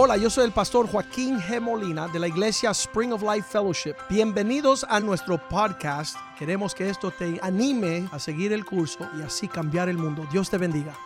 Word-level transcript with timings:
Hola, 0.00 0.16
yo 0.16 0.30
soy 0.30 0.44
el 0.44 0.52
pastor 0.52 0.88
Joaquín 0.88 1.40
G. 1.40 1.60
Molina 1.60 2.06
de 2.06 2.20
la 2.20 2.28
iglesia 2.28 2.70
Spring 2.70 3.12
of 3.12 3.20
Life 3.20 3.48
Fellowship. 3.50 3.96
Bienvenidos 4.08 4.86
a 4.88 5.00
nuestro 5.00 5.48
podcast. 5.48 6.16
Queremos 6.38 6.72
que 6.72 6.88
esto 6.88 7.10
te 7.10 7.40
anime 7.42 8.08
a 8.12 8.20
seguir 8.20 8.52
el 8.52 8.64
curso 8.64 9.10
y 9.18 9.22
así 9.22 9.48
cambiar 9.48 9.88
el 9.88 9.98
mundo. 9.98 10.24
Dios 10.30 10.48
te 10.50 10.56
bendiga. 10.56 10.96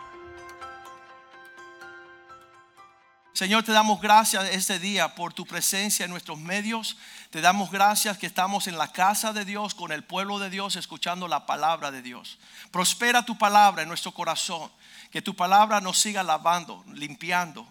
Señor, 3.33 3.63
te 3.63 3.71
damos 3.71 3.99
gracias 3.99 4.47
este 4.51 4.77
día 4.77 5.15
por 5.15 5.33
tu 5.33 5.43
presencia 5.43 6.05
en 6.05 6.11
nuestros 6.11 6.37
medios. 6.37 6.95
Te 7.31 7.41
damos 7.41 7.71
gracias 7.71 8.19
que 8.19 8.27
estamos 8.27 8.67
en 8.67 8.77
la 8.77 8.91
casa 8.91 9.33
de 9.33 9.43
Dios, 9.43 9.73
con 9.73 9.91
el 9.91 10.03
pueblo 10.03 10.37
de 10.37 10.51
Dios, 10.51 10.75
escuchando 10.75 11.27
la 11.27 11.47
palabra 11.47 11.89
de 11.89 12.03
Dios. 12.03 12.37
Prospera 12.69 13.25
tu 13.25 13.39
palabra 13.39 13.81
en 13.81 13.87
nuestro 13.87 14.11
corazón. 14.11 14.71
Que 15.09 15.23
tu 15.23 15.35
palabra 15.35 15.81
nos 15.81 15.97
siga 15.97 16.21
lavando, 16.21 16.85
limpiando, 16.93 17.67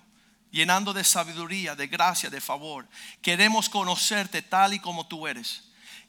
llenando 0.53 0.93
de 0.93 1.03
sabiduría, 1.03 1.75
de 1.75 1.89
gracia, 1.89 2.31
de 2.31 2.41
favor. 2.41 2.87
Queremos 3.21 3.69
conocerte 3.69 4.43
tal 4.43 4.75
y 4.75 4.79
como 4.79 5.07
tú 5.09 5.27
eres. 5.27 5.65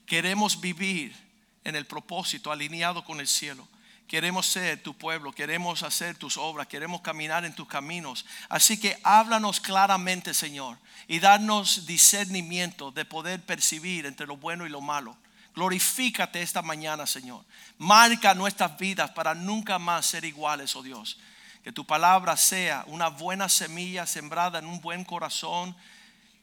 Queremos 0.06 0.62
vivir 0.62 1.16
en 1.64 1.76
el 1.76 1.88
propósito 1.88 2.52
alineado 2.52 3.04
con 3.04 3.20
el 3.20 3.28
cielo. 3.28 3.68
Queremos 4.08 4.46
ser 4.46 4.84
tu 4.84 4.96
pueblo, 4.96 5.32
queremos 5.32 5.82
hacer 5.82 6.16
tus 6.18 6.38
obras, 6.38 6.68
queremos 6.68 7.02
caminar 7.02 7.46
en 7.46 7.56
tus 7.56 7.68
caminos. 7.68 8.26
Así 8.50 8.80
que 8.80 9.00
háblanos 9.02 9.60
claramente, 9.60 10.34
Señor, 10.34 10.78
y 11.08 11.20
darnos 11.20 11.88
discernimiento 11.88 12.92
de 12.92 13.06
poder 13.06 13.42
percibir 13.44 14.06
entre 14.06 14.28
lo 14.28 14.38
bueno 14.38 14.68
y 14.68 14.70
lo 14.70 14.82
malo. 14.82 15.18
Glorifícate 15.56 16.42
esta 16.42 16.62
mañana, 16.62 17.08
Señor. 17.08 17.44
Marca 17.78 18.34
nuestras 18.34 18.78
vidas 18.78 19.10
para 19.12 19.34
nunca 19.34 19.80
más 19.80 20.06
ser 20.06 20.26
iguales, 20.26 20.76
oh 20.76 20.84
Dios. 20.84 21.18
Que 21.63 21.72
tu 21.72 21.85
palabra 21.85 22.35
sea 22.35 22.84
una 22.88 23.08
buena 23.08 23.48
semilla 23.48 24.05
sembrada 24.05 24.59
en 24.59 24.66
un 24.66 24.81
buen 24.81 25.05
corazón 25.05 25.76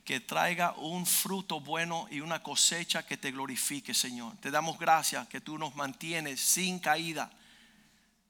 que 0.04 0.18
traiga 0.18 0.72
un 0.72 1.06
fruto 1.06 1.60
bueno 1.60 2.08
y 2.10 2.20
una 2.20 2.42
cosecha 2.42 3.06
que 3.06 3.16
te 3.16 3.30
glorifique, 3.30 3.94
Señor. 3.94 4.36
Te 4.38 4.50
damos 4.50 4.78
gracias 4.78 5.28
que 5.28 5.40
tú 5.40 5.58
nos 5.58 5.76
mantienes 5.76 6.40
sin 6.40 6.78
caída. 6.78 7.30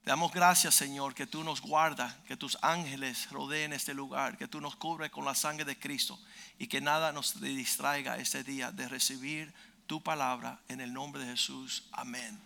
Te 0.03 0.11
damos 0.11 0.33
gracias, 0.33 0.75
Señor, 0.75 1.15
que 1.15 1.27
tú 1.27 1.45
nos 1.45 1.61
guardas, 1.61 2.15
que 2.27 2.37
tus 2.37 2.59
ángeles 2.63 3.31
rodeen 3.31 3.73
este 3.73 3.95
lugar, 3.95 4.37
que 4.37 4.49
tú 4.49 4.61
nos 4.61 4.77
cubres 4.77 5.11
con 5.11 5.25
la 5.25 5.35
sangre 5.35 5.65
de 5.65 5.79
Cristo 5.79 6.19
y 6.59 6.67
que 6.67 6.81
nada 6.81 7.13
nos 7.13 7.41
distraiga 7.41 8.17
este 8.17 8.43
día 8.43 8.73
de 8.73 8.89
recibir 8.89 9.55
tu 9.87 10.03
palabra 10.03 10.61
en 10.69 10.81
el 10.81 10.93
nombre 10.93 11.23
de 11.23 11.31
Jesús. 11.31 11.85
Amén. 11.93 12.41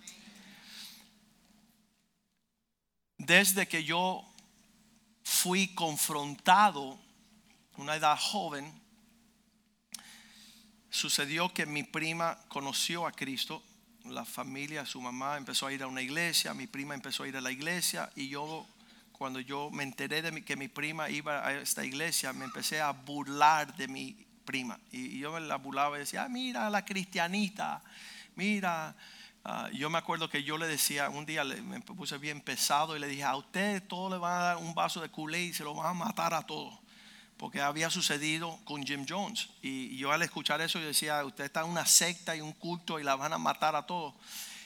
Desde 3.18 3.66
que 3.66 3.84
yo 3.84 4.33
fui 5.24 5.74
confrontado, 5.74 6.98
una 7.76 7.96
edad 7.96 8.16
joven, 8.20 8.72
sucedió 10.90 11.52
que 11.52 11.66
mi 11.66 11.82
prima 11.82 12.38
conoció 12.48 13.06
a 13.06 13.12
Cristo, 13.12 13.62
la 14.04 14.24
familia, 14.24 14.84
su 14.84 15.00
mamá 15.00 15.38
empezó 15.38 15.66
a 15.66 15.72
ir 15.72 15.82
a 15.82 15.86
una 15.86 16.02
iglesia, 16.02 16.54
mi 16.54 16.66
prima 16.66 16.94
empezó 16.94 17.24
a 17.24 17.28
ir 17.28 17.36
a 17.36 17.40
la 17.40 17.50
iglesia 17.50 18.10
y 18.14 18.28
yo 18.28 18.66
cuando 19.12 19.40
yo 19.40 19.70
me 19.70 19.82
enteré 19.82 20.20
de 20.22 20.44
que 20.44 20.56
mi 20.56 20.68
prima 20.68 21.08
iba 21.08 21.46
a 21.46 21.54
esta 21.54 21.84
iglesia, 21.84 22.32
me 22.32 22.44
empecé 22.44 22.80
a 22.80 22.90
burlar 22.90 23.74
de 23.76 23.88
mi 23.88 24.16
prima. 24.44 24.78
Y 24.90 25.18
yo 25.18 25.32
me 25.32 25.40
la 25.40 25.56
burlaba 25.56 25.96
y 25.96 26.00
decía, 26.00 26.24
ah, 26.24 26.28
mira 26.28 26.68
la 26.68 26.84
cristianita, 26.84 27.82
mira. 28.34 28.94
Ah, 29.44 29.68
yo 29.72 29.90
me 29.90 29.98
acuerdo 29.98 30.30
que 30.30 30.42
yo 30.42 30.56
le 30.56 30.66
decía, 30.66 31.10
un 31.10 31.26
día 31.26 31.44
me 31.44 31.80
puse 31.80 32.16
bien 32.18 32.40
pesado 32.40 32.96
y 32.96 33.00
le 33.00 33.06
dije, 33.06 33.24
a 33.24 33.36
usted 33.36 33.82
todo 33.86 34.08
le 34.10 34.16
va 34.16 34.38
a 34.38 34.42
dar 34.42 34.56
un 34.56 34.74
vaso 34.74 35.00
de 35.00 35.10
culé 35.10 35.42
y 35.42 35.52
se 35.52 35.64
lo 35.64 35.74
van 35.74 35.88
a 35.88 35.94
matar 35.94 36.32
a 36.32 36.42
todos 36.42 36.78
porque 37.36 37.60
había 37.60 37.90
sucedido 37.90 38.58
con 38.64 38.84
Jim 38.84 39.04
Jones. 39.08 39.48
Y 39.60 39.96
yo 39.96 40.12
al 40.12 40.22
escuchar 40.22 40.60
eso 40.60 40.78
yo 40.78 40.86
decía, 40.86 41.24
usted 41.24 41.44
está 41.44 41.60
en 41.60 41.68
una 41.68 41.86
secta 41.86 42.36
y 42.36 42.40
un 42.40 42.52
culto 42.52 42.98
y 43.00 43.04
la 43.04 43.16
van 43.16 43.32
a 43.32 43.38
matar 43.38 43.76
a 43.76 43.86
todos. 43.86 44.14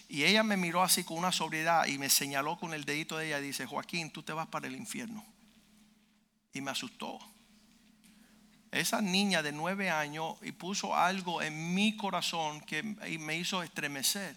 Y 0.09 0.25
ella 0.25 0.43
me 0.43 0.57
miró 0.57 0.83
así 0.83 1.05
con 1.05 1.19
una 1.19 1.33
sobriedad 1.33 1.87
y 1.87 1.99
me 1.99 2.09
señaló 2.09 2.59
con 2.59 2.75
el 2.75 2.85
dedito 2.85 3.19
de 3.19 3.27
ella 3.27 3.41
y 3.41 3.43
dice, 3.43 3.67
Joaquín, 3.67 4.11
tú 4.11 4.23
te 4.23 4.33
vas 4.33 4.47
para 4.47 4.67
el 4.67 4.77
infierno. 4.77 5.25
Y 6.53 6.61
me 6.61 6.71
asustó. 6.71 7.19
Esa 8.71 9.01
niña 9.01 9.43
de 9.43 9.53
nueve 9.53 9.91
años 9.91 10.37
y 10.43 10.53
puso 10.53 10.95
algo 10.95 11.43
en 11.43 11.75
mi 11.75 11.97
corazón 11.97 12.61
que 12.61 12.83
me 12.83 13.37
hizo 13.37 13.63
estremecer. 13.63 14.37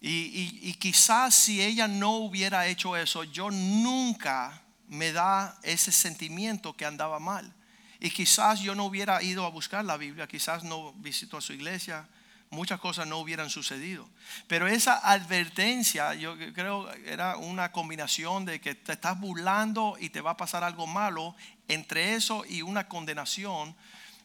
Y, 0.00 0.60
y 0.62 0.74
quizás 0.74 1.34
si 1.34 1.60
ella 1.60 1.88
no 1.88 2.12
hubiera 2.12 2.66
hecho 2.66 2.96
eso, 2.96 3.24
yo 3.24 3.50
nunca 3.50 4.62
me 4.88 5.12
da 5.12 5.58
ese 5.62 5.92
sentimiento 5.92 6.74
que 6.74 6.84
andaba 6.84 7.18
mal. 7.18 7.52
Y 7.98 8.10
quizás 8.10 8.60
yo 8.60 8.74
no 8.74 8.84
hubiera 8.84 9.22
ido 9.22 9.44
a 9.44 9.50
buscar 9.50 9.84
la 9.84 9.96
Biblia, 9.96 10.26
quizás 10.26 10.64
no 10.64 10.92
visitó 10.94 11.38
a 11.38 11.40
su 11.40 11.52
iglesia, 11.52 12.06
muchas 12.50 12.78
cosas 12.78 13.06
no 13.06 13.18
hubieran 13.18 13.50
sucedido. 13.50 14.08
Pero 14.46 14.66
esa 14.66 14.98
advertencia, 14.98 16.14
yo 16.14 16.36
creo, 16.52 16.92
era 17.04 17.36
una 17.36 17.72
combinación 17.72 18.44
de 18.44 18.60
que 18.60 18.74
te 18.74 18.92
estás 18.92 19.18
burlando 19.18 19.96
y 19.98 20.10
te 20.10 20.20
va 20.20 20.32
a 20.32 20.36
pasar 20.36 20.62
algo 20.62 20.86
malo. 20.86 21.34
Entre 21.68 22.14
eso 22.14 22.44
y 22.48 22.62
una 22.62 22.86
condenación, 22.86 23.74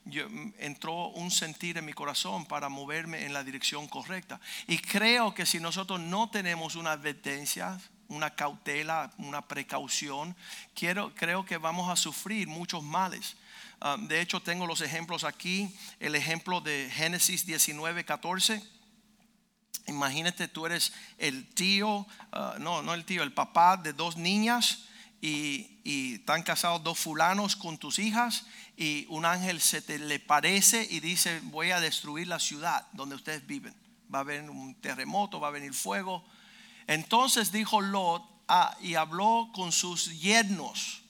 yo, 0.06 0.28
entró 0.58 1.10
un 1.10 1.32
sentir 1.32 1.78
en 1.78 1.86
mi 1.86 1.94
corazón 1.94 2.46
para 2.46 2.70
moverme 2.70 3.26
en 3.26 3.34
la 3.34 3.44
dirección 3.44 3.88
correcta. 3.88 4.40
Y 4.68 4.80
creo 4.80 5.34
que 5.34 5.46
si 5.46 5.60
nosotros 5.60 6.00
no 6.00 6.30
tenemos 6.30 6.76
una 6.76 6.92
advertencia, 6.92 7.80
una 8.08 8.36
cautela, 8.36 9.12
una 9.18 9.48
precaución, 9.48 10.36
quiero, 10.74 11.14
creo 11.16 11.46
que 11.46 11.58
vamos 11.58 11.90
a 11.90 11.96
sufrir 11.96 12.48
muchos 12.48 12.84
males. 12.84 13.36
Ah, 13.80 13.98
de 14.00 14.22
hecho, 14.22 14.42
tengo 14.42 14.68
los 14.68 14.82
ejemplos 14.82 15.24
aquí. 15.24 15.76
El 16.00 16.16
ejemplo 16.16 16.62
de 16.62 16.90
Génesis 16.92 17.46
19, 17.46 18.04
14. 18.04 18.62
Imagínate, 19.88 20.48
tú 20.48 20.66
eres 20.66 20.94
el 21.18 21.48
tío, 21.54 22.06
ah, 22.32 22.56
no, 22.60 22.82
no 22.82 22.94
el 22.94 23.06
tío, 23.06 23.24
el 23.24 23.34
papá 23.34 23.78
de 23.78 23.94
dos 23.94 24.18
niñas 24.18 24.86
y, 25.22 25.80
y, 25.84 26.16
están 26.16 26.44
casados 26.44 26.84
dos 26.84 27.00
fulanos 27.00 27.56
con 27.56 27.78
tus 27.78 28.00
hijas 28.00 28.46
y 28.82 29.06
un 29.10 29.26
ángel 29.26 29.62
se 29.62 29.82
te 29.82 30.00
le 30.00 30.20
parece 30.20 30.88
y 30.90 31.02
dice 31.02 31.40
voy 31.44 31.72
a 31.72 31.80
destruir 31.80 32.28
la 32.28 32.40
ciudad 32.40 32.88
donde 32.94 33.16
ustedes 33.16 33.46
viven. 33.46 33.76
Va 34.14 34.20
a 34.20 34.22
haber 34.22 34.50
un 34.50 34.76
terremoto, 34.82 35.40
va 35.40 35.50
a 35.50 35.52
venir 35.52 35.74
fuego 35.74 36.26
entonces 36.88 37.52
dijo 37.52 37.82
Lot 37.82 38.24
ah, 38.48 38.76
y 38.82 38.96
habló 38.96 39.50
con 39.54 39.72
sus 39.72 40.20
yernos, 40.20 41.04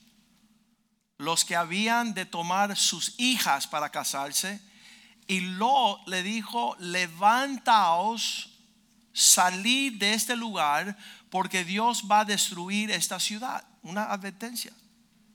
los 1.18 1.46
que 1.46 1.56
habían 1.56 2.14
de 2.14 2.26
tomar 2.26 2.78
sus 2.78 3.16
hijas 3.18 3.68
para 3.68 3.90
casarse. 3.90 4.62
Y 5.28 5.40
Lot 5.40 6.08
le 6.08 6.24
dijo, 6.24 6.76
levantaos, 6.80 8.60
salid 9.14 10.00
de 10.00 10.14
este 10.14 10.36
lugar, 10.36 10.98
porque 11.30 11.64
Dios 11.64 12.04
va 12.10 12.22
a 12.22 12.26
destruir 12.26 12.92
esta 12.92 13.20
ciudad. 13.20 13.64
Una 13.82 14.06
advertencia. 14.06 14.74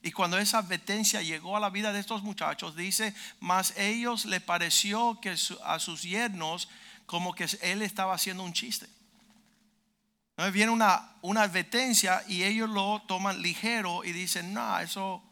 Y 0.06 0.12
cuando 0.12 0.38
esa 0.38 0.58
advertencia 0.58 1.20
llegó 1.20 1.56
a 1.56 1.60
la 1.60 1.68
vida 1.68 1.92
de 1.92 1.98
estos 1.98 2.22
muchachos, 2.22 2.76
dice, 2.76 3.12
mas 3.40 3.74
ellos 3.76 4.24
le 4.24 4.40
pareció 4.40 5.18
que 5.20 5.34
a 5.64 5.78
sus 5.80 6.02
yernos 6.02 6.68
como 7.06 7.34
que 7.34 7.48
él 7.60 7.82
estaba 7.82 8.14
haciendo 8.14 8.44
un 8.44 8.52
chiste. 8.52 8.86
Viene 10.52 10.70
una, 10.70 11.10
una 11.22 11.42
advertencia 11.42 12.22
y 12.28 12.44
ellos 12.44 12.70
lo 12.70 13.02
toman 13.08 13.42
ligero 13.42 14.04
y 14.04 14.12
dicen, 14.12 14.54
no, 14.54 14.78
eso, 14.78 15.24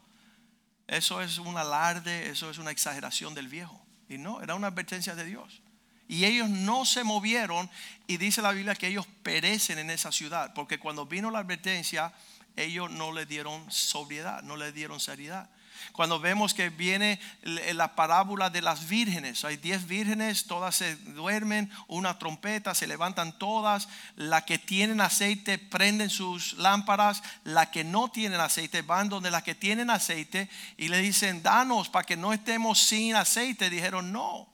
eso 0.87 1.21
es 1.21 1.37
un 1.37 1.57
alarde, 1.57 2.29
eso 2.29 2.49
es 2.49 2.57
una 2.57 2.71
exageración 2.71 3.33
del 3.33 3.47
viejo. 3.47 3.81
Y 4.09 4.17
no, 4.17 4.41
era 4.41 4.55
una 4.55 4.67
advertencia 4.67 5.15
de 5.15 5.23
Dios. 5.23 5.61
Y 6.09 6.25
ellos 6.25 6.49
no 6.49 6.83
se 6.83 7.05
movieron 7.05 7.69
y 8.07 8.17
dice 8.17 8.41
la 8.41 8.51
Biblia 8.51 8.75
que 8.75 8.87
ellos 8.87 9.07
perecen 9.23 9.79
en 9.79 9.89
esa 9.89 10.11
ciudad, 10.11 10.53
porque 10.53 10.79
cuando 10.79 11.05
vino 11.05 11.31
la 11.31 11.39
advertencia, 11.39 12.13
ellos 12.55 12.89
no 12.91 13.11
le 13.11 13.25
dieron 13.25 13.69
sobriedad, 13.71 14.43
no 14.43 14.55
le 14.55 14.71
dieron 14.71 14.99
seriedad. 14.99 15.49
Cuando 15.91 16.19
vemos 16.19 16.53
que 16.53 16.69
viene 16.69 17.19
la 17.43 17.95
parábola 17.95 18.49
de 18.49 18.61
las 18.61 18.87
vírgenes, 18.87 19.45
hay 19.45 19.57
diez 19.57 19.87
vírgenes, 19.87 20.45
todas 20.45 20.75
se 20.75 20.95
duermen, 20.95 21.71
una 21.87 22.17
trompeta, 22.19 22.75
se 22.75 22.87
levantan 22.87 23.37
todas, 23.37 23.87
la 24.15 24.43
que 24.43 24.57
tienen 24.57 24.99
aceite 24.99 25.57
prenden 25.57 26.09
sus 26.09 26.53
lámparas, 26.53 27.23
la 27.43 27.71
que 27.71 27.83
no 27.83 28.09
tienen 28.09 28.39
aceite 28.39 28.81
van 28.81 29.09
donde 29.09 29.31
las 29.31 29.43
que 29.43 29.55
tienen 29.55 29.89
aceite 29.89 30.49
y 30.77 30.87
le 30.87 30.99
dicen, 30.99 31.43
danos 31.43 31.89
para 31.89 32.05
que 32.05 32.17
no 32.17 32.33
estemos 32.33 32.79
sin 32.79 33.15
aceite. 33.15 33.69
Dijeron, 33.69 34.11
no, 34.11 34.49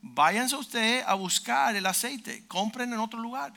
váyanse 0.00 0.56
usted 0.56 1.04
a 1.06 1.14
buscar 1.14 1.76
el 1.76 1.86
aceite, 1.86 2.46
compren 2.48 2.92
en 2.92 2.98
otro 2.98 3.20
lugar. 3.20 3.52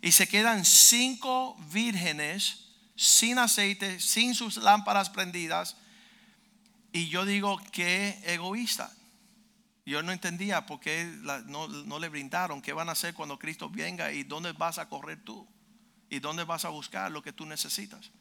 Y 0.00 0.12
se 0.12 0.28
quedan 0.28 0.64
cinco 0.64 1.56
vírgenes 1.70 2.63
sin 2.96 3.38
aceite, 3.38 4.00
sin 4.00 4.34
sus 4.34 4.56
lámparas 4.56 5.10
prendidas 5.10 5.76
y 6.94 7.08
yo 7.08 7.24
digo, 7.24 7.60
qué 7.72 8.20
egoísta. 8.24 8.88
Yo 9.84 10.02
no 10.02 10.12
entendía 10.12 10.64
por 10.64 10.78
qué 10.78 11.04
no, 11.46 11.98
le 11.98 12.08
brindaron, 12.08 12.62
qué 12.62 12.72
van 12.72 12.88
a 12.88 12.92
hacer 12.92 13.14
cuando 13.14 13.38
Cristo 13.38 13.68
venga 13.68 14.12
y 14.12 14.22
dónde 14.22 14.52
vas 14.52 14.78
a 14.78 14.88
correr 14.88 15.22
tú 15.24 15.46
y 16.08 16.20
dónde 16.20 16.44
vas 16.44 16.64
a 16.64 16.68
buscar 16.68 17.10
lo 17.10 17.20
que 17.20 17.32
tú 17.32 17.46
necesitas. 17.46 18.12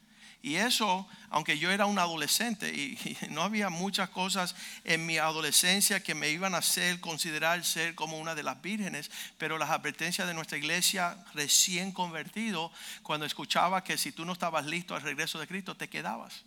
Y 0.45 0.57
eso, 0.57 1.07
aunque 1.29 1.57
yo 1.57 1.71
era 1.71 1.85
un 1.85 1.97
adolescente 1.97 2.67
y, 2.75 3.17
no 3.29 3.41
había 3.41 3.69
muchas 3.69 4.09
cosas 4.09 4.55
en 4.83 5.05
mi 5.05 5.17
adolescencia 5.17 6.03
que 6.03 6.13
me 6.13 6.29
iban 6.29 6.53
a 6.53 6.57
hacer 6.57 6.99
considerar 6.99 7.63
ser 7.63 7.95
como 7.95 8.19
una 8.19 8.35
de 8.35 8.43
las 8.43 8.61
vírgenes, 8.61 9.09
pero 9.37 9.57
las 9.57 9.69
advertencias 9.69 10.27
de 10.27 10.33
nuestra 10.33 10.57
iglesia 10.57 11.17
recién 11.33 11.93
convertido, 11.93 12.73
cuando 13.03 13.25
escuchaba 13.25 13.85
que 13.85 13.97
si 13.97 14.11
tú 14.11 14.25
no 14.25 14.33
estabas 14.33 14.65
listo 14.65 14.95
al 14.95 15.01
regreso 15.01 15.39
de 15.39 15.47
Cristo, 15.47 15.77
te 15.77 15.89
quedabas. 15.89 16.43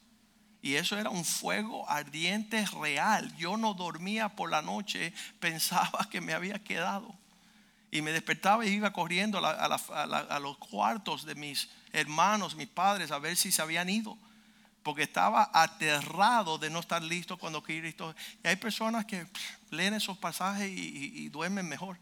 Y 0.60 0.75
eso 0.75 0.99
era 0.99 1.08
un 1.08 1.25
fuego 1.25 1.88
ardiente 1.88 2.66
real. 2.78 3.34
Yo 3.38 3.56
no 3.56 3.72
dormía 3.72 4.28
por 4.28 4.50
la 4.50 4.60
noche, 4.60 5.14
pensaba 5.40 6.06
que 6.10 6.20
me 6.20 6.34
había 6.34 6.62
quedado. 6.62 7.16
Y 7.90 8.02
me 8.02 8.12
despertaba 8.12 8.66
y 8.66 8.70
iba 8.70 8.92
corriendo 8.92 9.40
a, 9.42 10.38
los 10.38 10.58
cuartos 10.58 11.25
de 11.25 11.34
mis 11.34 11.70
hermanos, 11.96 12.54
mis 12.54 12.69
padres, 12.69 13.10
a 13.10 13.19
ver 13.19 13.37
si 13.37 13.50
se 13.50 13.62
habían 13.62 13.88
ido. 13.88 14.16
Porque 14.82 15.02
estaba 15.02 15.50
aterrado 15.52 16.58
de 16.58 16.70
no 16.70 16.78
estar 16.78 17.02
listo 17.02 17.37
cuando 17.38 17.62
Cristo. 17.62 18.14
Y 18.44 18.48
hay 18.48 18.56
personas 18.56 19.04
que 19.04 19.26
leen 19.70 19.94
esos 19.94 20.16
pasajes 20.19 20.70
y, 20.70 21.28
duermen 21.31 21.69
mejor. 21.69 21.98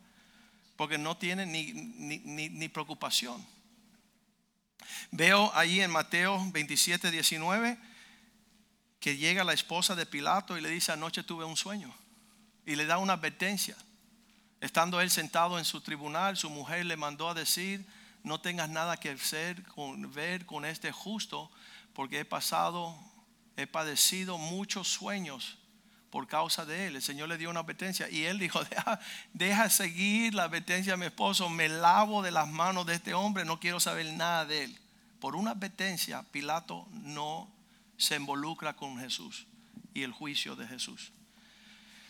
Porque 0.77 0.99
no 0.99 1.17
tienen 1.17 1.53
ni, 1.53 1.73
ni, 1.73 2.19
ni, 2.19 2.49
ni 2.51 2.69
preocupación. 2.69 3.45
Veo 5.11 5.51
ahí 5.55 5.81
en 5.81 5.91
Mateo 5.91 6.39
27, 6.53 7.11
19 7.11 7.79
que 9.05 9.19
llega 9.19 9.45
la 9.45 9.53
esposa 9.53 9.95
de 9.95 10.07
Pilato 10.07 10.57
y 10.57 10.63
le 10.63 10.71
dice, 10.71 10.91
anoche 10.91 11.23
tuve 11.23 11.45
un 11.45 11.59
sueño. 11.59 11.95
Y 12.65 12.75
le 12.75 12.87
da 12.87 12.97
una 12.97 13.13
advertencia. 13.13 13.77
Estando 14.63 14.99
él 14.99 15.11
sentado 15.11 15.59
en 15.59 15.67
su 15.67 15.83
tribunal, 15.83 16.39
su 16.39 16.49
mujer 16.49 16.87
le 16.87 16.97
mandó 16.97 17.29
a 17.29 17.35
decir, 17.35 17.85
no 18.25 18.41
tengas 18.41 18.71
nada 18.71 18.97
que 18.97 19.11
hacer 19.11 19.63
con, 19.65 20.13
ver 20.13 20.47
con 20.47 20.65
este 20.65 20.91
justo, 20.91 21.51
porque 21.93 22.21
he 22.21 22.25
pasado, 22.25 22.99
he 23.57 23.67
padecido 23.67 24.39
muchos 24.39 24.89
sueños 24.89 25.59
por 26.11 26.27
causa 26.27 26.65
de 26.65 26.87
él. 26.87 26.97
El 26.97 27.03
Señor 27.03 27.29
le 27.29 27.37
dio 27.37 27.51
una 27.51 27.61
advertencia 27.61 28.09
y 28.09 28.25
él 28.25 28.39
dijo, 28.39 28.65
deja, 28.71 28.99
deja 29.35 29.71
seguir 29.71 30.35
la 30.35 30.45
advertencia 30.45 30.95
de 30.95 30.97
mi 30.97 31.07
esposo, 31.07 31.51
me 31.51 31.69
lavo 31.69 32.23
de 32.23 32.31
las 32.31 32.49
manos 32.49 32.87
de 32.87 32.95
este 32.95 33.13
hombre, 33.15 33.45
no 33.45 33.61
quiero 33.61 33.79
saber 33.79 34.07
nada 34.15 34.47
de 34.47 34.65
él. 34.65 34.79
Por 35.21 35.37
una 35.37 35.53
advertencia, 35.53 36.23
Pilato 36.33 36.89
no 36.93 37.53
se 37.99 38.17
involucra 38.17 38.75
con 38.75 38.99
Jesús 38.99 39.47
y 39.93 40.03
el 40.03 40.13
juicio 40.13 40.57
de 40.57 40.67
Jesús. 40.67 41.13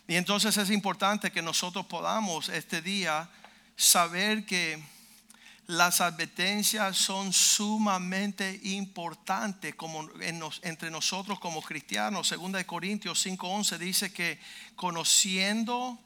Y 0.07 0.15
entonces 0.15 0.57
es 0.59 0.71
importante 0.71 1.33
que 1.33 1.43
nosotros 1.43 1.87
podamos 1.87 2.49
este 2.49 2.83
día 2.83 3.29
saber 3.77 4.47
que 4.47 4.83
las 5.67 6.01
advertencias 6.01 6.97
son 6.97 7.33
sumamente 7.33 8.61
importantes 8.65 9.75
como 9.75 10.11
en 10.21 10.39
nos, 10.39 10.61
entre 10.63 10.91
nosotros 10.91 11.41
como 11.41 11.63
cristianos. 11.63 12.29
Segunda 12.29 12.59
de 12.59 12.67
Corintios 12.67 13.25
5:11 13.25 13.79
dice 13.79 14.13
que 14.13 14.39
conociendo 14.77 15.99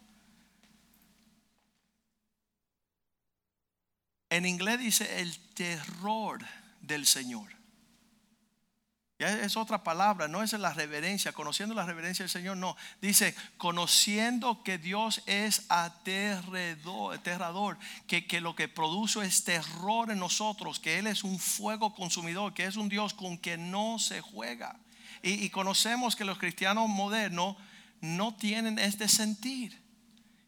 en 4.31 4.47
inglés 4.47 4.79
dice 4.79 5.21
el 5.21 5.39
terror 5.55 6.39
del 6.81 7.07
Señor. 7.07 7.58
Es 9.19 9.57
otra 9.57 9.83
palabra, 9.83 10.29
no 10.29 10.45
es 10.45 10.53
la 10.53 10.73
reverencia, 10.73 11.33
conociendo 11.33 11.75
la 11.75 11.85
reverencia 11.85 12.23
del 12.23 12.31
Señor, 12.31 12.57
no. 12.57 12.77
Dice, 13.03 13.35
conociendo 13.57 14.63
que 14.63 14.79
Dios 14.79 15.25
es 15.27 15.67
aterrador, 15.69 17.17
que, 18.07 18.29
que, 18.29 18.41
lo 18.41 18.55
que 18.55 18.69
produce 18.69 19.21
es 19.25 19.43
terror 19.43 20.13
en 20.13 20.21
nosotros, 20.21 20.79
que 20.79 21.01
Él 21.01 21.09
es 21.09 21.25
un 21.25 21.41
fuego 21.41 21.97
consumidor, 21.97 22.55
que 22.55 22.65
es 22.65 22.77
un 22.77 22.89
Dios 22.89 23.13
con 23.13 23.39
que 23.39 23.59
no 23.59 23.99
se 23.99 24.21
juega. 24.21 24.79
Y, 25.21 25.51
conocemos 25.51 26.15
que 26.15 26.25
los 26.25 26.39
cristianos 26.39 26.89
modernos 26.89 27.57
no 28.01 28.37
tienen 28.37 28.79
este 28.79 29.09
sentir. 29.09 29.83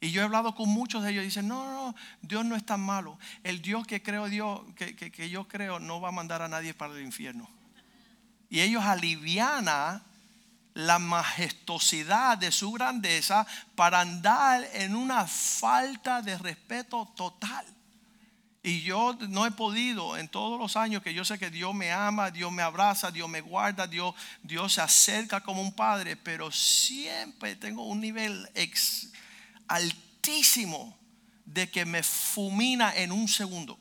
Y 0.01 0.13
yo 0.13 0.23
he 0.23 0.25
hablado 0.25 0.55
con 0.55 0.69
muchos 0.69 1.03
de 1.03 1.11
ellos 1.11 1.23
y 1.23 1.27
dicen, 1.27 1.49
no, 1.49 1.65
no, 1.73 1.97
Dios 2.23 2.45
no 2.45 2.55
es 2.55 2.65
tan 2.65 2.81
malo. 2.81 3.19
El 3.43 3.63
Dios 3.63 3.85
que 3.85 4.01
creo 4.01 4.29
Dios, 4.29 4.61
que, 4.77 4.95
que 4.95 5.29
yo 5.29 5.49
creo, 5.49 5.81
no 5.81 6.01
va 6.01 6.11
a 6.11 6.13
mandar 6.13 6.41
a 6.41 6.49
nadie 6.49 6.73
para 6.73 6.95
el 6.95 7.03
infierno. 7.03 7.51
Y 8.51 8.61
ellos 8.61 8.85
aliviana 8.85 10.03
la 10.75 10.99
majestuosidad 10.99 12.37
de 12.37 12.53
su 12.53 12.73
grandeza 12.73 13.47
para 13.75 14.01
andar 14.01 14.69
en 14.75 14.95
una 14.95 15.27
falta 15.27 16.21
de 16.21 16.37
respeto 16.37 17.11
total. 17.17 17.65
Y 18.63 18.83
yo 18.83 19.17
no 19.29 19.47
he 19.47 19.53
podido 19.53 20.19
en 20.19 20.29
todos 20.29 20.59
los 20.59 20.77
años 20.77 21.03
que 21.03 21.15
yo 21.15 21.25
sé 21.25 21.39
que 21.39 21.49
Dios 21.49 21.75
me 21.75 21.93
ama, 21.93 22.31
Dios 22.31 22.53
me 22.53 22.63
abraza, 22.63 23.11
Dios 23.11 23.29
me 23.29 23.41
guarda, 23.41 23.87
Dios, 23.87 24.15
Dios 24.43 24.75
se 24.75 24.83
acerca 24.83 25.41
como 25.41 25.63
un 25.63 25.73
padre, 25.73 26.17
pero 26.17 26.51
siempre 26.51 27.57
tengo 27.57 27.85
un 27.85 28.01
nivel 28.01 28.51
altísimo 29.67 30.99
de 31.47 31.71
que 31.71 31.87
me 31.87 32.03
fulmina 32.03 32.95
en 32.95 33.13
un 33.13 33.29
segundo 33.29 33.79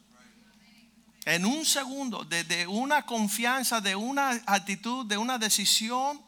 en 1.26 1.46
un 1.46 1.66
segundo, 1.66 2.24
de, 2.24 2.68
una 2.68 3.06
confianza, 3.06 3.82
de 3.82 3.96
una 3.96 4.32
actitud, 4.46 5.06
de 5.06 5.18
una 5.18 5.38
decisión, 5.38 6.22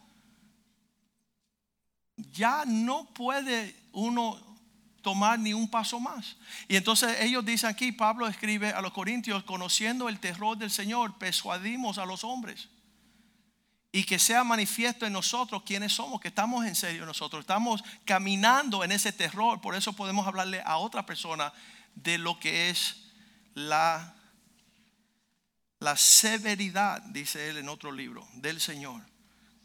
ya 2.18 2.66
no 2.66 3.06
puede 3.14 3.76
uno 3.94 4.40
tomar 5.02 5.40
ni 5.40 5.54
un 5.54 5.70
paso 5.70 6.00
más. 6.00 6.36
Y 6.68 6.76
entonces 6.76 7.20
ellos 7.22 7.44
dicen 7.44 7.70
aquí, 7.70 7.92
Pablo 7.92 8.28
escribe 8.28 8.70
a 8.70 8.82
los 8.82 8.94
corintios, 8.94 9.44
conociendo 9.44 10.10
el 10.10 10.20
terror 10.20 10.58
del 10.58 10.70
Señor, 10.70 11.18
persuadimos 11.18 11.98
a 11.98 12.06
los 12.06 12.24
hombres. 12.24 12.70
Y 13.92 14.04
que 14.04 14.20
sea 14.20 14.44
manifiesto 14.44 15.06
en 15.06 15.14
nosotros 15.14 15.64
quiénes 15.66 15.94
somos, 15.94 16.22
que 16.22 16.30
estamos 16.30 16.66
en 16.66 16.76
serio 16.76 17.06
nosotros, 17.06 17.42
estamos 17.42 17.84
caminando 18.06 18.84
en 18.84 18.92
ese 18.92 19.12
terror, 19.12 19.60
por 19.60 19.76
eso 19.76 19.94
podemos 19.94 20.28
hablarle 20.28 20.62
a 20.66 20.78
otra 20.78 21.06
persona 21.06 21.52
de 21.96 22.18
lo 22.18 22.40
que 22.40 22.70
es 22.70 23.04
la 23.54 24.16
la 25.82 25.98
severidad, 25.98 27.02
dice 27.02 27.50
él 27.50 27.58
en 27.58 27.68
otro 27.68 27.92
libro, 27.92 28.26
del 28.36 28.62
Señor. 28.62 29.02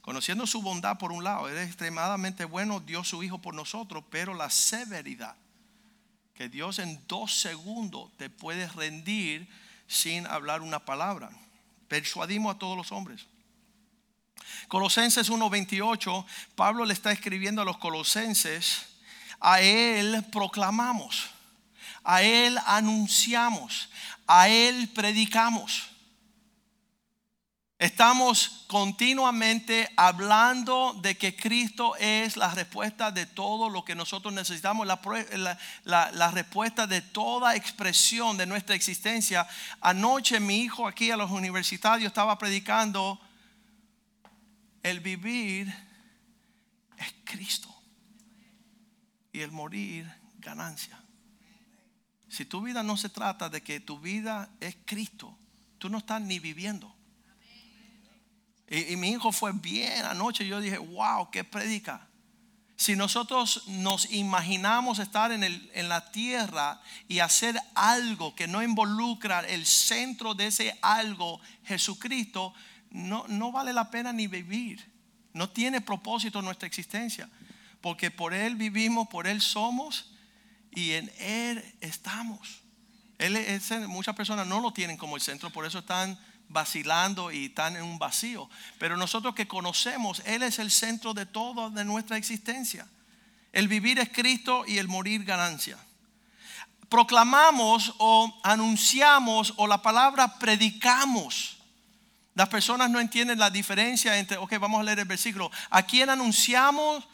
Conociendo 0.00 0.46
su 0.46 0.62
bondad 0.62 0.96
por 0.96 1.12
un 1.12 1.22
lado, 1.22 1.48
es 1.48 1.66
extremadamente 1.66 2.46
bueno, 2.46 2.80
dio 2.80 3.04
su 3.04 3.22
Hijo 3.22 3.38
por 3.38 3.54
nosotros, 3.54 4.02
pero 4.10 4.32
la 4.32 4.48
severidad, 4.48 5.36
que 6.32 6.48
Dios 6.48 6.78
en 6.78 7.06
dos 7.06 7.34
segundos 7.34 8.10
te 8.16 8.30
puede 8.30 8.66
rendir 8.68 9.46
sin 9.86 10.26
hablar 10.26 10.62
una 10.62 10.86
palabra. 10.86 11.28
Persuadimos 11.86 12.54
a 12.54 12.58
todos 12.58 12.78
los 12.78 12.92
hombres. 12.92 13.26
Colosenses 14.68 15.28
1:28, 15.28 16.24
Pablo 16.54 16.86
le 16.86 16.94
está 16.94 17.12
escribiendo 17.12 17.60
a 17.60 17.66
los 17.66 17.76
colosenses, 17.76 18.86
a 19.38 19.60
Él 19.60 20.24
proclamamos, 20.32 21.26
a 22.02 22.22
Él 22.22 22.58
anunciamos, 22.64 23.90
a 24.26 24.48
Él 24.48 24.88
predicamos. 24.94 25.90
Estamos 27.78 28.64
continuamente 28.68 29.92
hablando 29.98 30.94
de 31.02 31.18
que 31.18 31.36
Cristo 31.36 31.94
es 31.96 32.38
la 32.38 32.48
respuesta 32.54 33.10
de 33.10 33.26
todo 33.26 33.68
lo 33.68 33.84
que 33.84 33.94
nosotros 33.94 34.32
necesitamos, 34.32 34.86
la, 34.86 36.30
respuesta 36.30 36.86
de 36.86 37.02
toda 37.02 37.54
expresión 37.54 38.38
de 38.38 38.46
nuestra 38.46 38.74
existencia. 38.74 39.46
Anoche 39.82 40.40
mi 40.40 40.60
hijo 40.60 40.88
aquí 40.88 41.10
a 41.10 41.18
los 41.18 41.30
universitarios 41.30 42.06
estaba 42.06 42.38
predicando, 42.38 43.20
el 44.82 45.00
vivir 45.00 45.68
es 46.96 47.14
Cristo 47.24 47.68
y 49.34 49.40
el 49.40 49.52
morir 49.52 50.10
ganancia. 50.38 50.98
Si 52.30 52.46
tu 52.46 52.62
vida 52.62 52.82
no 52.82 52.96
se 52.96 53.10
trata 53.10 53.50
de 53.50 53.62
que 53.62 53.80
tu 53.80 54.00
vida 54.00 54.48
es 54.60 54.78
Cristo, 54.86 55.36
tú 55.76 55.90
no 55.90 55.98
estás 55.98 56.22
ni 56.22 56.38
viviendo. 56.38 56.95
Y, 58.68 58.96
mi 58.96 59.10
hijo 59.10 59.32
fue 59.32 59.52
bien 59.52 60.04
anoche. 60.04 60.46
Yo 60.46 60.60
dije, 60.60 60.78
wow, 60.78 61.30
qué 61.30 61.44
predica. 61.44 62.08
Si 62.76 62.94
nosotros 62.94 63.66
nos 63.68 64.10
imaginamos 64.12 64.98
estar 64.98 65.32
en, 65.32 65.42
el, 65.42 65.70
en 65.72 65.88
la 65.88 66.10
tierra 66.10 66.80
y 67.08 67.20
hacer 67.20 67.58
algo 67.74 68.34
que 68.34 68.48
no 68.48 68.62
involucra 68.62 69.40
el 69.40 69.64
centro 69.64 70.34
de 70.34 70.48
ese 70.48 70.78
algo, 70.82 71.40
Jesucristo, 71.64 72.52
no, 72.90 73.24
no 73.28 73.50
vale 73.50 73.72
la 73.72 73.90
pena 73.90 74.12
ni 74.12 74.26
vivir. 74.26 74.84
No 75.32 75.48
tiene 75.48 75.80
propósito 75.80 76.42
nuestra 76.42 76.66
existencia. 76.66 77.30
Porque 77.80 78.10
por 78.10 78.34
Él 78.34 78.56
vivimos, 78.56 79.08
por 79.08 79.26
Él 79.26 79.40
somos 79.40 80.12
y 80.70 80.92
en 80.92 81.10
Él 81.18 81.64
estamos. 81.80 82.60
Él, 83.18 83.38
muchas 83.88 84.14
personas 84.14 84.46
no 84.46 84.60
lo 84.60 84.72
tienen 84.72 84.96
como 84.96 85.16
el 85.16 85.22
centro, 85.22 85.50
por 85.50 85.64
eso 85.64 85.78
están 85.78 86.18
vacilando 86.48 87.30
y 87.30 87.46
están 87.46 87.76
en 87.76 87.82
un 87.82 87.98
vacío. 87.98 88.48
Pero 88.78 88.96
nosotros 88.96 89.34
que 89.34 89.48
conocemos, 89.48 90.22
Él 90.24 90.42
es 90.42 90.58
el 90.58 90.70
centro 90.70 91.14
de 91.14 91.26
todo 91.26 91.70
de 91.70 91.84
nuestra 91.84 92.16
existencia. 92.16 92.86
El 93.52 93.68
vivir 93.68 93.98
es 93.98 94.10
Cristo 94.10 94.64
y 94.66 94.78
el 94.78 94.88
morir 94.88 95.24
ganancia. 95.24 95.78
Proclamamos 96.88 97.94
o 97.98 98.38
anunciamos 98.42 99.54
o 99.56 99.66
la 99.66 99.82
palabra 99.82 100.38
predicamos 100.38 101.58
Las 102.34 102.50
personas 102.50 102.90
no 102.90 103.00
entienden 103.00 103.38
la 103.38 103.48
diferencia 103.48 104.18
entre, 104.18 104.36
ok, 104.36 104.58
vamos 104.58 104.80
a 104.80 104.84
leer 104.84 104.98
el 104.98 105.06
versículo. 105.06 105.50
¿A 105.70 105.82
quién 105.84 106.10
anunciamos? 106.10 107.08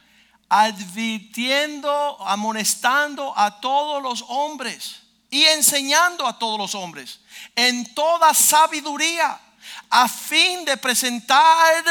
Advirtiendo, 0.49 2.21
amonestando 2.27 3.33
a 3.39 3.61
todos 3.61 4.03
los 4.03 4.25
hombres 4.29 5.02
y 5.33 5.45
enseñando 5.47 6.27
a 6.27 6.39
todos 6.39 6.59
los 6.59 6.75
hombres 6.75 7.21
en 7.57 7.95
toda 7.95 8.35
sabiduría 8.35 9.41
a 9.89 10.07
fin 10.07 10.65
de 10.67 10.77
presentar 10.77 11.85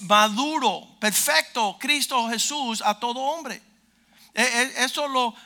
maduro, 0.00 0.96
perfecto 0.98 1.76
Cristo 1.78 2.28
Jesús 2.28 2.82
a 2.84 2.98
todo 2.98 3.20
hombre. 3.20 3.62
E, 4.34 4.42
e, 4.42 4.84
eso 4.84 5.06
lo, 5.06 5.36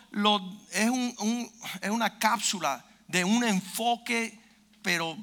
es, 0.71 0.91
es 1.83 1.91
una 1.91 2.19
cápsula 2.19 2.83
de 3.07 3.23
un 3.23 3.45
enfoque, 3.45 4.41
pero 4.81 5.15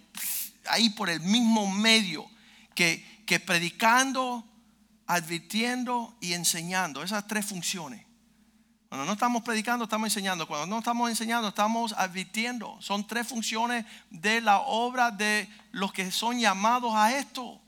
ahí 0.68 0.92
por 0.92 1.10
el 1.10 1.22
mismo 1.22 1.66
medio, 1.72 2.30
que, 2.76 3.24
que 3.26 3.40
predicando, 3.40 4.46
advirtiendo 5.08 6.16
y 6.22 6.34
enseñando. 6.34 7.02
Esas 7.02 7.28
tres 7.28 7.48
funciones. 7.48 8.06
Cuando 8.94 9.08
no 9.08 9.14
estamos 9.14 9.42
predicando, 9.42 9.86
estamos 9.86 10.06
enseñando. 10.06 10.46
Cuando 10.46 10.68
no 10.68 10.78
estamos 10.78 11.10
enseñando, 11.10 11.48
estamos 11.48 11.96
advirtiendo. 11.98 12.78
Son 12.80 13.08
tres 13.08 13.28
funciones 13.28 13.86
de 14.12 14.40
la 14.40 14.60
obra 14.60 15.10
de 15.10 15.50
los 15.72 15.92
que 15.92 16.12
son 16.12 16.40
llamados 16.40 16.94
a 16.94 17.18
esto. 17.18 17.60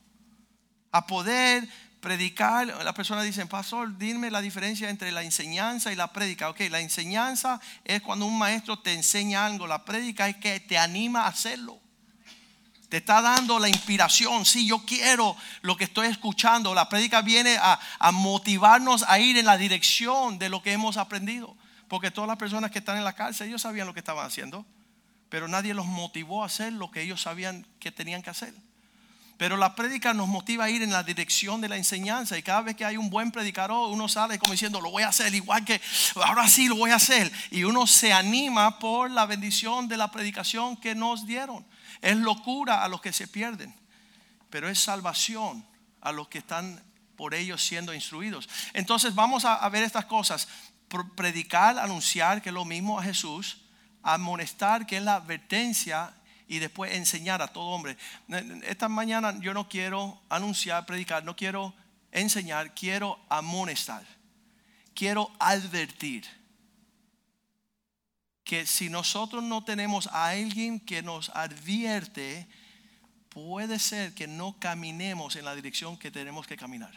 A 0.91 1.07
poder 1.07 1.67
predicar. 1.99 2.67
Las 2.67 2.93
personas 2.93 3.23
dicen, 3.23 3.47
pastor, 3.47 3.97
dime 3.97 4.29
la 4.29 4.39
diferencia 4.39 4.87
entre 4.87 5.11
la 5.11 5.23
enseñanza 5.23 5.91
y 5.91 5.95
la 5.95 6.13
prédica. 6.13 6.47
Ok, 6.51 6.59
la 6.69 6.79
enseñanza 6.79 7.59
es 7.85 8.03
cuando 8.03 8.27
un 8.27 8.37
maestro 8.37 8.77
te 8.77 8.93
enseña 8.93 9.47
algo. 9.47 9.65
La 9.65 9.83
prédica 9.83 10.29
es 10.29 10.35
que 10.35 10.59
te 10.59 10.77
anima 10.77 11.21
a 11.21 11.29
hacerlo. 11.29 11.81
Te 12.89 12.97
está 12.97 13.21
dando 13.21 13.59
la 13.59 13.67
inspiración. 13.67 14.45
Sí, 14.45 14.67
yo 14.67 14.85
quiero 14.85 15.35
lo 15.61 15.75
que 15.75 15.85
estoy 15.85 16.07
escuchando. 16.07 16.73
La 16.73 16.87
prédica 16.87 17.21
viene 17.21 17.57
a, 17.59 17.79
motivarnos 18.11 19.03
a 19.07 19.19
ir 19.19 19.37
en 19.37 19.45
la 19.45 19.57
dirección 19.57 20.37
de 20.37 20.49
lo 20.49 20.61
que 20.61 20.71
hemos 20.71 20.97
aprendido. 20.97 21.55
Porque 21.87 22.11
todas 22.11 22.27
las 22.27 22.37
personas 22.37 22.71
que 22.71 22.79
están 22.79 22.97
en 22.97 23.03
la 23.03 23.13
cárcel, 23.13 23.47
ellos 23.47 23.61
sabían 23.61 23.87
lo 23.87 23.93
que 23.93 23.99
estaban 23.99 24.25
haciendo. 24.25 24.65
Pero 25.29 25.47
nadie 25.47 25.73
los 25.73 25.85
motivó 25.85 26.43
a 26.43 26.47
hacer 26.47 26.73
lo 26.73 26.91
que 26.91 27.01
ellos 27.01 27.21
sabían 27.21 27.65
que 27.79 27.91
tenían 27.91 28.21
que 28.21 28.29
hacer. 28.29 28.53
Pero 29.37 29.57
la 29.57 29.75
prédica 29.75 30.13
nos 30.13 30.27
motiva 30.27 30.65
a 30.65 30.69
ir 30.69 30.81
en 30.81 30.91
la 30.91 31.03
dirección 31.03 31.59
de 31.59 31.67
la 31.67 31.75
enseñanza. 31.75 32.37
Y 32.37 32.43
cada 32.43 32.61
vez 32.61 32.75
que 32.75 32.85
hay 32.85 32.95
un 32.95 33.09
buen 33.09 33.31
predicador, 33.31 33.91
uno 33.91 34.07
sale 34.07 34.39
como 34.39 34.53
diciendo, 34.53 34.79
lo 34.79 34.91
voy 34.91 35.03
a 35.03 35.09
hacer, 35.09 35.33
igual 35.35 35.65
que 35.65 35.81
ahora 36.15 36.47
sí 36.47 36.69
lo 36.69 36.75
voy 36.75 36.91
a 36.91 36.95
hacer. 36.95 37.31
Y 37.51 37.63
uno 37.65 37.85
se 37.85 38.13
anima 38.13 38.79
por 38.79 39.11
la 39.11 39.25
bendición 39.25 39.87
de 39.87 39.97
la 39.97 40.09
predicación 40.09 40.77
que 40.77 40.95
nos 40.95 41.25
dieron. 41.25 41.65
Es 42.01 42.17
locura 42.17 42.83
a 42.83 42.87
los 42.87 43.01
que 43.01 43.13
se 43.13 43.27
pierden, 43.27 43.73
pero 44.49 44.69
es 44.69 44.79
salvación 44.79 45.65
a 46.01 46.11
los 46.11 46.27
que 46.27 46.39
están 46.39 46.81
por 47.15 47.33
ellos 47.33 47.63
siendo 47.63 47.93
instruidos. 47.93 48.49
Entonces 48.73 49.15
vamos 49.15 49.45
a, 49.45 49.67
ver 49.69 49.83
estas 49.83 50.05
cosas. 50.05 50.47
Predicar, 51.15 51.79
anunciar, 51.79 52.41
que 52.41 52.49
es 52.49 52.53
lo 52.53 52.65
mismo 52.65 52.99
a 52.99 53.03
Jesús. 53.03 53.61
Amonestar, 54.03 54.85
que 54.85 54.97
es 54.97 55.03
la 55.03 55.15
advertencia 55.15 56.13
y 56.47 56.59
después 56.59 56.93
enseñar 56.93 57.41
a 57.41 57.47
todo 57.47 57.65
hombre. 57.65 57.97
Esta 58.63 58.87
mañana 58.87 59.35
yo 59.39 59.53
no 59.53 59.67
quiero 59.67 60.21
anunciar, 60.29 60.85
predicar, 60.85 61.23
no 61.23 61.35
quiero 61.35 61.73
enseñar, 62.11 62.75
quiero 62.75 63.19
amonestar, 63.29 64.05
quiero 64.93 65.31
advertir 65.39 66.25
que 68.45 68.67
si 68.67 68.89
nosotros 68.89 69.43
no 69.43 69.63
tenemos 69.63 70.07
a 70.07 70.29
alguien 70.29 70.79
que 70.79 71.01
nos 71.01 71.29
advierte, 71.29 72.47
puede 73.29 73.79
ser 73.79 74.13
que 74.13 74.27
no 74.27 74.55
caminemos 74.59 75.35
en 75.35 75.45
la 75.45 75.55
dirección 75.55 75.97
que 75.97 76.11
tenemos 76.11 76.45
que 76.45 76.55
caminar. 76.55 76.93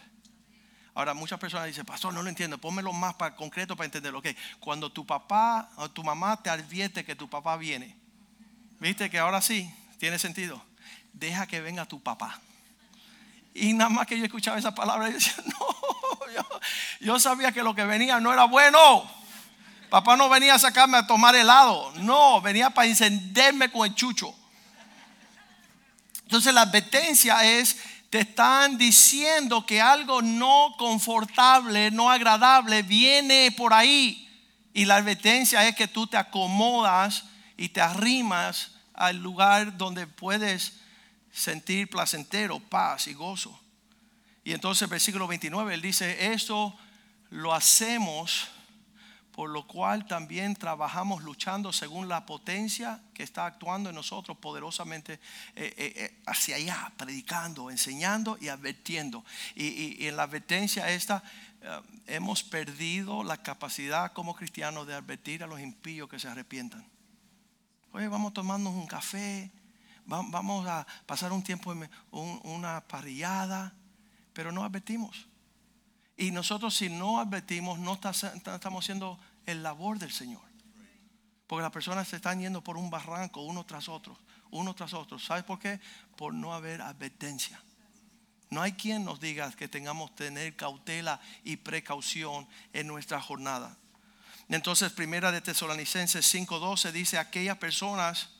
Ahora, 0.94 1.14
muchas 1.14 1.40
personas 1.40 1.66
dicen, 1.66 1.86
pastor, 1.86 2.12
no 2.12 2.22
lo 2.22 2.28
entiendo, 2.28 2.58
pónmelo 2.58 2.92
más 2.92 3.14
para, 3.14 3.34
concreto 3.34 3.76
para 3.76 3.86
entenderlo. 3.86 4.18
Okay. 4.18 4.36
Cuando 4.60 4.92
tu 4.92 5.06
papá 5.06 5.70
o 5.76 5.90
tu 5.90 6.04
mamá 6.04 6.42
te 6.42 6.50
advierte 6.50 7.04
que 7.04 7.16
tu 7.16 7.30
papá 7.30 7.56
viene, 7.56 7.96
viste 8.78 9.08
que 9.08 9.18
ahora 9.18 9.40
sí, 9.40 9.72
tiene 9.98 10.18
sentido. 10.18 10.62
Deja 11.14 11.46
que 11.46 11.62
venga 11.62 11.86
tu 11.86 12.02
papá. 12.02 12.40
Y 13.54 13.72
nada 13.72 13.90
más 13.90 14.06
que 14.06 14.18
yo 14.18 14.24
escuchaba 14.24 14.58
esa 14.58 14.74
palabra, 14.74 15.08
yo 15.08 15.14
decía, 15.14 15.34
no, 15.46 16.32
yo, 16.34 16.60
yo 17.00 17.18
sabía 17.18 17.52
que 17.52 17.62
lo 17.62 17.74
que 17.74 17.84
venía 17.84 18.20
no 18.20 18.32
era 18.32 18.44
bueno. 18.44 19.18
Papá 19.90 20.16
no 20.16 20.28
venía 20.28 20.54
a 20.54 20.58
sacarme 20.58 20.98
a 20.98 21.06
tomar 21.06 21.34
helado. 21.34 21.92
No, 21.96 22.40
venía 22.40 22.70
para 22.70 22.88
encenderme 22.88 23.70
con 23.70 23.86
el 23.86 23.94
chucho. 23.94 24.34
Entonces 26.22 26.52
la 26.52 26.62
advertencia 26.62 27.42
es, 27.44 27.78
te 28.10 28.20
están 28.20 28.76
diciendo 28.76 29.64
que 29.64 29.80
algo 29.80 30.20
no 30.20 30.74
confortable, 30.76 31.90
no 31.90 32.10
agradable, 32.10 32.82
viene 32.82 33.50
por 33.52 33.72
ahí. 33.72 34.28
Y 34.74 34.84
la 34.84 34.96
advertencia 34.96 35.66
es 35.66 35.74
que 35.74 35.88
tú 35.88 36.06
te 36.06 36.18
acomodas 36.18 37.24
y 37.56 37.70
te 37.70 37.80
arrimas 37.80 38.72
al 38.92 39.16
lugar 39.16 39.78
donde 39.78 40.06
puedes 40.06 40.74
sentir 41.32 41.88
placentero, 41.88 42.60
paz 42.60 43.06
y 43.06 43.14
gozo. 43.14 43.58
Y 44.44 44.52
entonces 44.52 44.88
versículo 44.88 45.26
29, 45.26 45.74
él 45.74 45.82
dice, 45.82 46.32
eso 46.32 46.76
lo 47.30 47.54
hacemos 47.54 48.48
por 49.38 49.50
lo 49.50 49.68
cual 49.68 50.04
también 50.04 50.56
trabajamos 50.56 51.22
luchando 51.22 51.72
según 51.72 52.08
la 52.08 52.26
potencia 52.26 53.00
que 53.14 53.22
está 53.22 53.46
actuando 53.46 53.88
en 53.88 53.94
nosotros 53.94 54.36
poderosamente 54.36 55.12
eh, 55.12 55.72
eh, 55.76 55.92
eh, 55.94 56.22
hacia 56.26 56.56
allá, 56.56 56.92
predicando, 56.96 57.70
enseñando 57.70 58.36
y 58.40 58.48
advirtiendo. 58.48 59.24
Y, 59.54 60.08
en 60.08 60.16
la 60.16 60.24
advertencia 60.24 60.90
esta 60.90 61.22
hemos 62.08 62.42
perdido 62.42 63.22
la 63.22 63.36
capacidad 63.36 64.12
como 64.12 64.34
cristianos 64.34 64.88
de 64.88 64.94
advertir 64.94 65.44
a 65.44 65.46
los 65.46 65.60
impíos 65.60 66.08
que 66.08 66.18
se 66.18 66.26
arrepientan. 66.26 66.84
Oye, 67.92 68.08
vamos 68.08 68.32
a 68.32 68.34
tomarnos 68.34 68.74
un 68.74 68.88
café, 68.88 69.52
vamos 70.04 70.66
a 70.66 70.84
pasar 71.06 71.30
un 71.30 71.44
tiempo, 71.44 71.72
en 71.72 71.88
una 72.42 72.80
parrillada, 72.80 73.72
pero 74.32 74.50
no 74.50 74.64
advertimos. 74.64 75.28
Y 76.18 76.32
nosotros 76.32 76.74
si 76.74 76.90
no 76.90 77.20
advertimos, 77.20 77.78
no 77.78 77.94
estamos 77.94 78.84
haciendo 78.84 79.18
el 79.46 79.62
labor 79.62 80.00
del 80.00 80.10
Señor. 80.10 80.42
Porque 81.46 81.62
las 81.62 81.70
personas 81.70 82.08
se 82.08 82.16
están 82.16 82.40
yendo 82.40 82.62
por 82.62 82.76
un 82.76 82.90
barranco 82.90 83.40
uno 83.42 83.64
tras 83.64 83.88
otro, 83.88 84.18
uno 84.50 84.74
tras 84.74 84.92
otro. 84.92 85.20
¿Sabes 85.20 85.44
por 85.44 85.60
qué? 85.60 85.80
Por 86.16 86.34
no 86.34 86.52
haber 86.52 86.82
advertencia. 86.82 87.62
No 88.50 88.60
hay 88.60 88.72
quien 88.72 89.04
nos 89.04 89.20
diga 89.20 89.50
que 89.52 89.68
tengamos 89.68 90.10
que 90.10 90.24
tener 90.24 90.56
cautela 90.56 91.20
y 91.44 91.56
precaución 91.56 92.48
en 92.72 92.88
nuestra 92.88 93.20
jornada. 93.20 93.76
Entonces, 94.48 94.92
primera 94.92 95.30
de 95.30 95.40
Tesalonicenses 95.40 96.26
5:12 96.34 96.90
dice, 96.90 97.18
aquellas 97.18 97.58
personas 97.58 98.30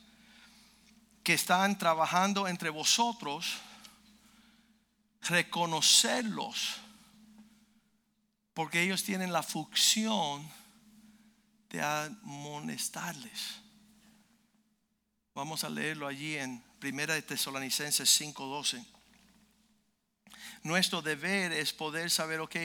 que 1.22 1.34
están 1.34 1.78
trabajando 1.78 2.48
entre 2.48 2.70
vosotros, 2.70 3.58
reconocerlos, 5.22 6.80
porque 8.58 8.82
ellos 8.82 9.04
tienen 9.04 9.32
la 9.32 9.44
función 9.44 10.44
de 11.70 11.80
amonestarles. 11.80 13.60
Vamos 15.32 15.62
a 15.62 15.70
leerlo 15.70 16.08
allí 16.08 16.36
en 16.36 16.60
Primera 16.80 17.14
de 17.14 17.22
Tesalonicenses 17.22 18.10
5:12. 18.20 18.84
Nuestro 20.64 21.02
deber 21.02 21.52
es 21.52 21.72
poder 21.72 22.10
saber, 22.10 22.40
ok, 22.40 22.56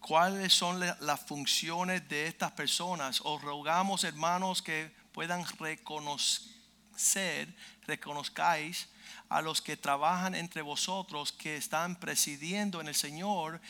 cuáles 0.00 0.54
son 0.54 0.80
las 0.80 1.20
funciones 1.20 2.08
de 2.08 2.28
estas 2.28 2.52
personas. 2.52 3.20
Os 3.22 3.42
rogamos, 3.42 4.04
hermanos, 4.04 4.62
que 4.62 4.90
puedan 5.12 5.44
reconocer, 5.58 7.54
reconozcáis 7.82 8.88
a 9.28 9.42
los 9.42 9.60
que 9.60 9.76
trabajan 9.76 10.34
entre 10.34 10.62
vosotros, 10.62 11.30
que 11.30 11.58
están 11.58 12.00
presidiendo 12.00 12.80
en 12.80 12.88
el 12.88 12.94
Señor, 12.94 13.60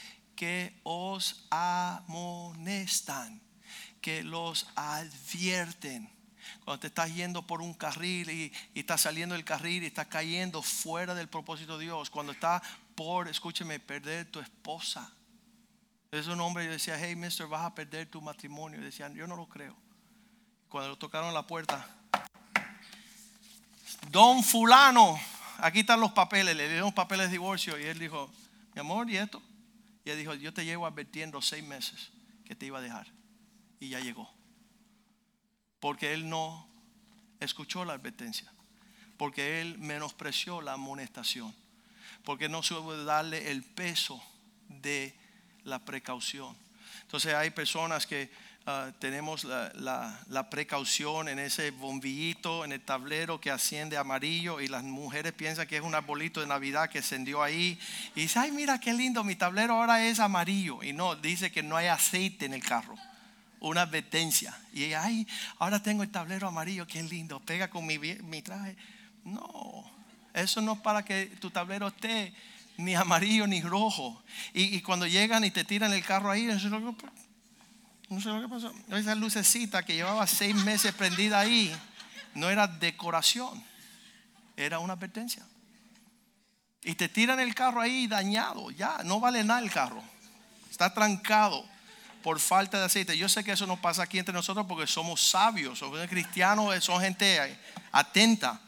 que 0.43 0.75
os 0.83 1.47
amonestan 1.51 3.41
que 4.01 4.25
los 4.25 4.67
advierten. 4.75 6.11
Cuando 6.65 6.81
te 6.81 6.89
estás 6.89 7.15
yendo 7.15 7.47
por 7.47 7.63
un 7.63 7.73
carril 7.73 8.29
y, 8.29 8.53
y 8.75 8.81
estás 8.81 9.03
saliendo 9.03 9.37
del 9.37 9.45
carril 9.45 9.85
y 9.85 9.87
estás 9.87 10.09
cayendo 10.09 10.61
fuera 10.61 11.15
del 11.15 11.29
propósito 11.29 11.79
de 11.79 11.85
Dios. 11.85 12.11
Cuando 12.11 12.33
estás 12.33 12.61
por, 12.97 13.29
escúcheme, 13.29 13.79
perder 13.79 14.33
tu 14.33 14.41
esposa. 14.41 15.13
Es 16.11 16.27
un 16.27 16.41
hombre, 16.41 16.65
yo 16.65 16.73
decía, 16.73 16.99
hey, 16.99 17.15
mister, 17.15 17.47
vas 17.47 17.65
a 17.65 17.73
perder 17.73 18.11
tu 18.11 18.21
matrimonio. 18.21 18.81
Y 18.81 18.83
decían, 18.83 19.15
yo 19.15 19.29
no 19.29 19.37
lo 19.37 19.47
creo. 19.47 19.77
Cuando 20.69 20.89
lo 20.89 20.99
tocaron 20.99 21.33
la 21.33 21.47
puerta, 21.47 21.87
don 24.11 24.43
fulano, 24.43 25.21
aquí 25.59 25.79
están 25.79 26.01
los 26.01 26.11
papeles, 26.11 26.57
le 26.57 26.69
dieron 26.69 26.91
papeles 26.91 27.27
de 27.27 27.33
divorcio 27.35 27.79
y 27.79 27.85
él 27.85 28.01
dijo, 28.01 28.29
mi 28.75 28.81
amor, 28.81 29.09
¿y 29.09 29.19
esto? 29.19 29.41
Y 30.05 30.11
él 30.11 30.19
dijo, 30.19 30.35
yo 30.35 30.53
te 30.53 30.65
llevo 30.65 30.87
advirtiendo 30.87 31.41
seis 31.41 31.65
meses 31.65 32.11
que 32.45 32.55
te 32.55 32.67
iba 32.67 32.79
a 32.79 32.83
dejar 32.83 33.07
y 33.81 33.89
ya 33.89 34.01
llegó. 34.01 34.33
Porque 35.81 36.13
él 36.13 36.29
no 36.29 36.69
escuchó 37.41 37.85
la 37.85 37.95
advertencia. 37.95 38.53
porque 39.23 39.61
él 39.61 39.79
menospreció 39.79 40.61
la 40.61 40.73
amonestación, 40.73 41.55
porque 42.25 42.49
no 42.49 42.61
supo 42.65 42.97
darle 43.05 43.53
el 43.53 43.63
peso 43.63 44.21
de 44.69 45.15
la 45.63 45.79
precaución. 45.85 46.57
Entonces 47.03 47.35
hay 47.35 47.51
personas 47.51 48.07
que 48.07 48.31
ah, 48.67 48.91
tenemos 48.99 49.45
la, 49.45 50.49
precaución 50.51 51.29
en 51.29 51.39
ese 51.39 51.71
bombillito, 51.71 52.65
en 52.65 52.73
el 52.73 52.81
tablero 52.81 53.41
que 53.41 53.51
asciende 53.51 53.97
amarillo 53.97 54.61
y 54.61 54.69
las 54.69 54.83
mujeres 54.83 55.33
piensan 55.33 55.67
que 55.67 55.77
es 55.77 55.83
un 55.83 55.95
arbolito 55.95 56.41
de 56.41 56.47
Navidad 56.47 56.91
que 56.91 56.99
encendió 56.99 57.43
ahí 57.43 57.79
y 58.15 58.23
dice, 58.23 58.39
ay 58.39 58.53
mira 58.53 58.79
qué 58.79 58.93
lindo, 58.93 59.25
mi 59.25 59.37
tablero 59.37 59.75
ahora 59.75 60.05
es 60.05 60.21
amarillo 60.21 60.83
y 60.83 60.93
no, 60.93 61.17
dice 61.17 61.51
que 61.51 61.63
no 61.63 61.77
hay 61.77 61.87
aceite 61.87 62.47
en 62.47 62.55
el 62.55 62.63
carro. 62.63 62.97
Una 63.61 63.83
advertencia. 63.83 64.59
Y 64.73 64.93
ay, 64.93 65.25
ahora 65.61 65.81
tengo 65.81 66.03
el 66.03 66.11
tablero 66.11 66.49
amarillo, 66.49 66.85
qué 66.85 67.01
lindo, 67.01 67.39
pega 67.39 67.71
con 67.71 67.87
mi, 67.87 67.97
mi 67.97 68.43
traje. 68.43 68.77
No, 69.25 69.85
eso 70.35 70.61
no 70.61 70.73
es 70.73 70.81
para 70.81 71.05
que 71.05 71.27
tu 71.41 71.51
tablero 71.51 71.87
esté 71.89 72.35
ni 72.77 72.95
amarillo 72.95 73.47
ni 73.47 73.63
rojo. 73.63 74.23
Y, 74.53 74.77
y 74.77 74.83
cuando 74.83 75.07
llegan 75.07 75.45
y 75.45 75.51
te 75.51 75.65
tiran 75.65 75.93
el 75.93 76.05
carro 76.05 76.31
ahí, 76.31 76.45
no 76.45 76.59
sé 76.59 76.69
lo 76.69 78.41
que 78.41 78.49
pasó. 78.49 78.73
Esa 78.91 79.15
lucecita 79.15 79.85
que 79.85 79.95
llevaba 79.95 80.27
seis 80.27 80.55
meses 80.55 80.93
prendida 80.93 81.41
ahí, 81.41 81.75
no 82.35 82.51
era 82.51 82.67
decoración, 82.67 83.63
era 84.57 84.79
una 84.79 84.95
advertencia. 84.95 85.47
Y 86.83 86.95
te 86.95 87.09
tiran 87.09 87.41
el 87.41 87.55
carro 87.55 87.81
ahí 87.81 88.07
dañado, 88.07 88.71
ya, 88.71 88.99
no 89.05 89.21
vale 89.21 89.45
nada 89.45 89.61
el 89.61 89.71
carro. 89.71 90.03
Está 90.71 90.93
trancado 90.93 91.65
por 92.23 92.41
falta 92.41 92.79
de 92.79 92.85
aceite. 92.87 93.17
Yo 93.17 93.29
sé 93.29 93.45
que 93.45 93.53
eso 93.53 93.67
no 93.67 93.81
pasa 93.81 94.03
aquí 94.03 94.19
entre 94.19 94.35
nosotros 94.35 94.67
porque 94.67 94.87
somos 94.87 95.21
sabios, 95.21 95.79
somos 95.79 96.07
cristianos, 96.09 96.83
son 96.85 97.01
gente 97.01 97.59
atenta. 97.93 98.61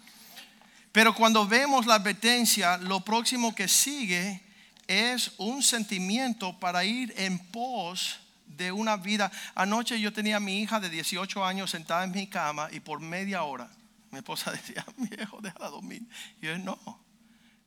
Pero 0.95 1.13
cuando 1.13 1.45
vemos 1.45 1.87
la 1.87 1.97
advertencia, 1.97 2.77
lo 2.77 3.01
próximo 3.01 3.53
que 3.53 3.67
sigue 3.67 4.41
es 4.87 5.33
un 5.39 5.61
sentimiento 5.61 6.57
para 6.61 6.85
ir 6.85 7.13
en 7.17 7.41
pos 7.51 8.21
de 8.47 8.71
una 8.71 8.97
vida. 8.97 9.33
Anoche 9.57 9.99
yo 10.01 10.13
tenía 10.13 10.37
a 10.37 10.41
mi 10.41 10.61
hija 10.61 10.79
de 10.79 10.89
18 10.89 11.45
años 11.45 11.73
sentada 11.73 12.05
en 12.05 12.13
mi 12.13 12.29
cama 12.29 12.69
y 12.71 12.79
por 12.79 13.01
media 13.01 13.43
hora 13.43 13.69
mi 14.13 14.19
esposa 14.19 14.53
decía, 14.53 14.87
viejo, 14.97 15.41
déjala 15.41 15.69
dormir. 15.69 16.03
Y 16.41 16.47
yo, 16.47 16.57
no, 16.59 16.79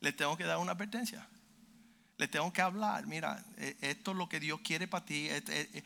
le 0.00 0.14
tengo 0.14 0.34
que 0.38 0.44
dar 0.44 0.56
una 0.56 0.72
advertencia. 0.72 1.28
Le 2.16 2.28
tengo 2.28 2.50
que 2.50 2.62
hablar, 2.62 3.06
mira, 3.06 3.44
eh, 3.58 3.76
esto 3.82 4.12
es 4.12 4.16
lo 4.16 4.26
que 4.26 4.40
Dios 4.40 4.60
quiere 4.64 4.88
para 4.88 5.04
ti, 5.04 5.26
eh, 5.28 5.84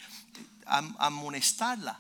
am- 0.67 0.95
amonestarla, 1.01 1.99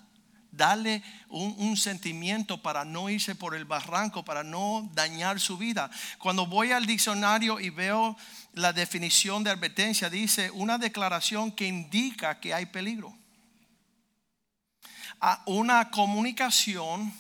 darle 0.53 1.03
un, 1.29 1.77
sentimiento 1.77 2.63
para 2.63 2.85
no 2.85 3.09
irse 3.09 3.35
por 3.35 3.55
el 3.57 3.65
barranco, 3.65 4.25
para 4.25 4.45
no 4.45 4.89
dañar 4.93 5.41
su 5.41 5.57
vida. 5.57 5.91
Cuando 6.19 6.47
voy 6.47 6.71
al 6.71 6.87
diccionario 6.87 7.59
y 7.59 7.71
veo 7.71 8.17
la 8.53 8.73
definición 8.73 9.43
de 9.43 9.51
advertencia, 9.51 10.11
dice 10.11 10.51
una 10.53 10.79
declaración 10.79 11.51
que 11.51 11.67
indica 11.67 12.39
que 12.39 12.55
hay 12.55 12.67
peligro. 12.67 13.17
Una 15.47 15.91
comunicación 15.91 17.13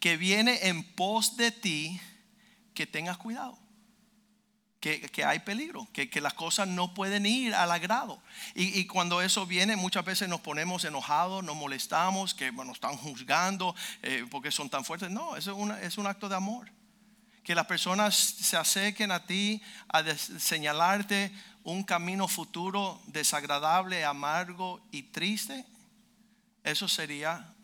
que 0.00 0.16
viene 0.16 0.68
en 0.68 0.82
pos 0.82 1.36
de 1.36 1.52
ti, 1.52 2.00
que 2.72 2.86
tengas 2.86 3.18
cuidado 3.18 3.59
que, 4.80 5.00
que 5.10 5.24
hay 5.24 5.40
peligro, 5.40 5.86
que, 5.92 6.08
que 6.08 6.20
las 6.22 6.32
cosas 6.34 6.66
no 6.66 6.94
pueden 6.94 7.26
ir 7.26 7.54
al 7.54 7.70
agrado. 7.70 8.20
Y, 8.54 8.78
y 8.80 8.86
cuando 8.86 9.20
eso 9.20 9.44
viene, 9.46 9.76
muchas 9.76 10.04
veces 10.04 10.28
nos 10.28 10.40
ponemos 10.40 10.84
enojados, 10.84 11.44
nos 11.44 11.54
molestamos, 11.54 12.32
que 12.34 12.50
nos 12.50 12.70
están 12.70 12.96
juzgando 12.96 13.74
eh, 14.02 14.24
porque 14.30 14.50
son 14.50 14.70
tan 14.70 14.84
fuertes. 14.84 15.10
No, 15.10 15.36
eso 15.36 15.50
es, 15.52 15.56
una- 15.58 15.80
es 15.82 15.98
un 15.98 16.06
acto 16.06 16.28
de 16.30 16.36
amor. 16.36 16.70
Que 17.44 17.54
las 17.54 17.66
personas 17.66 18.16
se 18.16 18.56
acerquen 18.56 19.12
a 19.12 19.26
ti 19.26 19.62
a 19.88 20.02
señalarte 20.16 21.30
un 21.62 21.82
camino 21.82 22.26
futuro 22.26 23.00
desagradable, 23.06 24.04
amargo 24.04 24.80
y 24.90 25.02
triste. 25.04 25.64
Eso 26.64 26.88
sería 26.88 27.54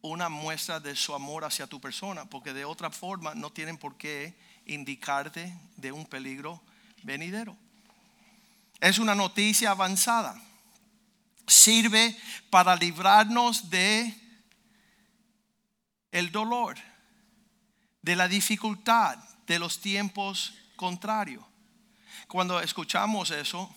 una 0.00 0.28
muestra 0.28 0.80
de 0.80 0.96
su 0.96 1.14
amor 1.14 1.44
hacia 1.44 1.66
tu 1.68 1.80
persona, 1.80 2.24
porque 2.24 2.52
de 2.52 2.64
otra 2.64 2.90
forma 2.90 3.34
no 3.34 3.50
tienen 3.50 3.78
por 3.78 3.96
qué 3.96 4.34
indicarte 4.66 5.56
de 5.76 5.92
un 5.92 6.06
peligro 6.06 6.62
venidero. 7.02 7.56
Es 8.80 8.98
una 8.98 9.14
noticia 9.14 9.70
avanzada. 9.70 10.40
Sirve 11.46 12.16
para 12.50 12.76
librarnos 12.76 13.70
de 13.70 14.14
el 16.10 16.30
dolor, 16.30 16.76
de 18.02 18.16
la 18.16 18.28
dificultad, 18.28 19.18
de 19.46 19.58
los 19.58 19.80
tiempos 19.80 20.54
contrarios. 20.76 21.44
Cuando 22.28 22.60
escuchamos 22.60 23.30
eso, 23.30 23.74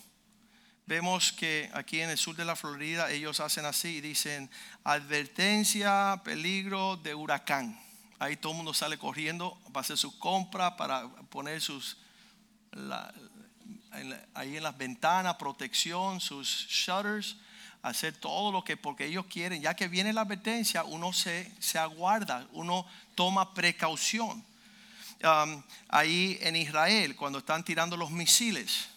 vemos 0.86 1.32
que 1.32 1.70
aquí 1.74 2.00
en 2.00 2.10
el 2.10 2.18
sur 2.18 2.36
de 2.36 2.44
la 2.44 2.56
Florida 2.56 3.10
ellos 3.10 3.40
hacen 3.40 3.64
así 3.64 4.00
dicen 4.00 4.50
advertencia, 4.84 6.20
peligro 6.24 6.96
de 6.96 7.14
huracán. 7.14 7.85
Ahí 8.18 8.36
todo 8.36 8.52
el 8.52 8.56
mundo 8.56 8.72
sale 8.72 8.98
corriendo 8.98 9.58
para 9.72 9.80
hacer 9.80 9.98
su 9.98 10.18
compra, 10.18 10.76
para 10.76 11.08
poner 11.30 11.60
sus 11.60 11.98
ahí 14.34 14.56
en 14.56 14.62
las 14.62 14.76
ventanas, 14.76 15.36
protección, 15.36 16.20
sus 16.20 16.66
shutters, 16.68 17.36
hacer 17.82 18.14
todo 18.14 18.52
lo 18.52 18.64
que 18.64 18.76
porque 18.76 19.06
ellos 19.06 19.26
quieren. 19.26 19.62
Ya 19.62 19.74
que 19.74 19.88
viene 19.88 20.12
la 20.12 20.22
advertencia, 20.22 20.84
uno 20.84 21.12
se, 21.12 21.52
se 21.58 21.78
aguarda, 21.78 22.46
uno 22.52 22.86
toma 23.14 23.54
precaución. 23.54 24.44
Um, 25.22 25.62
ahí 25.88 26.38
en 26.42 26.56
Israel, 26.56 27.16
cuando 27.16 27.38
están 27.38 27.64
tirando 27.64 27.96
los 27.96 28.10
misiles, 28.10 28.88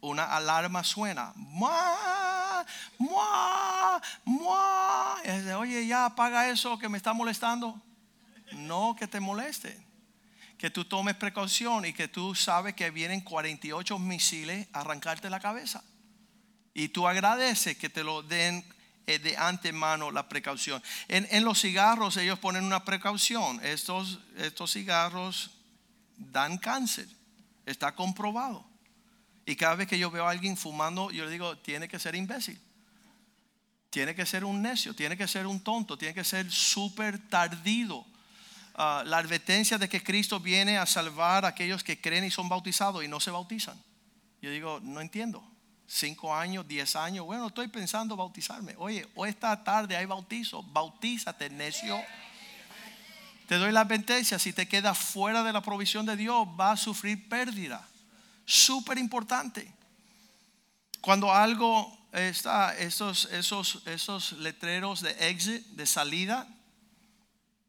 una 0.00 0.24
alarma 0.24 0.84
suena. 0.84 1.32
¡Mua! 1.34 2.66
¡Mua! 2.98 4.02
¡Mua! 4.24 5.16
Oye, 5.58 5.86
ya 5.86 6.06
apaga 6.06 6.48
eso 6.50 6.78
que 6.78 6.88
me 6.88 6.98
está 6.98 7.12
molestando. 7.12 7.80
No 8.54 8.96
que 8.98 9.08
te 9.08 9.20
moleste. 9.20 9.76
Que 10.58 10.70
tú 10.70 10.84
tomes 10.84 11.16
precaución 11.16 11.84
y 11.84 11.92
que 11.92 12.08
tú 12.08 12.34
sabes 12.34 12.74
que 12.74 12.90
vienen 12.90 13.20
48 13.20 13.98
misiles 13.98 14.68
a 14.72 14.80
arrancarte 14.80 15.30
la 15.30 15.40
cabeza. 15.40 15.82
Y 16.74 16.88
tú 16.88 17.08
agradeces 17.08 17.76
que 17.76 17.90
te 17.90 18.04
lo 18.04 18.22
den 18.22 18.64
eh, 19.06 19.18
de 19.18 19.36
antemano 19.36 20.10
la 20.10 20.28
precaución. 20.28 20.82
En, 21.08 21.26
en 21.30 21.44
los 21.44 21.60
cigarros 21.60 22.16
ellos 22.16 22.38
ponen 22.38 22.64
una 22.64 22.84
precaución. 22.84 23.60
Estos, 23.64 24.20
estos 24.36 24.72
cigarros 24.72 25.50
dan 26.16 26.58
cáncer. 26.58 27.08
Está 27.66 27.94
comprobado. 27.94 28.64
Y 29.44 29.56
cada 29.56 29.74
vez 29.74 29.88
que 29.88 29.98
yo 29.98 30.10
veo 30.10 30.26
a 30.26 30.30
alguien 30.30 30.56
fumando, 30.56 31.10
yo 31.10 31.24
le 31.24 31.30
digo, 31.30 31.58
tiene 31.58 31.88
que 31.88 31.98
ser 31.98 32.14
imbécil. 32.14 32.60
Tiene 33.90 34.14
que 34.14 34.24
ser 34.24 34.44
un 34.44 34.62
necio, 34.62 34.94
tiene 34.94 35.16
que 35.16 35.28
ser 35.28 35.46
un 35.46 35.60
tonto, 35.60 35.98
tiene 35.98 36.14
que 36.14 36.24
ser 36.24 36.50
súper 36.50 37.28
tardido. 37.28 38.06
Ah, 38.74 39.02
la 39.04 39.18
advertencia 39.18 39.76
de 39.76 39.88
que 39.88 40.02
Cristo 40.02 40.40
viene 40.40 40.78
a 40.78 40.86
salvar 40.86 41.44
a 41.44 41.48
aquellos 41.48 41.84
que 41.84 42.00
creen 42.00 42.24
y 42.24 42.30
son 42.30 42.48
bautizados 42.48 43.04
y 43.04 43.08
no 43.08 43.20
se 43.20 43.30
bautizan. 43.30 43.80
Yo 44.40 44.50
digo, 44.50 44.80
no 44.82 45.00
entiendo. 45.00 45.46
Cinco 45.86 46.34
años, 46.34 46.66
diez 46.66 46.96
años, 46.96 47.26
bueno, 47.26 47.48
estoy 47.48 47.68
pensando 47.68 48.16
bautizarme. 48.16 48.74
Oye, 48.78 49.06
hoy 49.14 49.28
esta 49.28 49.62
tarde 49.62 49.94
hay 49.94 50.06
bautizo, 50.06 50.62
bautízate, 50.62 51.50
necio. 51.50 52.00
Te 53.46 53.56
doy 53.56 53.72
la 53.72 53.80
advertencia, 53.82 54.38
si 54.38 54.54
te 54.54 54.66
quedas 54.66 54.96
fuera 54.96 55.42
de 55.42 55.52
la 55.52 55.60
provisión 55.60 56.06
de 56.06 56.16
Dios, 56.16 56.48
vas 56.56 56.80
a 56.80 56.84
sufrir 56.84 57.28
pérdida. 57.28 57.86
Súper 58.46 58.96
importante. 58.96 59.70
Cuando 61.02 61.30
algo 61.30 61.94
está, 62.12 62.74
esos, 62.78 63.26
esos, 63.26 63.82
esos 63.86 64.32
letreros 64.32 65.02
de 65.02 65.10
exit, 65.28 65.66
de 65.66 65.84
salida, 65.84 66.48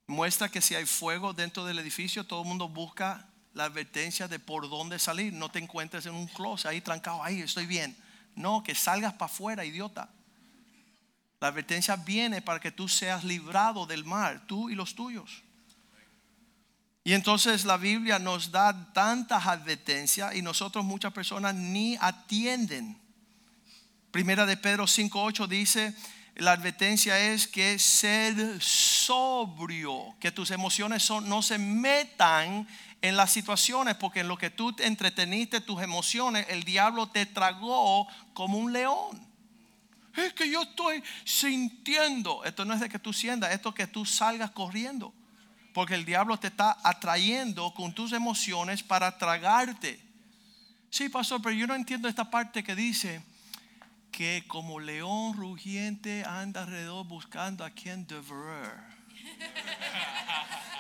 muestra 0.08 0.50
que 0.50 0.62
si 0.62 0.76
hay 0.76 0.86
fuego 0.86 1.34
dentro 1.34 1.66
del 1.66 1.80
edificio, 1.80 2.26
todo 2.26 2.42
el 2.42 2.48
mundo 2.48 2.70
busca 2.70 3.28
la 3.54 3.66
advertencia 3.66 4.28
de 4.28 4.40
por 4.40 4.70
dónde 4.70 5.00
salir. 5.00 5.34
No 5.34 5.50
te 5.50 5.60
encuentres 5.60 6.06
en 6.06 6.14
un 6.14 6.28
closet 6.28 6.68
ahí 6.68 6.82
trancado, 6.82 7.24
ahí 7.24 7.42
estoy 7.42 7.66
bien. 7.66 7.96
No, 8.36 8.64
que 8.64 8.76
salgas 8.76 9.14
para 9.14 9.32
afuera, 9.32 9.66
idiota. 9.66 10.10
La 11.40 11.50
advertencia 11.50 11.96
viene 11.96 12.42
para 12.42 12.60
que 12.60 12.72
tú 12.72 12.88
seas 12.88 13.24
librado 13.24 13.86
del 13.86 14.06
mar, 14.06 14.46
tú 14.48 14.70
y 14.70 14.76
los 14.76 14.96
tuyos. 14.96 15.44
Y 17.04 17.14
entonces 17.14 17.66
la 17.66 17.78
Biblia 17.78 18.18
nos 18.18 18.52
da 18.52 18.94
tantas 18.94 19.46
advertencias 19.46 20.36
y 20.36 20.42
nosotros 20.42 20.86
muchas 20.86 21.12
personas 21.12 21.54
ni 21.54 21.98
atienden. 22.00 22.98
Primera 24.10 24.46
de 24.46 24.56
Pedro 24.56 24.86
5.8 24.86 25.48
dice, 25.48 25.94
la 26.36 26.54
advertencia 26.54 27.20
es 27.20 27.48
que 27.48 27.78
ser 27.78 28.62
sobrio, 28.62 30.16
que 30.20 30.32
tus 30.32 30.52
emociones 30.52 31.04
son- 31.04 31.30
no 31.30 31.42
se 31.42 31.58
metan 31.58 32.68
en 33.02 33.18
las 33.18 33.32
situaciones, 33.32 33.96
porque 33.96 34.22
en 34.22 34.28
lo 34.28 34.38
que 34.38 34.50
tú 34.50 34.74
te 34.74 34.88
entreteniste 34.88 35.62
tus 35.62 35.82
emociones, 35.82 36.46
el 36.50 36.64
diablo 36.64 37.08
te 37.08 37.26
tragó 37.26 38.08
como 38.34 38.58
un 38.58 38.74
león. 38.74 39.28
Es 40.16 40.34
que 40.34 40.50
yo 40.50 40.62
estoy 40.62 41.04
sintiendo, 41.24 42.44
esto 42.46 42.66
no 42.66 42.74
es 42.74 42.80
de 42.80 42.90
que 42.90 43.00
tú 43.00 43.14
sientas, 43.14 43.52
esto 43.52 43.70
es 43.70 43.76
que 43.76 43.88
tú 43.88 44.06
salgas 44.06 44.52
corriendo. 44.52 45.14
Porque 45.74 45.96
el 45.96 46.06
diablo 46.06 46.38
te 46.38 46.48
está 46.48 46.78
atrayendo 46.84 47.74
con 47.74 47.94
tus 47.94 48.14
emociones 48.14 48.84
para 48.84 49.18
tragarte. 49.18 50.00
Sí, 50.92 51.10
pastor, 51.10 51.42
pero 51.42 51.56
yo 51.56 51.66
no 51.66 51.74
entiendo 51.74 52.08
esta 52.08 52.30
parte 52.30 52.64
que 52.64 52.76
dice 52.76 53.24
que 54.14 54.46
como 54.48 54.80
león 54.80 55.34
rugiente 55.34 56.24
anda 56.24 56.62
alrededor 56.62 57.06
buscando 57.06 57.66
a 57.66 57.72
quien 57.72 58.06
devorar. 58.06 58.88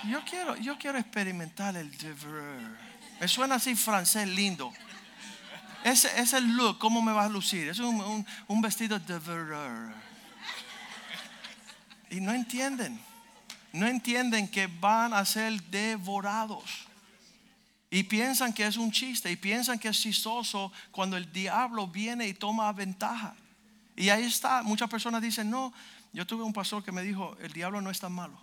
Yo 0.07 0.23
quiero, 0.23 0.55
yo 0.57 0.77
quiero 0.77 0.99
experimentar 0.99 1.75
el 1.75 1.89
devorar. 1.97 2.77
Me 3.19 3.27
suena 3.27 3.55
así 3.55 3.75
francés 3.75 4.27
lindo. 4.27 4.71
Ese 5.83 6.07
es 6.21 6.33
el 6.33 6.55
look, 6.55 6.77
¿cómo 6.77 7.01
me 7.01 7.11
va 7.11 7.25
a 7.25 7.29
lucir? 7.29 7.67
Es 7.67 7.79
un, 7.79 7.99
un, 7.99 8.25
un 8.47 8.61
vestido 8.61 8.99
devorar. 8.99 9.93
Y 12.11 12.21
no 12.21 12.33
entienden. 12.33 13.01
No 13.71 13.87
entienden 13.87 14.47
que 14.47 14.67
van 14.67 15.13
a 15.13 15.25
ser 15.25 15.59
devorados. 15.63 16.87
Y 17.93 18.01
piensan 18.01 18.53
que 18.53 18.65
es 18.65 18.77
un 18.77 18.91
chiste 18.91 19.31
y 19.31 19.35
piensan 19.35 19.77
que 19.77 19.87
es 19.87 19.99
chistoso 19.99 20.71
cuando 20.89 21.15
el 21.15 21.31
diablo 21.31 21.85
viene 21.85 22.27
y 22.27 22.33
toma 22.33 22.73
ventaja. 22.73 23.35
Y 23.95 24.09
ahí 24.09 24.23
está, 24.23 24.63
muchas 24.63 24.89
personas 24.89 25.21
dicen, 25.21 25.51
no, 25.51 25.71
yo 26.11 26.25
tuve 26.25 26.41
un 26.41 26.53
pastor 26.53 26.83
que 26.83 26.91
me 26.91 27.03
dijo, 27.03 27.37
el 27.39 27.53
diablo 27.53 27.81
no 27.81 27.91
es 27.91 27.99
tan 27.99 28.11
malo. 28.11 28.41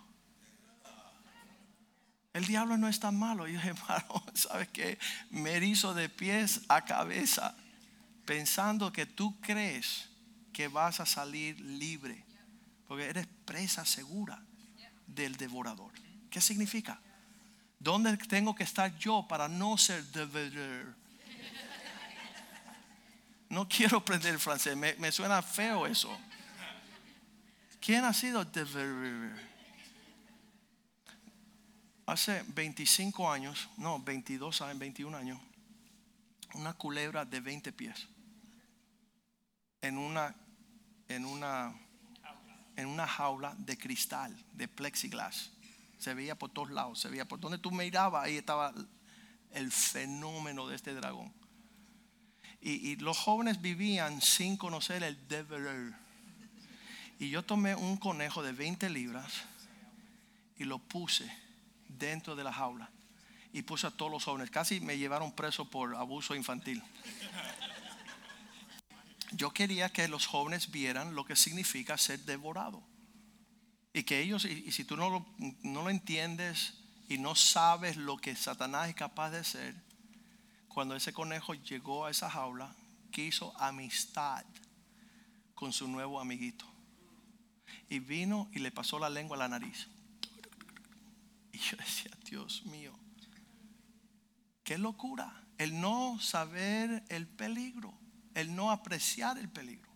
El 2.31 2.45
diablo 2.45 2.77
no 2.77 2.87
es 2.87 3.01
tan 3.01 3.19
malo. 3.19 3.45
Y 3.45 3.51
yo 3.51 3.57
dije, 3.57 3.69
hermano, 3.77 4.23
¿sabes 4.35 4.69
qué? 4.69 4.97
Me 5.31 5.51
erizo 5.51 5.93
de 5.93 6.07
pies 6.07 6.61
a 6.69 6.85
cabeza 6.85 7.53
pensando 8.23 8.93
que 8.93 9.05
tú 9.05 9.37
crees 9.41 10.07
que 10.53 10.69
vas 10.69 11.01
a 11.01 11.05
salir 11.05 11.59
libre. 11.59 12.23
Porque 12.87 13.09
eres 13.09 13.27
presa 13.43 13.83
segura 13.83 14.41
del 15.07 15.35
devorador. 15.35 15.91
¿Qué 16.29 16.39
significa? 16.39 17.01
¿Dónde 17.81 18.15
tengo 18.17 18.53
que 18.53 18.63
estar 18.63 18.95
yo 18.99 19.25
para 19.27 19.47
no 19.47 19.75
ser 19.75 20.03
devorador? 20.05 20.95
No 23.49 23.67
quiero 23.67 23.97
aprender 23.97 24.37
francés, 24.37 24.77
me, 24.77 25.11
suena 25.11 25.41
feo 25.41 25.87
eso. 25.87 26.15
¿Quién 27.79 28.05
ha 28.05 28.13
sido 28.13 28.45
devorador? 28.45 29.35
Hace 32.05 32.43
25 32.49 33.31
años, 33.31 33.67
no, 33.77 33.99
22 33.99 34.61
años, 34.61 34.77
21 34.77 35.17
años, 35.17 35.39
una 36.53 36.73
culebra 36.73 37.25
de 37.25 37.39
20 37.39 37.71
pies 37.73 38.07
en 39.81 39.97
una, 39.97 40.35
en 41.07 41.25
una, 41.25 41.73
en 42.75 42.87
una 42.87 43.07
jaula 43.07 43.55
de 43.57 43.75
cristal, 43.75 44.37
de 44.53 44.67
plexiglas. 44.67 45.51
Se 46.01 46.15
veía 46.15 46.33
por 46.33 46.49
todos 46.49 46.71
lados, 46.71 46.99
se 46.99 47.09
veía 47.09 47.27
por 47.27 47.39
donde 47.39 47.59
tú 47.59 47.69
mirabas, 47.69 48.25
ahí 48.25 48.35
estaba 48.35 48.73
el 49.51 49.71
fenómeno 49.71 50.67
de 50.67 50.75
este 50.75 50.95
dragón. 50.95 51.31
Y, 52.59 52.95
los 52.95 53.19
jóvenes 53.19 53.61
vivían 53.61 54.19
sin 54.19 54.57
conocer 54.57 55.03
el 55.03 55.27
deber. 55.27 55.93
Y 57.19 57.29
yo 57.29 57.43
tomé 57.43 57.75
un 57.75 57.97
conejo 57.97 58.41
de 58.41 58.51
20 58.51 58.89
libras 58.89 59.31
y 60.57 60.63
lo 60.63 60.79
puse 60.79 61.31
dentro 61.87 62.35
de 62.35 62.45
la 62.45 62.51
jaula. 62.51 62.89
Y 63.53 63.61
puse 63.61 63.85
a 63.85 63.91
todos 63.91 64.11
los 64.11 64.23
jóvenes. 64.23 64.49
Casi 64.49 64.79
me 64.79 64.97
llevaron 64.97 65.31
preso 65.31 65.69
por 65.69 65.95
abuso 65.95 66.33
infantil. 66.33 66.81
Yo 69.33 69.51
quería 69.51 69.89
que 69.89 70.07
los 70.07 70.25
jóvenes 70.25 70.71
vieran 70.71 71.13
lo 71.13 71.25
que 71.25 71.35
significa 71.35 71.95
ser 71.95 72.21
devorado. 72.21 72.81
Y 73.93 74.03
que 74.03 74.21
ellos, 74.21 74.45
y, 74.45 74.71
si 74.71 74.85
tú 74.85 74.95
no 74.95 75.09
lo, 75.09 75.25
no 75.63 75.83
lo 75.83 75.89
entiendes 75.89 76.75
y 77.09 77.17
no 77.17 77.35
sabes 77.35 77.97
lo 77.97 78.17
que 78.17 78.35
Satanás 78.35 78.89
es 78.89 78.95
capaz 78.95 79.31
de 79.31 79.39
hacer, 79.39 79.75
cuando 80.69 80.95
ese 80.95 81.11
conejo 81.11 81.53
llegó 81.53 82.05
a 82.05 82.11
esa 82.11 82.29
jaula, 82.29 82.73
quiso 83.11 83.53
amistad 83.59 84.45
con 85.53 85.73
su 85.73 85.87
nuevo 85.87 86.19
amiguito. 86.19 86.65
Y 87.89 87.99
vino 87.99 88.49
y 88.53 88.59
le 88.59 88.71
pasó 88.71 88.97
la 88.97 89.09
lengua 89.09 89.35
a 89.35 89.39
la 89.39 89.49
nariz. 89.49 89.87
Y 91.51 91.57
yo 91.57 91.77
decía, 91.77 92.11
Dios 92.23 92.65
mío, 92.65 92.97
qué 94.63 94.77
locura. 94.77 95.43
El 95.57 95.79
no 95.79 96.17
saber 96.19 97.03
el 97.09 97.27
peligro, 97.27 97.93
el 98.33 98.55
no 98.55 98.71
apreciar 98.71 99.37
el 99.37 99.49
peligro. 99.49 99.90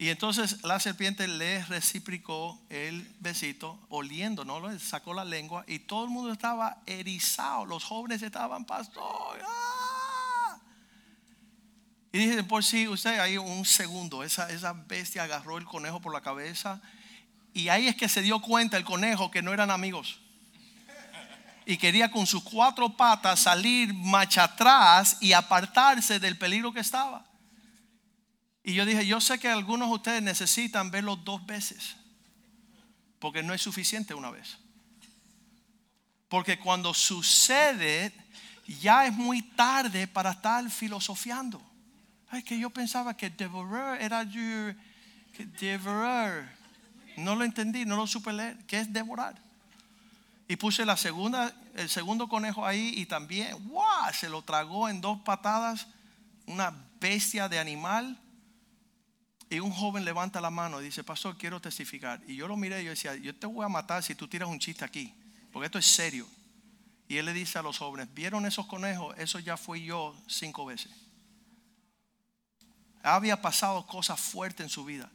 Y 0.00 0.10
entonces 0.10 0.62
la 0.62 0.78
serpiente 0.78 1.26
le 1.26 1.64
reciprocó 1.64 2.56
el 2.70 3.02
besito, 3.18 3.80
oliendo, 3.88 4.44
¿no? 4.44 4.78
Sacó 4.78 5.12
la 5.12 5.24
lengua 5.24 5.64
y 5.66 5.80
todo 5.80 6.04
el 6.04 6.10
mundo 6.10 6.32
estaba 6.32 6.78
erizado. 6.86 7.66
Los 7.66 7.82
jóvenes 7.82 8.22
estaban, 8.22 8.64
pastor. 8.64 9.42
¡ah! 9.44 10.58
Y 12.12 12.18
dije, 12.18 12.44
por 12.44 12.62
si 12.62 12.86
usted 12.86 13.18
ahí 13.18 13.38
un 13.38 13.64
segundo, 13.64 14.22
esa, 14.22 14.48
esa 14.50 14.72
bestia 14.72 15.24
agarró 15.24 15.58
el 15.58 15.64
conejo 15.64 16.00
por 16.00 16.12
la 16.12 16.20
cabeza. 16.20 16.80
Y 17.52 17.68
ahí 17.68 17.88
es 17.88 17.96
que 17.96 18.08
se 18.08 18.22
dio 18.22 18.40
cuenta 18.40 18.76
el 18.76 18.84
conejo 18.84 19.32
que 19.32 19.42
no 19.42 19.52
eran 19.52 19.72
amigos. 19.72 20.20
Y 21.66 21.76
quería 21.76 22.10
con 22.12 22.24
sus 22.24 22.44
cuatro 22.44 22.96
patas 22.96 23.40
salir 23.40 23.92
marcha 23.92 24.44
atrás 24.44 25.16
y 25.20 25.32
apartarse 25.32 26.20
del 26.20 26.38
peligro 26.38 26.72
que 26.72 26.80
estaba. 26.80 27.27
Y 28.68 28.74
yo 28.74 28.84
dije, 28.84 29.06
yo 29.06 29.18
sé 29.18 29.38
que 29.38 29.48
algunos 29.48 29.88
de 29.88 29.94
ustedes 29.94 30.22
necesitan 30.22 30.90
verlo 30.90 31.16
dos 31.16 31.46
veces. 31.46 31.96
Porque 33.18 33.42
no 33.42 33.54
es 33.54 33.62
suficiente 33.62 34.12
una 34.12 34.30
vez. 34.30 34.58
Porque 36.28 36.58
cuando 36.58 36.92
sucede, 36.92 38.12
ya 38.66 39.06
es 39.06 39.14
muy 39.14 39.40
tarde 39.40 40.06
para 40.06 40.32
estar 40.32 40.68
filosofiando. 40.68 41.62
Ay, 42.28 42.42
que 42.42 42.58
yo 42.58 42.68
pensaba 42.68 43.16
que 43.16 43.30
devorar 43.30 44.02
era 44.02 44.22
yo, 44.24 44.74
devorar. 45.58 46.54
No 47.16 47.36
lo 47.36 47.44
entendí, 47.44 47.86
no 47.86 47.96
lo 47.96 48.06
supe 48.06 48.34
leer. 48.34 48.58
¿Qué 48.66 48.80
es 48.80 48.92
devorar? 48.92 49.34
Y 50.46 50.56
puse 50.56 50.84
la 50.84 50.98
segunda, 50.98 51.54
el 51.74 51.88
segundo 51.88 52.28
conejo 52.28 52.66
ahí 52.66 52.92
y 52.94 53.06
también, 53.06 53.66
¡wow! 53.70 54.12
Se 54.12 54.28
lo 54.28 54.42
tragó 54.42 54.90
en 54.90 55.00
dos 55.00 55.18
patadas, 55.22 55.86
una 56.44 56.74
bestia 57.00 57.48
de 57.48 57.58
animal. 57.58 58.20
Y 59.50 59.60
un 59.60 59.70
joven 59.70 60.04
levanta 60.04 60.40
la 60.40 60.50
mano 60.50 60.80
y 60.80 60.84
dice, 60.84 61.02
pastor, 61.02 61.36
quiero 61.36 61.60
testificar. 61.60 62.20
Y 62.26 62.36
yo 62.36 62.46
lo 62.48 62.56
miré 62.56 62.82
y 62.82 62.84
yo 62.84 62.90
decía, 62.90 63.16
yo 63.16 63.34
te 63.34 63.46
voy 63.46 63.64
a 63.64 63.68
matar 63.68 64.02
si 64.02 64.14
tú 64.14 64.28
tiras 64.28 64.48
un 64.48 64.58
chiste 64.58 64.84
aquí, 64.84 65.14
porque 65.52 65.66
esto 65.66 65.78
es 65.78 65.86
serio. 65.86 66.26
Y 67.08 67.16
él 67.16 67.24
le 67.24 67.32
dice 67.32 67.58
a 67.58 67.62
los 67.62 67.78
jóvenes, 67.78 68.12
¿vieron 68.12 68.44
esos 68.44 68.66
conejos? 68.66 69.16
Eso 69.18 69.38
ya 69.38 69.56
fui 69.56 69.84
yo 69.84 70.14
cinco 70.26 70.66
veces. 70.66 70.92
Había 73.02 73.40
pasado 73.40 73.86
cosas 73.86 74.20
fuertes 74.20 74.64
en 74.64 74.68
su 74.68 74.84
vida 74.84 75.10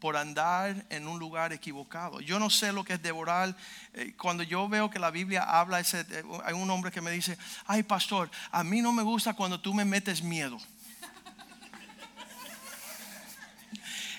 por 0.00 0.16
andar 0.16 0.86
en 0.88 1.06
un 1.06 1.18
lugar 1.18 1.52
equivocado. 1.52 2.20
Yo 2.20 2.38
no 2.38 2.48
sé 2.48 2.72
lo 2.72 2.84
que 2.84 2.94
es 2.94 3.02
devorar. 3.02 3.54
Eh, 3.92 4.14
cuando 4.16 4.42
yo 4.42 4.68
veo 4.68 4.88
que 4.88 4.98
la 4.98 5.10
Biblia 5.10 5.42
habla, 5.42 5.80
eh, 5.80 6.24
hay 6.44 6.54
un 6.54 6.70
hombre 6.70 6.90
que 6.90 7.00
me 7.00 7.10
dice, 7.10 7.36
ay 7.66 7.82
pastor, 7.82 8.30
a 8.50 8.64
mí 8.64 8.80
no 8.80 8.92
me 8.92 9.02
gusta 9.02 9.34
cuando 9.34 9.60
tú 9.60 9.74
me 9.74 9.84
metes 9.84 10.22
miedo. 10.22 10.58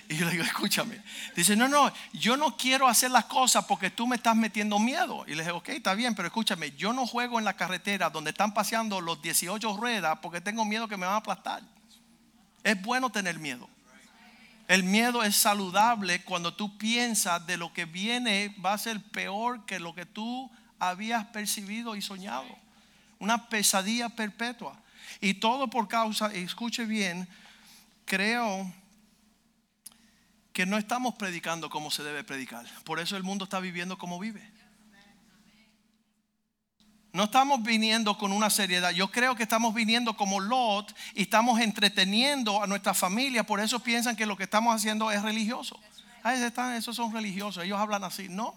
Y 0.08 0.16
yo 0.16 0.24
le 0.24 0.32
digo, 0.32 0.44
escúchame. 0.44 1.02
Dice, 1.36 1.54
no, 1.54 1.68
no, 1.68 1.92
yo 2.14 2.38
no 2.38 2.56
quiero 2.56 2.88
hacer 2.88 3.10
las 3.10 3.26
cosas 3.26 3.66
porque 3.66 3.90
tú 3.90 4.06
me 4.06 4.16
estás 4.16 4.34
metiendo 4.34 4.78
miedo. 4.78 5.24
Y 5.26 5.34
le 5.34 5.42
dije, 5.42 5.50
ok, 5.50 5.68
está 5.68 5.94
bien, 5.94 6.14
pero 6.14 6.28
escúchame, 6.28 6.72
yo 6.72 6.94
no 6.94 7.06
juego 7.06 7.38
en 7.38 7.44
la 7.44 7.54
carretera 7.54 8.08
donde 8.08 8.30
están 8.30 8.54
paseando 8.54 9.02
los 9.02 9.20
18 9.20 9.76
ruedas 9.76 10.18
porque 10.22 10.40
tengo 10.40 10.64
miedo 10.64 10.88
que 10.88 10.96
me 10.96 11.04
van 11.04 11.16
a 11.16 11.18
aplastar. 11.18 11.62
Es 12.64 12.80
bueno 12.80 13.10
tener 13.10 13.38
miedo. 13.38 13.68
El 14.66 14.82
miedo 14.82 15.22
es 15.22 15.36
saludable 15.36 16.22
cuando 16.24 16.54
tú 16.54 16.78
piensas 16.78 17.46
de 17.46 17.58
lo 17.58 17.72
que 17.74 17.84
viene 17.84 18.54
va 18.64 18.72
a 18.72 18.78
ser 18.78 19.02
peor 19.02 19.66
que 19.66 19.78
lo 19.78 19.94
que 19.94 20.06
tú 20.06 20.50
habías 20.78 21.26
percibido 21.26 21.96
y 21.96 22.02
soñado. 22.02 22.48
Una 23.18 23.48
pesadilla 23.48 24.08
perpetua. 24.08 24.78
Y 25.20 25.34
todo 25.34 25.68
por 25.68 25.86
causa, 25.86 26.32
escuche 26.32 26.84
bien, 26.84 27.28
creo 28.04 28.72
que 30.58 30.66
no 30.66 30.76
estamos 30.76 31.14
predicando 31.14 31.70
como 31.70 31.88
se 31.88 32.02
debe 32.02 32.24
predicar. 32.24 32.66
Por 32.82 32.98
eso 32.98 33.16
el 33.16 33.22
mundo 33.22 33.44
está 33.44 33.60
viviendo 33.60 33.96
como 33.96 34.18
vive. 34.18 34.42
No 37.12 37.22
estamos 37.22 37.62
viniendo 37.62 38.18
con 38.18 38.32
una 38.32 38.50
seriedad. 38.50 38.90
Yo 38.90 39.08
creo 39.12 39.36
que 39.36 39.44
estamos 39.44 39.72
viniendo 39.72 40.16
como 40.16 40.40
Lot 40.40 40.92
y 41.14 41.22
estamos 41.22 41.60
entreteniendo 41.60 42.60
a 42.60 42.66
nuestra 42.66 42.92
familia. 42.92 43.44
Por 43.44 43.60
eso 43.60 43.78
piensan 43.78 44.16
que 44.16 44.26
lo 44.26 44.36
que 44.36 44.42
estamos 44.42 44.74
haciendo 44.74 45.12
es 45.12 45.22
religioso. 45.22 45.78
Ah, 46.24 46.34
esos 46.74 46.96
son 46.96 47.12
religiosos. 47.12 47.62
Ellos 47.62 47.78
hablan 47.78 48.02
así. 48.02 48.28
No. 48.28 48.52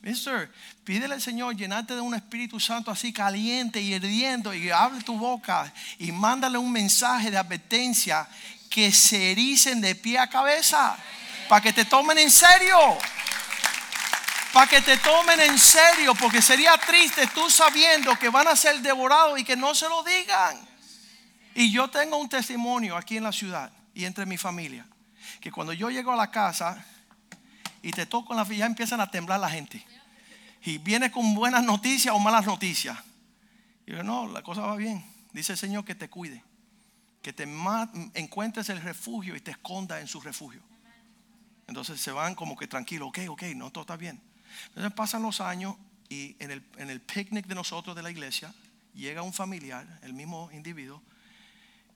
Mister, 0.00 0.50
pídele 0.84 1.12
al 1.12 1.20
Señor 1.20 1.54
llenarte 1.54 1.94
de 1.94 2.00
un 2.00 2.14
Espíritu 2.14 2.58
Santo 2.58 2.90
así 2.90 3.12
caliente 3.12 3.78
y 3.78 3.92
hirviendo 3.92 4.54
y 4.54 4.70
abre 4.70 5.02
tu 5.02 5.18
boca 5.18 5.70
y 5.98 6.12
mándale 6.12 6.56
un 6.56 6.72
mensaje 6.72 7.30
de 7.30 7.36
advertencia 7.36 8.26
que 8.70 8.90
se 8.90 9.32
ericen 9.32 9.82
de 9.82 9.94
pie 9.94 10.18
a 10.18 10.28
cabeza 10.28 10.96
para 11.48 11.60
que 11.60 11.72
te 11.72 11.84
tomen 11.84 12.18
en 12.18 12.30
serio. 12.30 12.78
para 14.52 14.66
que 14.68 14.80
te 14.80 14.96
tomen 14.96 15.38
en 15.40 15.58
serio, 15.58 16.14
porque 16.14 16.40
sería 16.40 16.78
triste 16.78 17.26
tú 17.26 17.50
sabiendo 17.50 18.18
que 18.18 18.30
van 18.30 18.48
a 18.48 18.56
ser 18.56 18.80
devorados 18.80 19.38
y 19.38 19.44
que 19.44 19.54
no 19.54 19.74
se 19.74 19.86
lo 19.86 20.02
digan. 20.02 20.58
Y 21.54 21.70
yo 21.70 21.88
tengo 21.88 22.16
un 22.16 22.28
testimonio 22.28 22.96
aquí 22.96 23.18
en 23.18 23.24
la 23.24 23.32
ciudad 23.32 23.70
y 23.92 24.06
entre 24.06 24.24
mi 24.24 24.38
familia, 24.38 24.86
que 25.40 25.52
cuando 25.52 25.74
yo 25.74 25.90
llego 25.90 26.12
a 26.12 26.16
la 26.16 26.30
casa 26.30 26.82
y 27.82 27.92
te 27.92 28.06
toco 28.06 28.32
en 28.32 28.38
la 28.38 28.44
ya 28.44 28.66
empiezan 28.66 29.00
a 29.00 29.10
temblar 29.10 29.40
la 29.40 29.50
gente. 29.50 29.84
Y 30.62 30.78
viene 30.78 31.10
con 31.10 31.34
buenas 31.34 31.62
noticias 31.62 32.14
o 32.14 32.18
malas 32.18 32.46
noticias. 32.46 32.98
Y 33.86 33.92
yo, 33.92 34.02
no, 34.02 34.26
la 34.26 34.42
cosa 34.42 34.62
va 34.62 34.76
bien. 34.76 35.04
Dice 35.32 35.52
el 35.52 35.58
Señor 35.58 35.84
que 35.84 35.94
te 35.94 36.08
cuide, 36.08 36.42
que 37.22 37.32
te 37.32 37.46
encuentres 38.14 38.68
el 38.70 38.80
refugio 38.80 39.36
y 39.36 39.40
te 39.40 39.52
esconda 39.52 40.00
en 40.00 40.08
su 40.08 40.20
refugio. 40.20 40.62
Entonces 41.66 42.00
se 42.00 42.12
van 42.12 42.34
como 42.34 42.56
que 42.56 42.66
tranquilo, 42.66 43.08
ok, 43.08 43.20
ok, 43.28 43.42
no, 43.54 43.70
todo 43.70 43.82
está 43.82 43.96
bien. 43.96 44.22
Entonces 44.68 44.92
pasan 44.92 45.22
los 45.22 45.40
años 45.40 45.76
y 46.08 46.36
en 46.38 46.50
el, 46.50 46.64
en 46.76 46.90
el 46.90 47.00
picnic 47.00 47.46
de 47.46 47.54
nosotros 47.54 47.96
de 47.96 48.02
la 48.02 48.10
iglesia 48.10 48.54
llega 48.94 49.22
un 49.22 49.32
familiar, 49.32 50.00
el 50.02 50.12
mismo 50.12 50.50
individuo, 50.52 51.02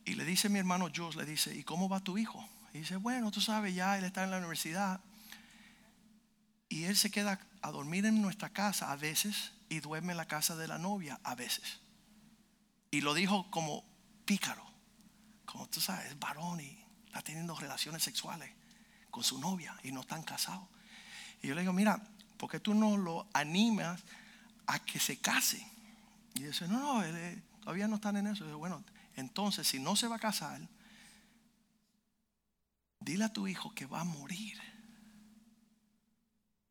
y 0.05 0.15
le 0.15 0.25
dice 0.25 0.49
mi 0.49 0.59
hermano 0.59 0.89
Jules, 0.95 1.17
le 1.17 1.25
dice, 1.25 1.55
¿y 1.55 1.63
cómo 1.63 1.89
va 1.89 2.01
tu 2.01 2.19
hijo? 2.19 2.47
Y 2.73 2.79
dice, 2.79 2.97
bueno, 2.97 3.31
tú 3.31 3.41
sabes, 3.41 3.75
ya 3.75 3.99
él 3.99 4.05
está 4.05 4.25
en 4.25 4.31
la 4.31 4.39
universidad. 4.39 5.01
Y 6.69 6.85
él 6.85 6.97
se 6.97 7.11
queda 7.11 7.39
a 7.63 7.71
dormir 7.71 8.07
en 8.07 8.23
nuestra 8.23 8.51
casa 8.51 8.91
a 8.91 8.97
veces 8.97 9.53
y 9.69 9.81
duerme 9.81 10.13
en 10.13 10.17
la 10.17 10.27
casa 10.27 10.57
de 10.57 10.69
la 10.69 10.79
novia 10.79 11.21
a 11.23 11.35
veces. 11.35 11.81
Y 12.91 13.03
lo 13.03 13.15
dijo 13.15 13.51
como 13.51 13.85
pícaro, 14.25 14.65
como 15.45 15.69
tú 15.69 15.81
sabes, 15.81 16.07
es 16.07 16.19
varón 16.19 16.61
y 16.61 16.79
está 17.07 17.23
teniendo 17.23 17.55
relaciones 17.57 18.03
sexuales 18.03 18.51
con 19.11 19.25
su 19.25 19.39
novia 19.39 19.77
y 19.83 19.93
no 19.93 20.01
están 20.01 20.23
casados. 20.23 20.67
Y 21.43 21.49
yo 21.49 21.55
le 21.55 21.63
digo, 21.63 21.73
mira, 21.73 22.01
¿por 22.37 22.51
qué 22.51 22.61
tú 22.61 22.75
no 22.75 22.97
lo 22.97 23.27
animas 23.33 24.03
a 24.67 24.79
que 24.79 24.99
se 24.99 25.19
case? 25.19 25.67
Y 26.35 26.45
dice, 26.45 26.69
no, 26.69 27.03
no, 27.03 27.19
todavía 27.61 27.89
no 27.89 27.97
están 27.97 28.17
en 28.17 28.27
eso. 28.29 28.45
Y 28.45 28.51
yo, 28.51 28.59
bueno, 28.59 28.85
entonces, 29.17 29.67
si 29.67 29.79
no 29.79 29.97
se 29.97 30.09
va 30.09 30.17
a 30.17 30.21
casar, 30.21 30.61
dile 33.01 33.25
a 33.25 33.33
tu 33.33 33.47
hijo 33.47 33.75
que 33.75 33.87
va 33.87 34.01
a 34.01 34.05
morir. 34.05 34.59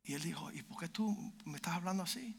Y 0.04 0.14
él 0.14 0.22
dijo, 0.22 0.50
¿y 0.52 0.62
por 0.62 0.78
qué 0.78 0.88
tú 0.88 1.32
me 1.44 1.56
estás 1.56 1.74
hablando 1.74 2.02
así? 2.02 2.36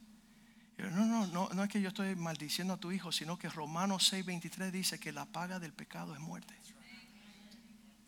Yo, 0.77 0.89
no, 0.89 1.05
no, 1.05 1.27
no, 1.27 1.49
no 1.53 1.63
es 1.63 1.69
que 1.69 1.81
yo 1.81 1.89
estoy 1.89 2.15
maldiciendo 2.15 2.73
a 2.73 2.77
tu 2.77 2.91
hijo, 2.91 3.11
sino 3.11 3.37
que 3.37 3.49
Romanos 3.49 4.11
6:23 4.11 4.71
dice 4.71 4.99
que 4.99 5.11
la 5.11 5.25
paga 5.25 5.59
del 5.59 5.73
pecado 5.73 6.13
es 6.13 6.19
muerte. 6.19 6.55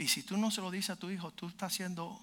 Y 0.04 0.10
si 0.10 0.22
tú 0.22 0.36
no 0.36 0.52
se 0.52 0.60
lo 0.60 0.70
dices 0.70 0.90
a 0.90 0.96
tu 0.98 1.10
hijo, 1.10 1.32
tú 1.32 1.48
estás 1.48 1.72
haciendo, 1.72 2.20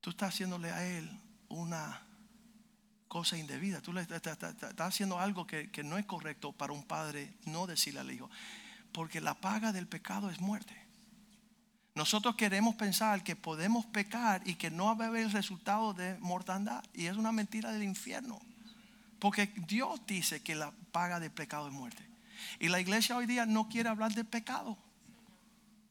tú 0.00 0.10
estás 0.10 0.32
haciéndole 0.32 0.70
a 0.70 0.86
él 0.86 1.10
una 1.48 2.06
cosa 3.08 3.36
indebida. 3.36 3.80
Tú 3.80 3.92
le 3.92 4.02
estás, 4.02 4.38
haciendo 4.78 5.18
algo 5.18 5.44
que, 5.44 5.68
no 5.82 5.98
es 5.98 6.06
correcto 6.06 6.52
para 6.52 6.72
un 6.72 6.84
padre 6.84 7.34
no 7.46 7.66
decirle 7.66 7.98
al 7.98 8.12
hijo. 8.12 8.30
Porque 8.92 9.20
la 9.20 9.34
paga 9.34 9.72
del 9.72 9.88
pecado 9.88 10.30
es 10.30 10.38
muerte. 10.40 10.72
Nosotros 11.96 12.36
queremos 12.36 12.76
pensar 12.76 13.24
que 13.24 13.34
podemos 13.34 13.84
pecar 13.84 14.46
y 14.46 14.54
que 14.54 14.70
no 14.70 14.96
va 14.96 15.06
a 15.06 15.08
haber 15.08 15.32
resultado 15.32 15.94
de 15.94 16.16
mortandad. 16.20 16.84
Y 16.94 17.06
es 17.06 17.16
una 17.16 17.32
mentira 17.32 17.72
del 17.72 17.82
infierno. 17.82 18.40
Porque 19.18 19.52
Dios 19.66 20.00
dice 20.06 20.44
que 20.44 20.54
la 20.54 20.70
paga 20.92 21.18
del 21.18 21.32
pecado 21.32 21.66
es 21.66 21.74
muerte. 21.74 22.08
Y 22.60 22.68
la 22.68 22.78
iglesia 22.78 23.16
hoy 23.16 23.26
día 23.26 23.46
no 23.46 23.68
quiere 23.68 23.88
hablar 23.88 24.14
de 24.14 24.24
pecado. 24.24 24.78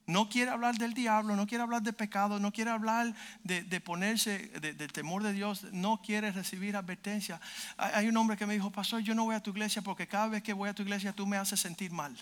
No 0.08 0.30
quiere 0.30 0.52
hablar 0.52 0.78
del 0.78 0.94
diablo, 0.94 1.36
no 1.36 1.46
quiere 1.46 1.64
hablar 1.64 1.82
de 1.82 1.92
pecado, 1.92 2.40
no 2.40 2.54
quiere 2.54 2.72
hablar 2.72 3.14
de, 3.44 3.82
ponerse 3.82 4.48
del 4.62 4.94
temor 4.94 5.22
de 5.22 5.34
Dios, 5.34 5.66
no 5.74 6.02
quiere 6.02 6.32
recibir 6.32 6.78
advertencia. 6.78 7.42
Hay, 7.76 8.08
un 8.08 8.16
hombre 8.16 8.38
que 8.38 8.46
me 8.46 8.54
dijo, 8.54 8.72
pastor, 8.72 9.02
yo 9.02 9.14
no 9.14 9.26
voy 9.26 9.36
a 9.36 9.44
tu 9.44 9.50
iglesia 9.50 9.82
porque 9.82 10.08
cada 10.08 10.30
vez 10.30 10.44
que 10.44 10.54
voy 10.54 10.70
a 10.70 10.74
tu 10.74 10.82
iglesia 10.82 11.12
tú 11.12 11.28
me 11.28 11.36
haces 11.36 11.60
sentir 11.60 11.92
mal. 11.92 12.18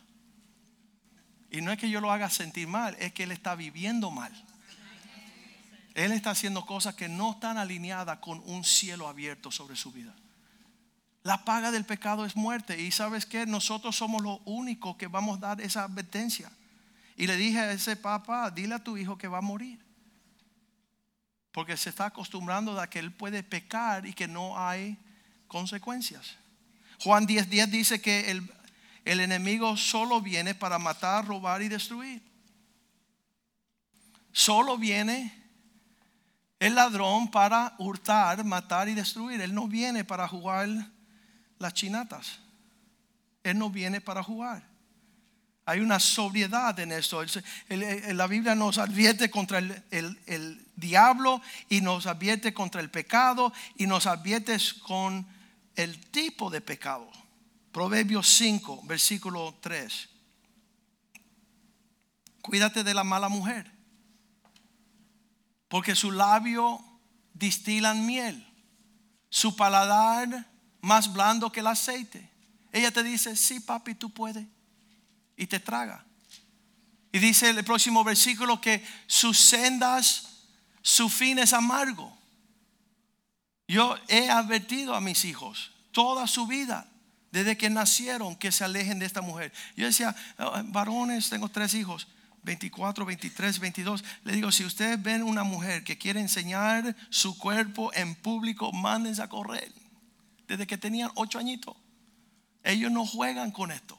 Y 1.51 1.61
no 1.61 1.71
es 1.71 1.77
que 1.77 1.87
yo 1.87 2.01
lo 2.01 2.11
haga 2.11 2.27
sentir 2.31 2.67
mal, 2.67 2.97
es 2.99 3.13
que 3.13 3.23
él 3.23 3.31
está 3.31 3.53
viviendo 3.53 4.09
mal. 4.09 4.33
Él 5.93 6.11
está 6.11 6.31
haciendo 6.31 6.65
cosas 6.65 6.95
que 6.95 7.07
no 7.07 7.33
están 7.33 7.59
alineadas 7.59 8.17
con 8.17 8.41
un 8.47 8.63
cielo 8.63 9.07
abierto 9.07 9.51
sobre 9.51 9.75
su 9.75 9.91
vida. 9.91 10.13
La 11.21 11.45
paga 11.45 11.71
del 11.71 11.85
pecado 11.85 12.25
es 12.25 12.35
muerte. 12.35 12.81
Y 12.81 12.91
sabes 12.91 13.27
que 13.27 13.45
nosotros 13.45 13.95
somos 13.95 14.23
los 14.23 14.39
únicos 14.45 14.95
que 14.97 15.07
vamos 15.07 15.37
a 15.37 15.41
dar 15.41 15.61
esa 15.61 15.83
advertencia. 15.83 16.51
Y 17.15 17.27
le 17.27 17.37
dije 17.37 17.59
a 17.59 17.71
ese 17.71 17.95
papá, 17.95 18.51
dile 18.51 18.75
a 18.75 18.83
tu 18.83 18.97
hijo 18.97 19.17
que 19.17 19.27
va 19.27 19.37
a 19.37 19.41
morir. 19.41 19.79
Porque 21.51 21.77
se 21.77 21.89
está 21.89 22.07
acostumbrando 22.07 22.79
a 22.79 22.89
que 22.89 22.99
él 22.99 23.13
puede 23.13 23.41
pecar 23.41 24.05
y 24.05 24.13
que 24.13 24.27
no 24.27 24.59
hay 24.59 24.97
consecuencias. 25.47 26.35
Juan 26.99 27.25
10:10 27.25 27.45
10 27.45 27.71
dice 27.71 28.01
que 28.01 28.31
el, 28.31 28.51
el 29.05 29.21
enemigo 29.21 29.77
solo 29.77 30.19
viene 30.19 30.53
para 30.53 30.77
matar, 30.77 31.25
robar 31.25 31.61
y 31.61 31.69
destruir. 31.69 32.21
Solo 34.33 34.77
viene 34.77 35.33
el 36.59 36.75
ladrón 36.75 37.31
para 37.31 37.73
hurtar, 37.77 38.43
matar 38.43 38.89
y 38.89 38.93
destruir. 38.93 39.39
Él 39.39 39.53
no 39.53 39.67
viene 39.67 40.03
para 40.03 40.27
jugar 40.27 40.67
las 41.57 41.73
chinatas. 41.73 42.39
Él 43.43 43.57
no 43.57 43.69
viene 43.69 44.01
para 44.01 44.21
jugar. 44.21 44.74
Hay 45.67 45.79
una 45.79 45.99
sobriedad 45.99 46.79
en 46.79 46.91
esto. 46.91 47.23
La 47.69 48.27
Biblia 48.27 48.53
nos 48.53 48.77
advierte 48.77 49.31
contra 49.31 49.57
el, 49.57 50.67
diablo 50.75 51.41
y 51.69 51.81
nos 51.81 52.05
advierte 52.05 52.53
contra 52.53 52.81
el 52.81 52.91
pecado 52.91 53.51
y 53.75 53.87
nos 53.87 54.05
advierte 54.05 54.57
con 54.85 55.25
el 55.75 55.99
tipo 56.11 56.51
de 56.51 56.61
pecado. 56.61 57.09
Proverbios 57.71 58.27
5, 58.29 58.83
versículo 58.85 59.57
3. 59.59 60.09
Cuídate 62.43 62.83
de 62.83 62.93
la 62.93 63.03
mala 63.03 63.27
mujer, 63.27 63.71
porque 65.67 65.95
su 65.95 66.11
labio 66.11 66.79
distilan 67.33 68.05
miel, 68.05 68.47
su 69.29 69.55
paladar 69.55 70.47
más 70.79 71.11
blando 71.11 71.51
que 71.51 71.61
el 71.61 71.67
aceite. 71.67 72.29
Ella 72.71 72.91
te 72.91 73.01
dice, 73.01 73.35
sí, 73.35 73.59
papi, 73.59 73.95
tú 73.95 74.11
puedes 74.11 74.45
y 75.37 75.47
te 75.47 75.59
traga. 75.59 76.05
Y 77.11 77.19
dice 77.19 77.49
el 77.49 77.63
próximo 77.63 78.03
versículo 78.03 78.59
que 78.59 78.85
sus 79.07 79.39
sendas, 79.39 80.47
su 80.81 81.09
fin 81.09 81.39
es 81.39 81.53
amargo. 81.53 82.15
Yo 83.67 83.95
he 84.07 84.29
advertido 84.29 84.95
a 84.95 85.01
mis 85.01 85.25
hijos 85.25 85.71
toda 85.91 86.27
su 86.27 86.45
vida, 86.45 86.87
desde 87.31 87.57
que 87.57 87.69
nacieron, 87.69 88.35
que 88.35 88.51
se 88.51 88.63
alejen 88.63 88.99
de 88.99 89.05
esta 89.05 89.21
mujer. 89.21 89.51
Yo 89.75 89.85
decía, 89.85 90.15
ah, 90.37 90.61
varones, 90.65 91.29
tengo 91.29 91.49
tres 91.49 91.73
hijos, 91.73 92.07
24, 92.43 93.05
23, 93.05 93.59
22. 93.59 94.03
Le 94.23 94.33
digo, 94.33 94.51
si 94.51 94.63
ustedes 94.63 95.01
ven 95.01 95.23
una 95.23 95.43
mujer 95.43 95.83
que 95.83 95.97
quiere 95.97 96.19
enseñar 96.19 96.95
su 97.09 97.37
cuerpo 97.37 97.91
en 97.93 98.15
público, 98.15 98.71
mándense 98.71 99.21
a 99.21 99.29
correr. 99.29 99.71
Desde 100.47 100.67
que 100.67 100.77
tenían 100.77 101.11
ocho 101.15 101.39
añitos. 101.39 101.75
Ellos 102.63 102.91
no 102.91 103.05
juegan 103.05 103.51
con 103.51 103.71
esto. 103.71 103.97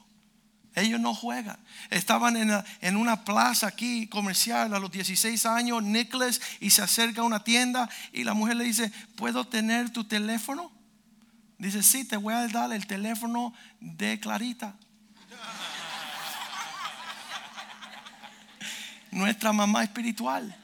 Ellos 0.77 0.99
no 0.99 1.15
juegan. 1.15 1.57
Estaban 1.89 2.63
en, 2.81 2.97
una 2.97 3.25
plaza 3.25 3.65
aquí 3.65 4.05
comercial 4.05 4.75
a 4.75 4.79
los 4.79 4.91
16 4.91 5.47
años, 5.47 5.81
Nicholas, 5.81 6.39
y 6.59 6.69
se 6.69 6.83
acerca 6.83 7.21
a 7.21 7.23
una 7.23 7.43
tienda 7.43 7.89
y 8.13 8.23
la 8.23 8.35
mujer 8.35 8.57
le 8.57 8.65
dice, 8.65 8.91
¿puedo 9.15 9.47
tener 9.47 9.89
tu 9.89 10.03
teléfono? 10.03 10.71
Dice, 11.57 11.81
sí, 11.81 12.05
te 12.05 12.15
voy 12.15 12.35
a 12.35 12.47
dar 12.47 12.71
el 12.73 12.85
teléfono 12.85 13.55
de 13.79 14.19
Clarita. 14.19 14.75
Nuestra 19.09 19.51
mamá 19.53 19.83
espiritual. 19.83 20.55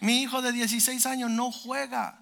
Mi 0.00 0.22
hijo 0.22 0.42
de 0.42 0.50
16 0.50 1.06
años 1.06 1.30
no 1.30 1.52
juega. 1.52 2.18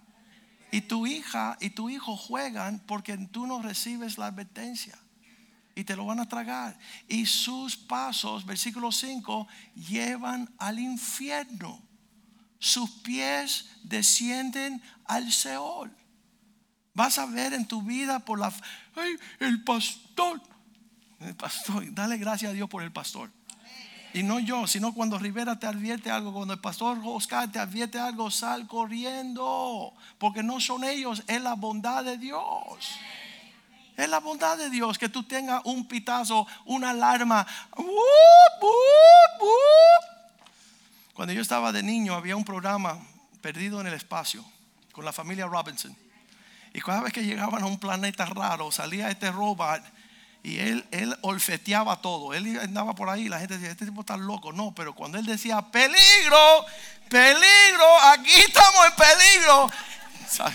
Y 0.73 0.83
tu 0.83 1.07
hija 1.07 1.57
y 1.59 1.71
tu 1.71 1.89
hijo 1.89 2.19
juegan 2.19 2.81
porque 2.81 3.17
tú 3.17 3.47
no 3.47 3.63
recibes 3.63 4.19
la 4.19 4.27
advertencia 4.27 4.99
y 5.79 5.85
te 5.85 5.95
lo 5.95 6.05
van 6.07 6.19
a 6.19 6.29
tragar. 6.29 6.77
Y 7.07 7.25
sus 7.25 7.77
pasos, 7.77 8.45
versículo 8.45 8.91
5, 8.91 9.47
llevan 9.77 10.53
al 10.59 10.81
infierno. 10.81 11.81
Sus 12.59 12.91
pies 12.91 13.71
descienden 13.85 14.83
al 15.05 15.31
Seol. 15.31 15.97
Vas 16.95 17.21
a 17.21 17.27
ver 17.27 17.53
en 17.53 17.69
tu 17.69 17.83
vida 17.83 18.19
por 18.19 18.41
la... 18.41 18.53
¡Ay, 18.97 19.17
el 19.39 19.63
pastor! 19.63 20.43
El 21.21 21.37
pastor, 21.37 21.85
dale 21.95 22.17
gracias 22.17 22.51
a 22.51 22.55
Dios 22.55 22.69
por 22.69 22.83
el 22.83 22.91
pastor. 22.91 23.31
Y 24.15 24.25
no 24.25 24.41
yo, 24.41 24.67
sino 24.67 24.93
cuando 24.93 25.17
Rivera 25.17 25.61
te 25.61 25.69
advierte 25.69 26.11
algo, 26.11 26.33
cuando 26.33 26.55
el 26.55 26.61
pastor 26.61 26.99
Oscar 27.05 27.53
te 27.53 27.61
advierte 27.61 28.01
algo, 28.01 28.33
sal 28.33 28.67
corriendo. 28.67 29.95
Porque 30.19 30.43
no 30.43 30.59
son 30.59 30.83
ellos, 30.83 31.23
es 31.29 31.41
la 31.41 31.55
bondad 31.55 32.03
de 32.03 32.19
Dios. 32.19 32.99
Es 33.99 34.09
la 34.09 34.21
bondad 34.21 34.57
de 34.57 34.71
Dios 34.71 34.97
que 34.97 35.09
tú 35.09 35.25
tengas 35.25 35.61
un 35.65 35.89
pitazo, 35.89 36.47
una 36.67 36.91
alarma. 36.91 37.45
Cuando 41.13 41.35
yo 41.35 41.43
estaba 41.43 41.73
de 41.73 41.83
niño 41.83 42.15
había 42.15 42.37
un 42.37 42.45
programa 42.45 42.97
perdido 43.41 43.81
en 43.81 43.89
el 43.89 43.95
espacio. 43.95 44.45
con 44.93 45.05
la 45.05 45.13
familia 45.13 45.47
Robinson. 45.47 45.97
Y 46.73 46.81
cada 46.81 47.01
vez 47.01 47.13
que 47.13 47.25
llegaban 47.25 47.63
a 47.63 47.67
un 47.67 47.79
planeta 47.79 48.25
raro, 48.27 48.71
salía 48.71 49.11
este 49.11 49.33
robot 49.33 49.83
y 50.45 50.61
él, 50.61 50.87
él 50.93 51.17
olfeteaba 51.23 52.01
todo. 52.01 52.35
Él 52.35 52.57
andaba 52.61 52.95
por 52.95 53.09
ahí, 53.09 53.29
la 53.29 53.41
gente 53.41 53.55
decía, 53.55 53.73
este 53.73 53.85
tipo 53.85 54.03
está 54.03 54.17
loco. 54.17 54.53
No, 54.53 54.73
pero 54.77 54.95
cuando 54.95 55.19
él 55.19 55.27
decía, 55.27 55.61
peligro, 55.61 56.67
peligro, 57.09 58.01
aquí 58.13 58.31
estamos 58.31 58.87
en 58.87 58.93
peligro. 58.95 59.71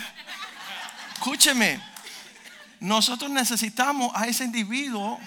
Escúcheme, 1.16 1.93
nosotros 2.84 3.32
necesitamos 3.32 4.12
a 4.14 4.28
ese 4.28 4.44
individuo, 4.44 5.18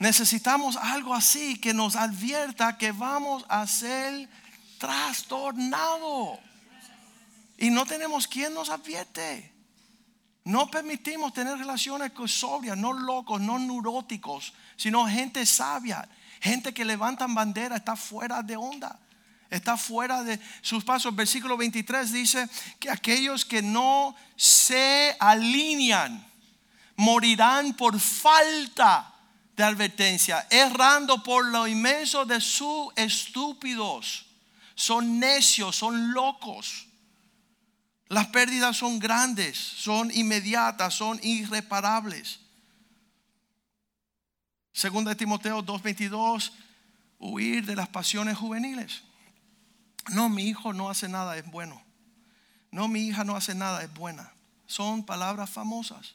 necesitamos 0.00 0.76
algo 0.76 1.14
así 1.14 1.60
que 1.60 1.72
nos 1.72 1.94
advierta 1.94 2.76
que 2.76 2.90
vamos 2.90 3.44
a 3.48 3.64
ser 3.68 4.28
trastornados. 4.78 6.40
Y 7.56 7.70
no 7.70 7.86
tenemos 7.86 8.26
quien 8.26 8.52
nos 8.52 8.68
advierte. 8.68 9.54
No 10.42 10.68
permitimos 10.68 11.32
tener 11.32 11.56
relaciones 11.56 12.10
sobrias, 12.26 12.76
no 12.76 12.92
locos, 12.92 13.40
no 13.40 13.60
neuróticos, 13.60 14.54
sino 14.76 15.06
gente 15.06 15.46
sabia, 15.46 16.08
gente 16.40 16.74
que 16.74 16.84
levantan 16.84 17.32
bandera, 17.32 17.76
está 17.76 17.94
fuera 17.94 18.42
de 18.42 18.56
onda, 18.56 18.98
está 19.52 19.76
fuera 19.76 20.24
de 20.24 20.40
sus 20.62 20.82
pasos. 20.82 21.14
Versículo 21.14 21.56
23 21.56 22.10
dice 22.12 22.48
que 22.80 22.90
aquellos 22.90 23.44
que 23.44 23.62
no 23.62 24.16
se 24.34 25.14
alinean 25.20 26.26
morirán 26.96 27.74
por 27.74 28.00
falta 28.00 29.14
de 29.54 29.62
advertencia, 29.62 30.46
errando 30.50 31.22
por 31.22 31.44
lo 31.46 31.66
inmenso 31.66 32.24
de 32.24 32.40
sus 32.40 32.88
estúpidos. 32.96 34.26
Son 34.74 35.18
necios, 35.18 35.76
son 35.76 36.12
locos. 36.12 36.86
Las 38.08 38.28
pérdidas 38.28 38.76
son 38.76 38.98
grandes, 38.98 39.56
son 39.56 40.10
inmediatas, 40.12 40.94
son 40.94 41.20
irreparables. 41.22 42.40
Segunda 44.72 45.10
de 45.10 45.16
Timoteo 45.16 45.62
2:22, 45.62 46.52
huir 47.18 47.66
de 47.66 47.76
las 47.76 47.88
pasiones 47.88 48.38
juveniles. 48.38 49.02
No, 50.10 50.28
mi 50.28 50.44
hijo 50.44 50.72
no 50.72 50.90
hace 50.90 51.08
nada, 51.08 51.36
es 51.36 51.50
bueno. 51.50 51.80
No, 52.70 52.88
mi 52.88 53.00
hija 53.00 53.24
no 53.24 53.36
hace 53.36 53.54
nada, 53.54 53.82
es 53.82 53.92
buena. 53.92 54.32
Son 54.66 55.04
palabras 55.04 55.50
famosas. 55.50 56.14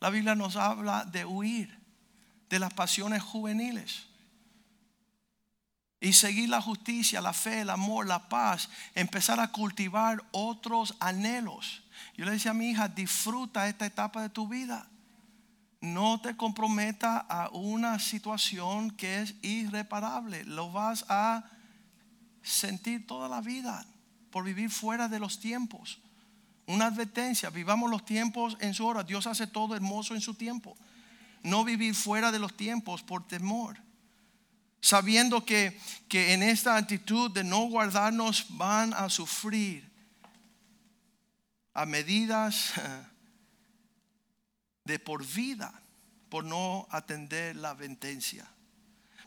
La 0.00 0.10
Biblia 0.10 0.34
nos 0.34 0.56
habla 0.56 1.04
de 1.04 1.24
huir 1.24 1.78
de 2.48 2.58
las 2.58 2.72
pasiones 2.74 3.22
juveniles 3.22 4.08
y 6.00 6.12
seguir 6.12 6.48
la 6.48 6.60
justicia, 6.60 7.20
la 7.20 7.32
fe, 7.32 7.62
el 7.62 7.70
amor, 7.70 8.06
la 8.06 8.28
paz, 8.28 8.68
empezar 8.94 9.40
a 9.40 9.50
cultivar 9.50 10.22
otros 10.30 10.94
anhelos. 11.00 11.82
Yo 12.16 12.24
le 12.24 12.32
decía 12.32 12.52
a 12.52 12.54
mi 12.54 12.70
hija, 12.70 12.88
disfruta 12.88 13.68
esta 13.68 13.86
etapa 13.86 14.22
de 14.22 14.28
tu 14.28 14.46
vida. 14.46 14.88
No 15.80 16.20
te 16.20 16.36
comprometa 16.36 17.18
a 17.18 17.48
una 17.50 17.98
situación 17.98 18.90
que 18.92 19.22
es 19.22 19.34
irreparable. 19.42 20.44
Lo 20.44 20.70
vas 20.70 21.04
a 21.08 21.44
sentir 22.48 23.06
toda 23.06 23.28
la 23.28 23.40
vida 23.40 23.84
por 24.30 24.44
vivir 24.44 24.70
fuera 24.70 25.08
de 25.08 25.18
los 25.18 25.40
tiempos. 25.40 25.98
Una 26.66 26.86
advertencia, 26.86 27.50
vivamos 27.50 27.90
los 27.90 28.04
tiempos 28.04 28.56
en 28.60 28.74
su 28.74 28.86
hora. 28.86 29.02
Dios 29.02 29.26
hace 29.26 29.46
todo 29.46 29.74
hermoso 29.74 30.14
en 30.14 30.20
su 30.20 30.34
tiempo. 30.34 30.76
No 31.42 31.64
vivir 31.64 31.94
fuera 31.94 32.30
de 32.30 32.38
los 32.38 32.56
tiempos 32.56 33.02
por 33.02 33.26
temor 33.26 33.78
sabiendo 34.80 35.44
que, 35.44 35.78
que 36.08 36.32
en 36.32 36.42
esta 36.42 36.76
actitud 36.76 37.30
de 37.30 37.44
no 37.44 37.66
guardarnos 37.66 38.46
van 38.50 38.94
a 38.94 39.08
sufrir 39.08 39.88
a 41.74 41.86
medidas 41.86 42.72
de 44.84 44.98
por 44.98 45.26
vida 45.26 45.72
por 46.28 46.44
no 46.44 46.86
atender 46.90 47.56
la 47.56 47.74
ventencia. 47.74 48.48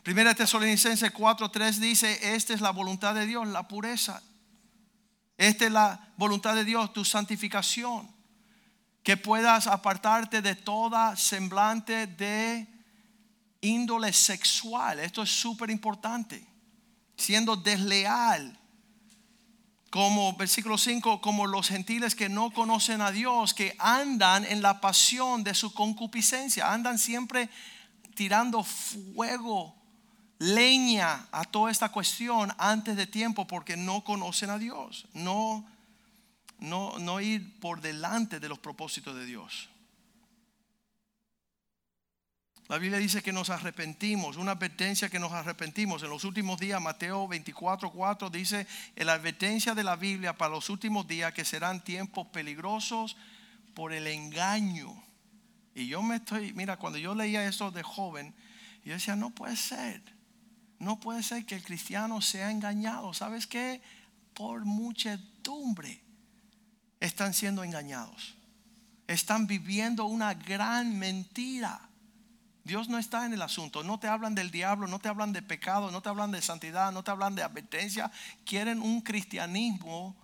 Primera 0.02 0.34
Tesalonicenses 0.34 1.12
4:3 1.12 1.78
dice, 1.78 2.34
esta 2.34 2.54
es 2.54 2.60
la 2.60 2.70
voluntad 2.70 3.14
de 3.14 3.26
Dios, 3.26 3.46
la 3.46 3.68
pureza. 3.68 4.20
Esta 5.36 5.66
es 5.66 5.72
la 5.72 6.12
voluntad 6.16 6.54
de 6.54 6.64
Dios, 6.64 6.92
tu 6.92 7.04
santificación. 7.04 8.10
Que 9.04 9.16
puedas 9.16 9.66
apartarte 9.66 10.42
de 10.42 10.54
toda 10.54 11.16
semblante 11.16 12.06
de 12.06 12.66
índole 13.60 14.12
sexual. 14.12 14.98
Esto 14.98 15.22
es 15.22 15.30
súper 15.30 15.70
importante. 15.70 16.46
Siendo 17.16 17.56
desleal. 17.56 18.58
Como 19.90 20.32
versículo 20.36 20.78
5, 20.78 21.20
como 21.20 21.46
los 21.46 21.68
gentiles 21.68 22.14
que 22.14 22.28
no 22.28 22.50
conocen 22.50 23.02
a 23.02 23.12
Dios, 23.12 23.54
que 23.54 23.76
andan 23.78 24.44
en 24.46 24.62
la 24.62 24.80
pasión 24.80 25.44
de 25.44 25.54
su 25.54 25.74
concupiscencia, 25.74 26.72
andan 26.72 26.98
siempre 26.98 27.50
tirando 28.14 28.64
fuego, 28.64 29.81
leña 30.42 31.28
a 31.30 31.44
toda 31.44 31.70
esta 31.70 31.90
cuestión 31.90 32.52
antes 32.58 32.96
de 32.96 33.06
tiempo 33.06 33.46
porque 33.46 33.76
no 33.76 34.02
conocen 34.02 34.50
a 34.50 34.58
Dios. 34.58 35.06
No, 35.14 35.64
no, 36.58 36.98
no 36.98 37.20
ir 37.20 37.60
por 37.60 37.80
delante 37.80 38.40
de 38.40 38.48
los 38.48 38.58
propósitos 38.58 39.14
de 39.14 39.24
Dios. 39.24 39.68
La 42.68 42.78
Biblia 42.78 42.98
dice 42.98 43.22
que 43.22 43.32
nos 43.32 43.50
arrepentimos, 43.50 44.36
una 44.36 44.52
advertencia 44.52 45.08
que 45.08 45.18
nos 45.18 45.32
arrepentimos. 45.32 46.02
En 46.02 46.10
los 46.10 46.24
últimos 46.24 46.58
días, 46.58 46.80
Mateo 46.80 47.28
24, 47.28 47.90
4 47.90 48.30
dice, 48.30 48.66
la 48.96 49.12
advertencia 49.12 49.74
de 49.74 49.84
la 49.84 49.94
Biblia 49.94 50.36
para 50.36 50.54
los 50.54 50.70
últimos 50.70 51.06
días 51.06 51.32
que 51.34 51.44
serán 51.44 51.84
tiempos 51.84 52.26
peligrosos 52.28 53.16
por 53.74 53.92
el 53.92 54.06
engaño. 54.06 54.90
Y 55.74 55.86
yo 55.86 56.02
me 56.02 56.16
estoy, 56.16 56.52
mira, 56.54 56.78
cuando 56.78 56.98
yo 56.98 57.14
leía 57.14 57.44
eso 57.46 57.70
de 57.70 57.82
joven, 57.82 58.34
yo 58.84 58.94
decía, 58.94 59.16
no 59.16 59.30
puede 59.30 59.56
ser, 59.56 60.02
no 60.82 60.98
puede 60.98 61.22
ser 61.22 61.46
que 61.46 61.54
el 61.54 61.62
cristiano 61.62 62.20
sea 62.20 62.50
engañado. 62.50 63.14
¿Sabes 63.14 63.46
qué? 63.46 63.80
Por 64.34 64.64
muchedumbre 64.64 66.02
están 66.98 67.34
siendo 67.34 67.62
engañados. 67.62 68.34
Están 69.06 69.46
viviendo 69.46 70.06
una 70.06 70.34
gran 70.34 70.98
mentira. 70.98 71.88
Dios 72.64 72.88
no 72.88 72.98
está 72.98 73.24
en 73.26 73.32
el 73.32 73.42
asunto. 73.42 73.84
No 73.84 74.00
te 74.00 74.08
hablan 74.08 74.34
del 74.34 74.50
diablo, 74.50 74.88
no 74.88 74.98
te 74.98 75.08
hablan 75.08 75.32
de 75.32 75.40
pecado, 75.40 75.92
no 75.92 76.02
te 76.02 76.08
hablan 76.08 76.32
de 76.32 76.42
santidad, 76.42 76.90
no 76.90 77.04
te 77.04 77.12
hablan 77.12 77.36
de 77.36 77.44
advertencia. 77.44 78.10
Quieren 78.44 78.82
un 78.82 79.02
cristianismo. 79.02 80.16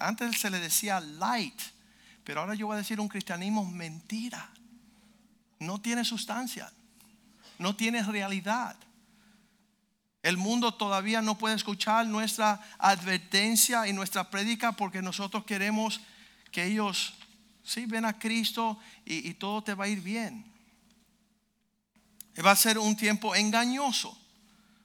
Antes 0.00 0.40
se 0.40 0.50
le 0.50 0.58
decía 0.58 0.98
light, 0.98 1.60
pero 2.24 2.40
ahora 2.40 2.56
yo 2.56 2.66
voy 2.66 2.74
a 2.74 2.78
decir 2.78 2.98
un 2.98 3.06
cristianismo 3.06 3.64
mentira. 3.64 4.50
No 5.60 5.80
tiene 5.80 6.04
sustancia, 6.04 6.72
no 7.60 7.76
tiene 7.76 8.02
realidad. 8.02 8.76
El 10.26 10.38
mundo 10.38 10.74
todavía 10.74 11.22
no 11.22 11.38
puede 11.38 11.54
escuchar 11.54 12.04
nuestra 12.04 12.60
advertencia 12.80 13.86
y 13.86 13.92
nuestra 13.92 14.28
prédica 14.28 14.72
porque 14.72 15.00
nosotros 15.00 15.44
queremos 15.44 16.00
que 16.50 16.64
ellos, 16.64 17.14
sí, 17.62 17.86
ven 17.86 18.04
a 18.04 18.18
Cristo 18.18 18.76
y, 19.04 19.28
y 19.28 19.34
todo 19.34 19.62
te 19.62 19.74
va 19.74 19.84
a 19.84 19.88
ir 19.88 20.00
bien. 20.00 20.44
Va 22.44 22.50
a 22.50 22.56
ser 22.56 22.76
un 22.76 22.96
tiempo 22.96 23.36
engañoso. 23.36 24.20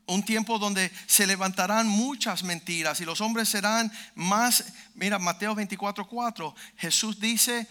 Un 0.06 0.22
tiempo 0.22 0.60
donde 0.60 0.92
se 1.08 1.26
levantarán 1.26 1.88
muchas 1.88 2.44
mentiras 2.44 3.02
y 3.02 3.06
los 3.06 3.20
hombres 3.20 3.50
serán 3.50 3.92
más. 4.14 4.64
Mira, 4.94 5.18
Mateo 5.18 5.56
24, 5.56 6.08
4. 6.08 6.56
Jesús 6.78 7.20
dice: 7.20 7.68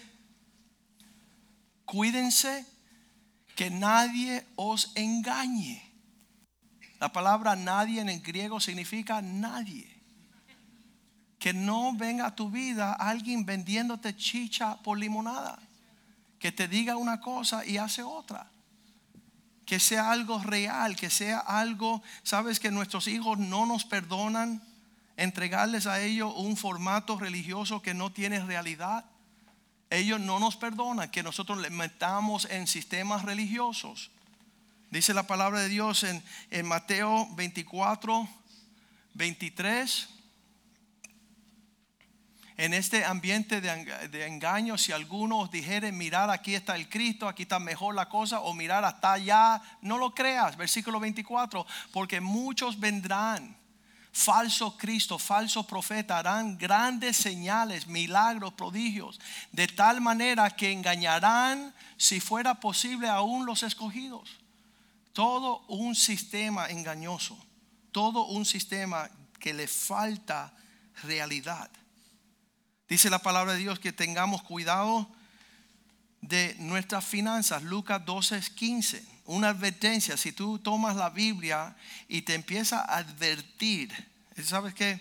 Cuídense 1.85 2.67
que 3.55 3.71
nadie 3.71 4.45
os 4.57 4.91
engañe. 4.97 5.90
La 7.01 7.11
palabra 7.11 7.57
nadie 7.57 8.01
en 8.01 8.09
el 8.09 8.21
griego 8.21 8.61
significa 8.61 9.21
nadie. 9.21 9.89
Que 11.39 11.53
no 11.53 11.95
venga 11.97 12.27
a 12.27 12.37
tu 12.37 12.51
vida 12.51 12.93
alguien 12.93 13.45
vendiéndote 13.47 14.15
chicha 14.15 14.77
por 14.83 14.99
limonada. 14.99 15.59
Que 16.39 16.53
te 16.53 16.69
diga 16.69 16.97
una 16.97 17.21
cosa 17.21 17.65
y 17.67 17.79
hace 17.79 18.03
otra 18.03 18.51
que 19.71 19.79
sea 19.79 20.11
algo 20.11 20.41
real, 20.41 20.97
que 20.97 21.11
sea 21.11 21.39
algo, 21.39 22.03
sabes 22.25 22.59
que 22.59 22.73
nuestros 22.73 23.07
hijos 23.07 23.39
no 23.39 23.67
nos 23.67 23.85
perdonan 23.85 24.61
entregarles 25.17 25.87
a 25.87 26.01
ellos 26.01 26.33
un 26.35 26.57
formato 26.57 27.17
religioso 27.17 27.81
que 27.81 27.95
no 27.95 28.11
tiene 28.11 28.41
realidad. 28.41 29.05
Ellos 29.89 30.19
no 30.19 30.41
nos 30.41 30.57
perdonan 30.57 31.13
que 31.13 31.23
nosotros 31.23 31.59
les 31.59 31.71
metamos 31.71 32.49
en 32.51 32.67
sistemas 32.67 33.23
religiosos. 33.23 34.11
Dice 34.91 35.15
la 35.15 35.27
palabra 35.27 35.61
de 35.61 35.69
Dios 35.69 36.03
en, 36.03 36.23
en 36.51 36.67
Mateo 36.67 37.29
24, 37.37 38.29
23 39.15 40.09
en 42.61 42.75
este 42.75 43.07
ambiente 43.07 43.63
de, 43.63 44.27
engaño, 44.27 44.77
si 44.77 44.93
alguno 44.93 45.39
os 45.39 45.51
dijere, 45.51 45.93
mirar 45.93 46.29
aquí 46.29 46.55
está 46.55 46.77
el 46.77 46.91
Cristo, 46.91 47.27
aquí 47.27 47.45
está 47.45 47.59
mejor 47.59 47.95
la 47.95 48.11
cosa, 48.11 48.41
o 48.41 48.53
mirar 48.53 48.85
hasta 48.85 49.15
allá, 49.15 49.63
no 49.81 49.97
lo 49.97 50.15
creas, 50.15 50.59
versículo 50.59 51.01
24, 51.01 51.67
porque 51.91 52.21
muchos 52.21 52.79
vendrán 52.79 53.57
falso 54.13 54.77
Cristo, 54.77 55.19
falso 55.19 55.67
profeta 55.67 56.19
harán 56.19 56.59
grandes 56.59 57.17
señales, 57.17 57.87
milagros, 57.87 58.53
prodigios, 58.53 59.19
de 59.53 59.67
tal 59.67 60.03
manera 60.03 60.51
que 60.51 60.71
engañarán, 60.71 61.75
si 61.97 62.21
fuera 62.21 62.61
posible, 62.61 63.09
aún 63.09 63.47
los 63.47 63.63
escogidos. 63.63 64.40
Todo 65.13 65.61
un 65.69 65.95
sistema 65.95 66.67
engañoso, 66.69 67.39
todo 67.93 68.27
un 68.27 68.45
sistema 68.45 69.11
que 69.39 69.53
le 69.53 69.67
falta 69.67 70.55
realidad. 71.03 71.71
Dice 72.89 73.11
la 73.11 73.21
palabra 73.21 73.53
de 73.53 73.59
Dios 73.59 73.79
que 73.79 73.93
tengamos 73.93 74.43
cuidado 74.43 75.09
de 76.21 76.55
nuestras 76.59 77.05
finanzas. 77.05 77.63
Lucas 77.63 78.05
12, 78.05 78.41
15. 78.55 79.05
Una 79.27 79.51
advertencia. 79.51 80.17
Si 80.17 80.33
tú 80.33 80.59
tomas 80.59 80.97
la 80.97 81.11
Biblia 81.11 81.77
y 82.09 82.23
te 82.23 82.35
empieza 82.35 82.81
a 82.81 82.99
advertir. 82.99 83.93
¿Sabes 84.45 84.75
qué? 84.75 85.01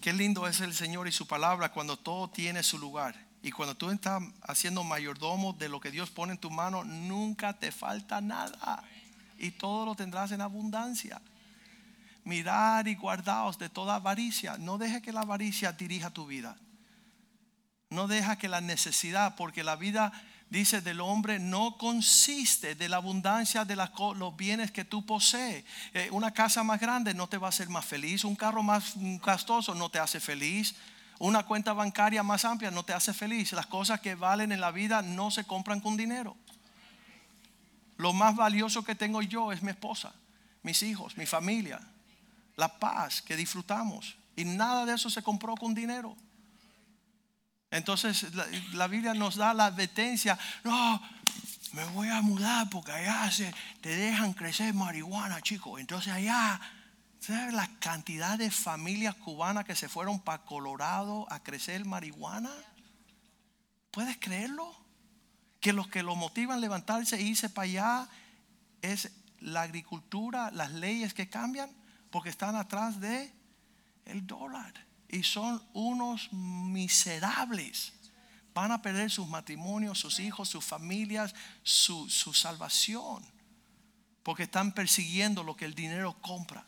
Qué 0.00 0.12
lindo 0.12 0.46
es 0.46 0.60
el 0.60 0.74
Señor 0.74 1.08
y 1.08 1.12
su 1.12 1.26
palabra 1.26 1.72
cuando 1.72 1.96
todo 1.96 2.28
tiene 2.28 2.62
su 2.62 2.78
lugar. 2.78 3.14
Y 3.42 3.50
cuando 3.50 3.76
tú 3.76 3.90
estás 3.90 4.22
haciendo 4.42 4.84
mayordomo 4.84 5.52
de 5.52 5.68
lo 5.68 5.80
que 5.80 5.90
Dios 5.90 6.10
pone 6.10 6.32
en 6.32 6.38
tu 6.38 6.50
mano, 6.50 6.84
nunca 6.84 7.58
te 7.58 7.72
falta 7.72 8.20
nada. 8.20 8.84
Y 9.42 9.50
todo 9.50 9.84
lo 9.84 9.96
tendrás 9.96 10.30
en 10.30 10.40
abundancia. 10.40 11.20
Mirar 12.22 12.86
y 12.86 12.94
guardaos 12.94 13.58
de 13.58 13.68
toda 13.68 13.96
avaricia. 13.96 14.56
No 14.56 14.78
deje 14.78 15.02
que 15.02 15.12
la 15.12 15.22
avaricia 15.22 15.72
dirija 15.72 16.10
tu 16.10 16.26
vida. 16.26 16.56
No 17.90 18.06
deja 18.06 18.38
que 18.38 18.48
la 18.48 18.60
necesidad, 18.60 19.34
porque 19.34 19.64
la 19.64 19.74
vida 19.74 20.12
dice 20.48 20.80
del 20.80 21.00
hombre 21.00 21.40
no 21.40 21.76
consiste 21.76 22.76
de 22.76 22.88
la 22.88 22.98
abundancia 22.98 23.64
de 23.64 23.74
los 23.74 24.36
bienes 24.36 24.70
que 24.70 24.84
tú 24.84 25.04
posees. 25.04 25.64
Eh, 25.92 26.08
una 26.12 26.30
casa 26.30 26.62
más 26.62 26.78
grande 26.78 27.12
no 27.12 27.26
te 27.26 27.36
va 27.36 27.48
a 27.48 27.50
hacer 27.50 27.68
más 27.68 27.84
feliz, 27.84 28.22
un 28.22 28.36
carro 28.36 28.62
más 28.62 28.92
gastoso 29.24 29.74
no 29.74 29.88
te 29.88 29.98
hace 29.98 30.20
feliz, 30.20 30.76
una 31.18 31.42
cuenta 31.42 31.72
bancaria 31.72 32.22
más 32.22 32.44
amplia 32.44 32.70
no 32.70 32.84
te 32.84 32.92
hace 32.92 33.12
feliz. 33.12 33.52
Las 33.52 33.66
cosas 33.66 33.98
que 34.00 34.14
valen 34.14 34.52
en 34.52 34.60
la 34.60 34.70
vida 34.70 35.02
no 35.02 35.32
se 35.32 35.42
compran 35.42 35.80
con 35.80 35.96
dinero. 35.96 36.36
Lo 38.02 38.12
más 38.12 38.34
valioso 38.34 38.82
que 38.82 38.96
tengo 38.96 39.22
yo 39.22 39.52
es 39.52 39.62
mi 39.62 39.70
esposa, 39.70 40.12
mis 40.64 40.82
hijos, 40.82 41.16
mi 41.16 41.24
familia, 41.24 41.80
la 42.56 42.66
paz 42.80 43.22
que 43.22 43.36
disfrutamos. 43.36 44.16
Y 44.34 44.44
nada 44.44 44.84
de 44.84 44.94
eso 44.94 45.08
se 45.08 45.22
compró 45.22 45.54
con 45.54 45.72
dinero. 45.72 46.16
Entonces 47.70 48.26
la, 48.74 48.88
Biblia 48.88 49.14
nos 49.14 49.36
da 49.36 49.54
la 49.54 49.66
advertencia, 49.66 50.36
no, 50.64 51.00
me 51.74 51.84
voy 51.90 52.08
a 52.08 52.20
mudar 52.22 52.68
porque 52.70 52.90
allá 52.90 53.30
se, 53.30 53.54
te 53.80 53.90
dejan 53.90 54.32
crecer 54.32 54.74
marihuana, 54.74 55.40
chicos. 55.40 55.80
Entonces 55.80 56.12
allá, 56.12 56.60
¿sabes 57.20 57.54
la 57.54 57.68
cantidad 57.78 58.36
de 58.36 58.50
familias 58.50 59.14
cubanas 59.14 59.64
que 59.64 59.76
se 59.76 59.88
fueron 59.88 60.18
para 60.18 60.42
Colorado 60.42 61.24
a 61.30 61.38
crecer 61.38 61.84
marihuana? 61.84 62.50
¿Puedes 63.92 64.16
creerlo? 64.18 64.81
Que 65.62 65.72
los 65.72 65.88
que 65.88 66.02
lo 66.02 66.14
motivan 66.14 66.58
a 66.58 66.60
levantarse 66.60 67.16
e 67.16 67.22
irse 67.22 67.48
para 67.48 67.64
allá 67.64 68.08
es 68.82 69.10
la 69.40 69.62
agricultura, 69.62 70.50
las 70.50 70.72
leyes 70.72 71.14
que 71.14 71.30
cambian, 71.30 71.70
porque 72.10 72.28
están 72.28 72.56
atrás 72.56 73.00
de 73.00 73.32
el 74.04 74.26
dólar 74.26 74.74
y 75.12 75.22
son 75.22 75.62
unos 75.74 76.32
miserables. 76.32 77.92
Van 78.54 78.72
a 78.72 78.82
perder 78.82 79.10
sus 79.10 79.28
matrimonios, 79.28 79.98
sus 79.98 80.18
hijos, 80.18 80.48
sus 80.48 80.64
familias, 80.64 81.34
su, 81.62 82.08
salvación. 82.08 83.22
Porque 84.22 84.44
están 84.44 84.72
persiguiendo 84.72 85.44
lo 85.44 85.54
que 85.54 85.66
el 85.66 85.74
dinero 85.74 86.16
compra 86.20 86.64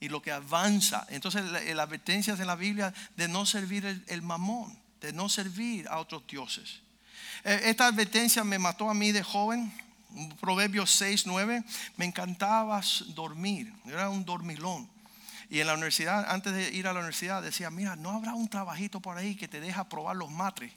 y 0.00 0.08
lo 0.08 0.22
que 0.22 0.32
avanza. 0.32 1.06
Entonces 1.10 1.44
la, 1.44 1.82
advertencia 1.82 2.36
de 2.36 2.44
la 2.44 2.56
Biblia 2.56 2.94
de 3.16 3.28
no 3.28 3.44
servir 3.44 4.04
el, 4.06 4.22
mamón, 4.22 4.78
de 5.00 5.12
no 5.12 5.28
servir 5.28 5.88
a 5.88 5.98
otros 5.98 6.26
dioses. 6.26 6.80
Eh, 7.44 7.60
esta 7.64 7.86
advertencia 7.86 8.42
me 8.42 8.58
mató 8.58 8.88
a 8.88 8.94
mí 8.94 9.12
de 9.12 9.22
joven. 9.22 9.72
Proverbios 10.40 10.90
6, 10.92 11.26
9. 11.26 11.62
Me 11.96 12.06
encantaba 12.06 12.80
dormir. 13.08 13.72
Era 13.86 14.08
un 14.08 14.24
dormilón. 14.24 14.88
Y 15.50 15.60
en 15.60 15.66
la 15.66 15.74
universidad, 15.74 16.30
antes 16.30 16.54
de 16.54 16.72
ir 16.72 16.88
a 16.88 16.92
la 16.92 17.00
universidad, 17.00 17.42
decía, 17.42 17.70
mira, 17.70 17.96
no 17.96 18.10
habrá 18.10 18.34
un 18.34 18.48
trabajito 18.48 19.00
por 19.00 19.18
ahí 19.18 19.34
que 19.34 19.46
te 19.46 19.60
deja 19.60 19.88
probar 19.88 20.16
los 20.16 20.30
matres. 20.30 20.72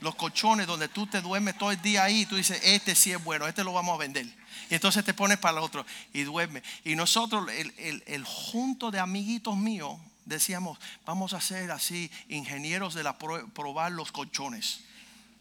Los 0.00 0.14
colchones 0.14 0.66
donde 0.66 0.88
tú 0.88 1.06
te 1.06 1.20
duermes 1.20 1.58
todo 1.58 1.72
el 1.72 1.80
día 1.82 2.04
ahí 2.04 2.20
y 2.20 2.26
tú 2.26 2.36
dices, 2.36 2.60
este 2.62 2.94
sí 2.94 3.10
es 3.10 3.22
bueno, 3.24 3.48
este 3.48 3.64
lo 3.64 3.72
vamos 3.72 3.94
a 3.94 3.98
vender. 3.98 4.26
Y 4.70 4.74
entonces 4.74 5.04
te 5.04 5.14
pones 5.14 5.38
para 5.38 5.58
el 5.58 5.64
otro 5.64 5.84
y 6.12 6.22
duerme. 6.22 6.62
Y 6.84 6.94
nosotros, 6.94 7.48
el, 7.50 8.02
el, 8.06 8.24
junto 8.24 8.90
de 8.90 9.00
amiguitos 9.00 9.56
míos, 9.56 9.98
decíamos, 10.26 10.78
vamos 11.06 11.32
a 11.32 11.40
ser 11.40 11.70
así, 11.70 12.10
ingenieros 12.28 12.94
de 12.94 13.02
la 13.02 13.18
probar 13.18 13.92
los 13.92 14.12
colchones 14.12 14.84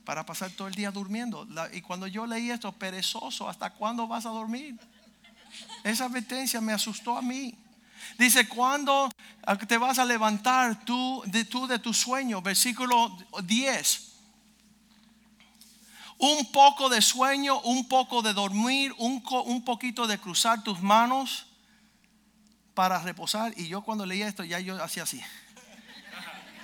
para 0.06 0.26
pasar 0.26 0.52
todo 0.52 0.68
el 0.68 0.76
día 0.76 0.92
durmiendo. 0.92 1.48
y 1.74 1.82
cuando 1.82 2.08
yo 2.08 2.26
leí 2.26 2.50
esto, 2.50 2.72
perezoso, 2.72 3.48
¿hasta 3.48 3.70
cuándo 3.72 4.08
vas 4.08 4.26
a 4.26 4.30
dormir? 4.30 4.78
Esa 5.84 6.06
advertencia 6.06 6.60
me 6.62 6.74
asustó 6.74 7.18
a 7.18 7.22
mí. 7.22 7.56
Dice, 8.18 8.48
cuando 8.48 9.10
te 9.68 9.78
vas 9.78 10.00
a 10.00 10.06
levantar 10.06 10.84
tú 10.84 11.24
de, 11.26 11.46
tú 11.46 11.68
de 11.68 11.80
tu 11.80 11.94
sueño? 11.94 12.42
Versículo 12.42 13.18
10. 13.44 14.10
Un 16.18 16.52
poco 16.52 16.90
de 16.90 17.02
sueño, 17.02 17.60
un 17.62 17.88
poco 17.88 18.22
de 18.22 18.34
dormir, 18.34 18.94
un, 18.98 19.24
un 19.46 19.66
poquito 19.66 20.08
de 20.08 20.18
cruzar 20.18 20.64
tus 20.64 20.82
manos 20.82 21.48
para 22.74 23.00
reposar. 23.00 23.54
Y 23.58 23.68
yo 23.68 23.82
cuando 23.82 24.06
leía 24.06 24.28
esto, 24.28 24.44
ya 24.44 24.60
yo 24.60 24.82
hacía 24.84 25.04
así. 25.04 25.22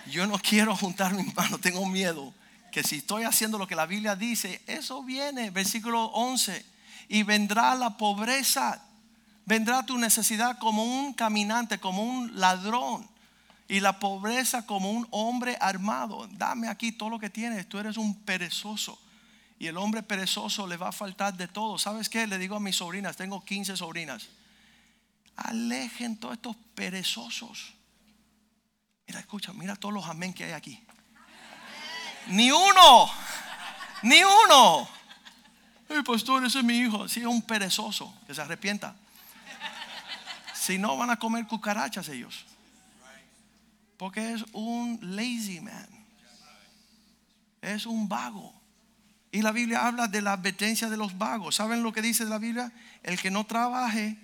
Yo 0.08 0.28
no 0.28 0.40
quiero 0.40 0.76
juntar 0.76 1.14
mis 1.14 1.34
manos, 1.36 1.62
tengo 1.62 1.86
miedo. 1.86 2.34
Que 2.72 2.84
si 2.84 2.98
estoy 2.98 3.24
haciendo 3.24 3.58
lo 3.58 3.68
que 3.68 3.76
la 3.76 3.86
Biblia 3.86 4.16
dice, 4.16 4.62
eso 4.68 5.04
viene, 5.04 5.50
versículo 5.52 6.06
11. 6.06 6.66
Y 7.10 7.24
vendrá 7.24 7.76
la 7.76 7.98
pobreza 7.98 8.84
vendrá 9.50 9.84
tu 9.84 9.98
necesidad 9.98 10.60
como 10.60 10.84
un 10.84 11.12
caminante, 11.12 11.80
como 11.80 12.04
un 12.04 12.40
ladrón. 12.40 13.10
Y 13.68 13.80
la 13.80 14.00
pobreza 14.00 14.68
como 14.68 14.92
un 14.92 15.08
hombre 15.10 15.58
armado. 15.60 16.28
Dame 16.28 16.68
aquí 16.68 16.92
todo 16.92 17.10
lo 17.10 17.20
que 17.20 17.32
tienes. 17.32 17.68
Tú 17.68 17.80
eres 17.80 17.98
un 17.98 18.14
perezoso. 18.22 19.00
Y 19.58 19.66
el 19.66 19.78
hombre 19.78 20.04
perezoso 20.04 20.68
le 20.68 20.78
va 20.78 20.90
a 20.90 20.92
faltar 20.92 21.36
de 21.36 21.48
todo. 21.48 21.80
¿Sabes 21.80 22.10
qué? 22.10 22.28
Le 22.28 22.38
digo 22.38 22.56
a 22.56 22.60
mis 22.60 22.76
sobrinas, 22.76 23.18
tengo 23.18 23.44
15 23.44 23.76
sobrinas. 23.76 24.28
Alejen 25.36 26.18
todos 26.18 26.36
estos 26.36 26.56
perezosos. 26.76 27.74
Mira, 29.08 29.20
escucha, 29.20 29.52
mira 29.54 29.76
todos 29.76 29.94
los 29.94 30.06
amén 30.06 30.32
que 30.32 30.44
hay 30.44 30.52
aquí. 30.52 30.80
Ni 32.30 32.52
uno, 32.52 33.12
ni 34.04 34.22
uno. 34.24 34.88
El 35.90 36.04
pastor, 36.04 36.46
ese 36.46 36.60
es 36.60 36.66
mi 36.66 36.78
hijo. 36.78 37.08
Sí, 37.08 37.22
es 37.22 37.26
un 37.26 37.42
perezoso 37.42 38.14
que 38.28 38.36
se 38.36 38.42
arrepienta. 38.42 38.96
Si 40.54 40.78
no, 40.78 40.96
van 40.98 41.10
a 41.10 41.18
comer 41.18 41.48
cucarachas 41.48 42.08
ellos. 42.10 42.46
Porque 43.98 44.34
es 44.34 44.46
un 44.54 45.00
lazy 45.02 45.60
man. 45.62 45.88
Es 47.62 47.86
un 47.86 48.08
vago. 48.08 48.54
Y 49.32 49.42
la 49.42 49.52
Biblia 49.52 49.86
habla 49.86 50.08
de 50.08 50.22
la 50.22 50.34
advertencia 50.34 50.90
de 50.90 50.98
los 50.98 51.18
vagos. 51.18 51.56
¿Saben 51.56 51.84
lo 51.84 51.92
que 51.92 52.02
dice 52.02 52.26
la 52.26 52.38
Biblia? 52.38 52.72
El 53.04 53.20
que 53.20 53.32
no 53.32 53.46
trabaje. 53.46 54.18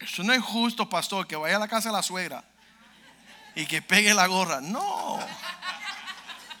Eso 0.00 0.24
no 0.24 0.32
es 0.32 0.42
justo, 0.42 0.88
pastor, 0.88 1.26
que 1.26 1.36
vaya 1.36 1.56
a 1.56 1.60
la 1.60 1.68
casa 1.68 1.90
de 1.90 1.94
la 1.94 2.02
suegra 2.02 2.44
y 3.54 3.66
que 3.66 3.80
pegue 3.82 4.14
la 4.14 4.26
gorra. 4.26 4.60
No. 4.60 5.18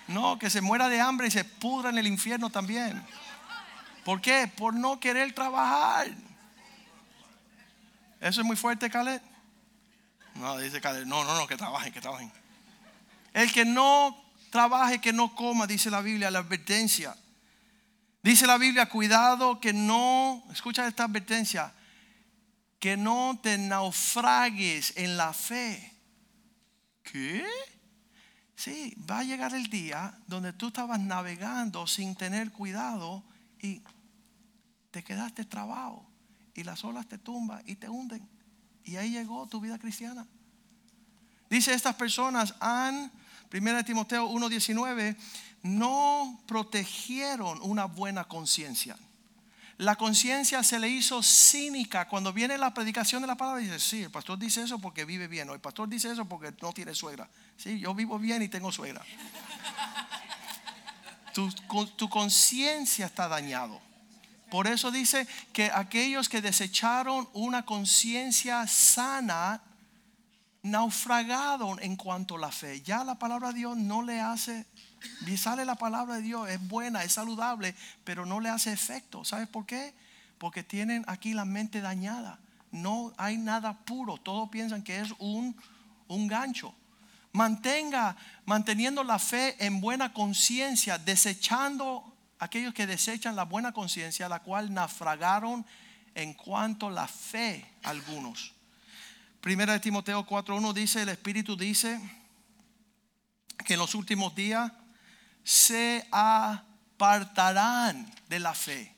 No, 0.08 0.38
que 0.38 0.50
se 0.50 0.60
muera 0.60 0.88
de 0.88 1.00
hambre 1.00 1.28
y 1.28 1.30
se 1.30 1.44
pudra 1.44 1.90
en 1.90 1.98
el 1.98 2.06
infierno 2.06 2.50
también. 2.50 3.02
¿Por 4.04 4.20
qué? 4.20 4.48
Por 4.48 4.74
no 4.74 4.98
querer 4.98 5.32
trabajar. 5.32 6.08
¿Eso 8.20 8.40
es 8.40 8.46
muy 8.46 8.56
fuerte, 8.56 8.90
Caleb? 8.90 9.22
No, 10.34 10.58
dice 10.58 10.80
Caleb, 10.80 11.06
no, 11.06 11.24
no, 11.24 11.34
no, 11.36 11.46
que 11.46 11.56
trabajen, 11.56 11.92
que 11.92 12.00
trabajen. 12.00 12.32
El 13.32 13.52
que 13.52 13.64
no 13.64 14.16
trabaje, 14.50 15.00
que 15.00 15.12
no 15.12 15.34
coma, 15.34 15.66
dice 15.66 15.90
la 15.90 16.00
Biblia, 16.00 16.30
la 16.30 16.40
advertencia. 16.40 17.16
Dice 18.22 18.46
la 18.46 18.58
Biblia, 18.58 18.86
cuidado 18.86 19.60
que 19.60 19.72
no, 19.72 20.44
escucha 20.52 20.86
esta 20.86 21.04
advertencia, 21.04 21.72
que 22.78 22.96
no 22.96 23.38
te 23.42 23.58
naufragues 23.58 24.92
en 24.96 25.16
la 25.16 25.32
fe. 25.32 25.92
¿Qué? 27.02 27.44
Sí, 28.62 28.94
va 29.10 29.18
a 29.18 29.24
llegar 29.24 29.52
el 29.54 29.66
día 29.66 30.16
donde 30.28 30.52
tú 30.52 30.68
estabas 30.68 31.00
navegando 31.00 31.84
sin 31.88 32.14
tener 32.14 32.52
cuidado 32.52 33.24
y 33.60 33.82
te 34.92 35.02
quedaste 35.02 35.44
trabado 35.44 36.06
y 36.54 36.62
las 36.62 36.84
olas 36.84 37.08
te 37.08 37.18
tumban 37.18 37.60
y 37.66 37.74
te 37.74 37.88
hunden. 37.88 38.24
Y 38.84 38.94
ahí 38.94 39.10
llegó 39.10 39.48
tu 39.48 39.60
vida 39.60 39.80
cristiana. 39.80 40.28
Dice 41.50 41.74
estas 41.74 41.96
personas 41.96 42.54
han, 42.60 43.10
1 43.52 43.84
Timoteo 43.84 44.28
1:19, 44.30 45.16
no 45.64 46.40
protegieron 46.46 47.58
una 47.62 47.86
buena 47.86 48.22
conciencia. 48.22 48.96
La 49.78 49.96
conciencia 49.96 50.62
se 50.62 50.78
le 50.78 50.88
hizo 50.88 51.22
cínica. 51.22 52.08
Cuando 52.08 52.32
viene 52.32 52.58
la 52.58 52.74
predicación 52.74 53.22
de 53.22 53.28
la 53.28 53.36
palabra, 53.36 53.60
dice, 53.60 53.78
sí, 53.78 54.02
el 54.02 54.10
pastor 54.10 54.38
dice 54.38 54.62
eso 54.62 54.78
porque 54.78 55.04
vive 55.04 55.28
bien, 55.28 55.48
o 55.50 55.54
el 55.54 55.60
pastor 55.60 55.88
dice 55.88 56.10
eso 56.10 56.24
porque 56.24 56.52
no 56.60 56.72
tiene 56.72 56.94
suegra. 56.94 57.28
Sí, 57.56 57.78
yo 57.80 57.94
vivo 57.94 58.18
bien 58.18 58.42
y 58.42 58.48
tengo 58.48 58.70
suegra. 58.70 59.02
tu, 61.34 61.50
tu 61.96 62.08
conciencia 62.08 63.06
está 63.06 63.28
dañado. 63.28 63.80
Por 64.50 64.66
eso 64.66 64.90
dice 64.90 65.26
que 65.52 65.70
aquellos 65.72 66.28
que 66.28 66.42
desecharon 66.42 67.28
una 67.32 67.64
conciencia 67.64 68.66
sana, 68.66 69.62
naufragaron 70.62 71.82
en 71.82 71.96
cuanto 71.96 72.36
a 72.36 72.38
la 72.38 72.52
fe. 72.52 72.82
Ya 72.82 73.02
la 73.04 73.18
palabra 73.18 73.48
de 73.48 73.54
Dios 73.54 73.76
no 73.76 74.02
le 74.02 74.20
hace 74.20 74.66
y 75.26 75.36
sale 75.36 75.64
la 75.64 75.76
palabra 75.76 76.16
de 76.16 76.22
Dios, 76.22 76.48
es 76.48 76.66
buena, 76.68 77.04
es 77.04 77.12
saludable, 77.12 77.74
pero 78.04 78.26
no 78.26 78.40
le 78.40 78.48
hace 78.48 78.72
efecto. 78.72 79.24
¿Sabes 79.24 79.48
por 79.48 79.66
qué? 79.66 79.94
Porque 80.38 80.62
tienen 80.62 81.04
aquí 81.06 81.34
la 81.34 81.44
mente 81.44 81.80
dañada. 81.80 82.38
No 82.70 83.12
hay 83.16 83.36
nada 83.36 83.78
puro. 83.78 84.16
Todos 84.16 84.48
piensan 84.48 84.82
que 84.82 85.00
es 85.00 85.12
un, 85.18 85.56
un 86.08 86.26
gancho. 86.26 86.74
Mantenga, 87.32 88.16
manteniendo 88.44 89.04
la 89.04 89.18
fe 89.18 89.56
en 89.64 89.80
buena 89.80 90.12
conciencia, 90.12 90.98
desechando 90.98 92.12
aquellos 92.38 92.74
que 92.74 92.86
desechan 92.86 93.36
la 93.36 93.44
buena 93.44 93.72
conciencia, 93.72 94.28
la 94.28 94.40
cual 94.40 94.74
naufragaron 94.74 95.64
en 96.14 96.34
cuanto 96.34 96.90
la 96.90 97.06
fe 97.06 97.64
algunos. 97.82 98.52
Primera 99.40 99.72
de 99.72 99.80
Timoteo 99.80 100.26
4.1 100.26 100.72
dice, 100.72 101.02
el 101.02 101.08
Espíritu 101.08 101.56
dice 101.56 102.00
que 103.64 103.74
en 103.74 103.80
los 103.80 103.94
últimos 103.94 104.34
días 104.34 104.70
se 105.44 106.06
apartarán 106.10 108.10
de 108.28 108.38
la 108.38 108.54
fe. 108.54 108.94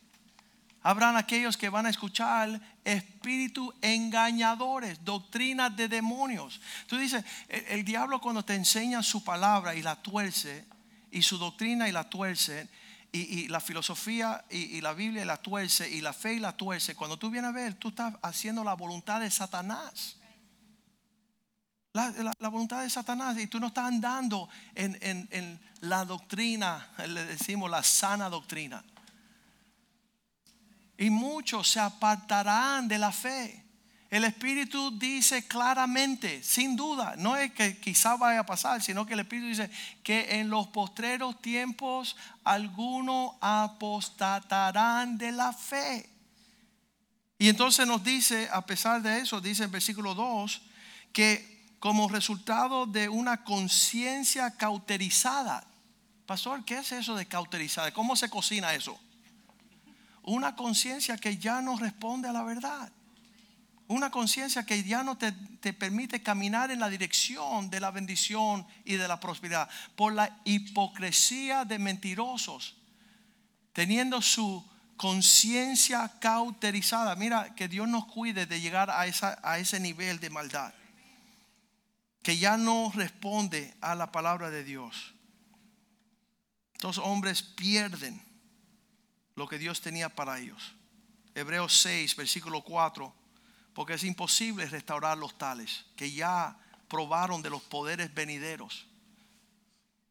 Habrán 0.83 1.17
aquellos 1.17 1.57
que 1.57 1.71
van 1.71 1.87
a 1.87 1.91
escuchar 1.91 2.61
espíritu 2.85 3.73
engañadores, 3.81 5.03
doctrinas 5.03 5.75
de 5.75 5.89
demonios. 5.89 6.61
Tú 6.87 6.99
dices, 6.99 7.25
el, 7.49 7.85
diablo 7.85 8.21
cuando 8.21 8.45
te 8.45 8.55
enseña 8.55 9.03
su 9.03 9.25
palabra 9.25 9.75
y 9.75 9.81
la 9.81 9.97
tuerce, 9.97 10.67
y 11.11 11.23
su 11.23 11.39
doctrina 11.39 11.89
y 11.89 11.93
la 11.93 12.11
tuerce, 12.11 12.69
y, 13.13 13.49
la 13.49 13.61
filosofía 13.61 14.45
y, 14.51 14.77
y, 14.77 14.81
la 14.83 14.93
Biblia 14.93 15.23
y 15.23 15.27
la 15.27 15.39
tuerce, 15.39 15.89
y 15.89 16.03
la 16.03 16.13
fe 16.13 16.35
y 16.35 16.41
la 16.41 16.55
tuerce, 16.55 16.95
cuando 16.95 17.17
tú 17.17 17.31
vienes 17.31 17.51
a 17.51 17.53
ver, 17.53 17.75
tú 17.75 17.89
estás 17.89 18.15
haciendo 18.21 18.63
la 18.63 18.75
voluntad 18.75 19.21
de 19.21 19.31
Satanás 19.31 20.19
la, 21.95 22.49
voluntad 22.51 22.83
de 22.83 22.91
Satanás 22.91 23.39
y 23.39 23.47
tú 23.47 23.61
no 23.61 23.69
estás 23.69 23.87
andando 23.87 24.49
en, 24.75 24.99
en 25.01 25.61
la 25.81 26.05
doctrina, 26.05 26.91
le 27.07 27.25
decimos 27.25 27.71
la 27.71 27.83
sana 27.83 28.29
doctrina. 28.29 28.85
Y 30.99 31.09
muchos 31.11 31.69
se 31.71 31.81
apartarán 31.81 32.89
de 32.89 32.99
la 32.99 33.13
fe. 33.13 33.65
El 34.11 34.25
Espíritu 34.25 34.97
dice 34.99 35.47
claramente, 35.47 36.43
sin 36.43 36.77
duda, 36.77 37.15
no 37.17 37.37
es 37.37 37.53
que 37.53 37.81
quizá 37.81 38.17
vaya 38.17 38.41
a 38.41 38.47
pasar, 38.47 38.83
sino 38.83 39.07
que 39.07 39.15
el 39.15 39.21
Espíritu 39.21 39.49
dice 39.49 39.71
que 40.03 40.41
en 40.41 40.51
los 40.51 40.69
postreros 40.69 41.41
tiempos 41.41 42.17
algunos 42.45 43.33
apostatarán 43.41 45.17
de 45.17 45.33
la 45.33 45.53
fe. 45.53 46.09
Y 47.39 47.49
entonces 47.49 47.87
nos 47.87 48.03
dice, 48.03 48.49
a 48.53 48.65
pesar 48.65 49.03
de 49.03 49.21
eso, 49.21 49.41
dice 49.41 49.65
en 49.65 49.73
versículo 49.73 50.15
2, 50.15 50.63
que 51.13 51.54
como 51.85 52.09
resultado 52.09 52.87
de 52.87 53.11
una 53.11 53.45
conciencia 53.45 54.51
cauterizada. 54.53 55.67
Pastor, 56.25 56.65
¿qué 56.65 56.79
es 56.79 56.93
eso 56.93 57.15
de 57.15 57.27
cauterizada? 57.27 57.93
¿Cómo 57.93 58.17
se 58.17 58.31
cocina 58.31 58.73
eso? 58.73 58.99
Una 60.23 60.57
conciencia 60.57 61.19
que 61.19 61.37
ya 61.37 61.61
no 61.61 61.77
responde 61.77 62.27
a 62.27 62.33
la 62.33 62.43
verdad. 62.43 62.91
Una 63.87 64.11
conciencia 64.11 64.65
que 64.65 64.83
ya 64.83 65.03
no 65.03 65.19
te, 65.19 65.33
te, 65.33 65.75
permite 65.75 66.23
caminar 66.23 66.71
en 66.71 66.81
la 66.81 66.89
dirección 66.89 67.69
de 67.69 67.81
la 67.81 67.91
bendición 67.91 68.67
y 68.87 68.95
de 68.95 69.07
la 69.07 69.21
prosperidad. 69.21 69.69
Por 69.95 70.15
la 70.15 70.39
hipocresía 70.45 71.67
de 71.67 71.79
mentirosos. 71.79 72.77
Teniendo 73.75 74.23
su 74.23 74.67
conciencia 74.97 76.11
cauterizada. 76.19 77.15
Mira, 77.15 77.55
que 77.55 77.69
Dios 77.69 77.87
nos 77.89 78.07
cuide 78.07 78.47
de 78.47 78.63
llegar 78.63 78.89
a, 78.89 79.07
esa, 79.07 79.39
a 79.43 79.59
ese 79.59 79.81
nivel 79.81 80.19
de 80.19 80.31
maldad 80.31 80.73
que 82.25 82.39
ya 82.39 82.57
no 82.57 82.91
responde 82.95 83.77
a 83.83 83.95
la 83.95 84.11
palabra 84.11 84.51
de 84.51 84.65
Dios. 84.65 85.13
Estos 86.73 86.97
hombres 86.97 87.43
pierden 87.43 88.21
lo 89.37 89.47
que 89.47 89.59
Dios 89.59 89.83
tenía 89.83 90.09
para 90.09 90.41
ellos. 90.41 90.75
Hebreos 91.35 91.77
6, 91.83 92.17
versículo 92.17 92.63
4, 92.63 93.15
porque 93.75 93.95
es 93.95 94.05
imposible 94.05 94.65
restaurar 94.65 95.19
los 95.19 95.37
tales 95.37 95.85
que 95.97 96.13
ya 96.13 96.57
probaron 96.89 97.43
de 97.43 97.51
los 97.51 97.61
poderes 97.61 98.15
venideros, 98.15 98.87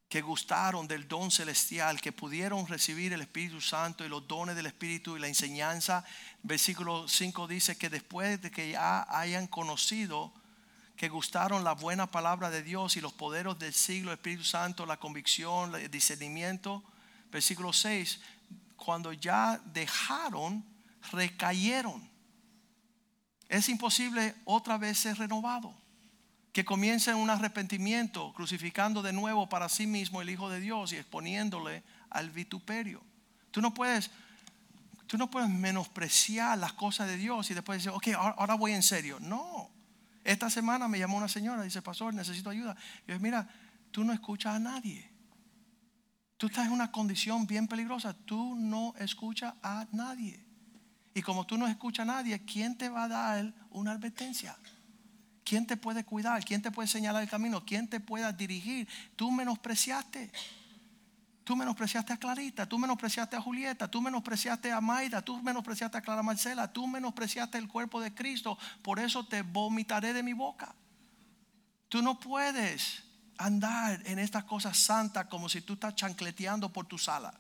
que 0.08 0.22
gustaron 0.22 0.88
del 0.88 1.08
don 1.08 1.32
celestial, 1.32 2.00
que 2.00 2.12
pudieron 2.12 2.68
recibir 2.68 3.12
el 3.14 3.22
Espíritu 3.22 3.60
Santo 3.60 4.06
y 4.06 4.10
los 4.10 4.28
dones 4.28 4.56
del 4.56 4.68
Espíritu 4.68 5.18
y 5.18 5.20
la 5.20 5.30
enseñanza. 5.30 6.06
Versículo 6.44 7.08
5 7.08 7.48
dice 7.48 7.76
que 7.76 7.90
después 7.90 8.40
de 8.40 8.52
que 8.52 8.70
ya 8.70 9.08
hayan 9.10 9.48
conocido 9.48 10.32
que 10.96 11.10
gustaron 11.10 11.64
la 11.64 11.74
buena 11.74 12.08
palabra 12.08 12.50
de 12.50 12.64
Dios 12.64 12.98
y 12.98 13.02
los 13.02 13.14
poderes 13.14 13.58
del 13.60 13.74
siglo, 13.74 14.14
Espíritu 14.14 14.44
Santo, 14.44 14.86
la 14.86 14.98
convicción, 14.98 15.74
el 15.76 15.90
discernimiento. 15.90 16.84
Versículo 17.32 17.74
6, 17.74 18.20
cuando 18.76 19.12
ya 19.12 19.60
dejaron, 19.74 20.64
recayeron. 21.12 22.08
Es 23.50 23.70
imposible 23.70 24.36
otra 24.46 24.78
vez 24.78 25.00
ser 25.00 25.18
renovado. 25.18 25.74
Que 26.52 26.64
comiencen 26.64 27.16
un 27.16 27.32
arrepentimiento, 27.32 28.32
crucificando 28.34 29.02
de 29.02 29.14
nuevo 29.14 29.50
para 29.50 29.70
sí 29.70 29.88
mismo 29.88 30.22
el 30.22 30.30
Hijo 30.30 30.50
de 30.50 30.60
Dios 30.60 30.94
y 30.94 30.98
exponiéndole 30.98 31.84
al 32.12 32.30
vituperio. 32.30 33.02
Tú 33.50 33.60
no 33.60 33.74
puedes, 33.74 34.12
tú 35.08 35.18
no 35.18 35.32
puedes 35.32 35.50
menospreciar 35.50 36.60
las 36.60 36.74
cosas 36.74 37.08
de 37.08 37.18
Dios 37.18 37.50
y 37.50 37.56
después 37.56 37.80
decir, 37.80 37.92
ok, 37.96 38.10
ahora 38.38 38.54
voy 38.54 38.74
en 38.74 38.84
serio. 38.84 39.18
No, 39.20 39.73
esta 40.24 40.50
semana 40.50 40.88
me 40.88 41.00
llamó 41.00 41.18
una 41.18 41.28
señora, 41.28 41.64
dice, 41.64 41.82
pastor, 41.82 42.14
necesito 42.14 42.50
ayuda. 42.50 42.76
Yo, 43.08 43.20
mira, 43.20 43.48
tú 43.92 44.04
no 44.04 44.14
escuchas 44.14 44.56
a 44.56 44.60
nadie. 44.60 45.10
Tú 46.38 46.48
estás 46.48 46.68
en 46.68 46.74
una 46.74 46.92
condición 46.92 47.46
bien 47.46 47.68
peligrosa. 47.68 48.14
Tú 48.14 48.56
no 48.56 48.94
escuchas 49.00 49.54
a 49.62 49.88
nadie. 49.92 50.44
Y 51.14 51.22
como 51.22 51.46
tú 51.46 51.58
no 51.58 51.68
escuchas 51.68 52.04
a 52.04 52.14
nadie, 52.14 52.44
¿quién 52.46 52.78
te 52.78 52.90
va 52.90 53.04
a 53.04 53.08
dar 53.08 53.54
una 53.70 53.92
advertencia? 53.92 54.58
¿Quién 55.44 55.68
te 55.68 55.78
puede 55.78 56.04
cuidar? 56.04 56.44
¿Quién 56.44 56.62
te 56.62 56.72
puede 56.72 56.88
señalar 56.88 57.24
el 57.24 57.30
camino? 57.30 57.66
¿Quién 57.66 57.88
te 57.88 58.00
pueda 58.00 58.32
dirigir? 58.32 58.88
Tú 59.16 59.30
menospreciaste. 59.30 60.32
Tú 61.44 61.58
menospreciaste 61.58 62.14
a 62.14 62.18
Clarita, 62.18 62.68
tú 62.68 62.80
menospreciaste 62.80 63.36
a 63.36 63.42
Julieta, 63.42 63.90
tú 63.90 64.02
menospreciaste 64.02 64.72
a 64.72 64.80
Maida, 64.80 65.22
tú 65.22 65.42
menospreciaste 65.42 65.98
a 65.98 66.02
Clara 66.02 66.24
Marcela, 66.24 66.72
tú 66.72 66.88
menospreciaste 66.88 67.58
el 67.58 67.68
cuerpo 67.68 68.00
de 68.00 68.14
Cristo, 68.14 68.58
por 68.82 69.00
eso 69.00 69.26
te 69.26 69.42
vomitaré 69.42 70.14
de 70.14 70.24
mi 70.24 70.32
boca. 70.32 70.74
Tú 71.90 72.02
no 72.02 72.18
puedes 72.20 73.04
andar 73.38 74.02
en 74.06 74.20
estas 74.20 74.46
cosas 74.46 74.78
santas 74.78 75.26
como 75.26 75.50
si 75.50 75.62
tú 75.62 75.74
estás 75.74 75.96
chancleteando 75.96 76.72
por 76.72 76.86
tu 76.86 76.98
sala. 76.98 77.34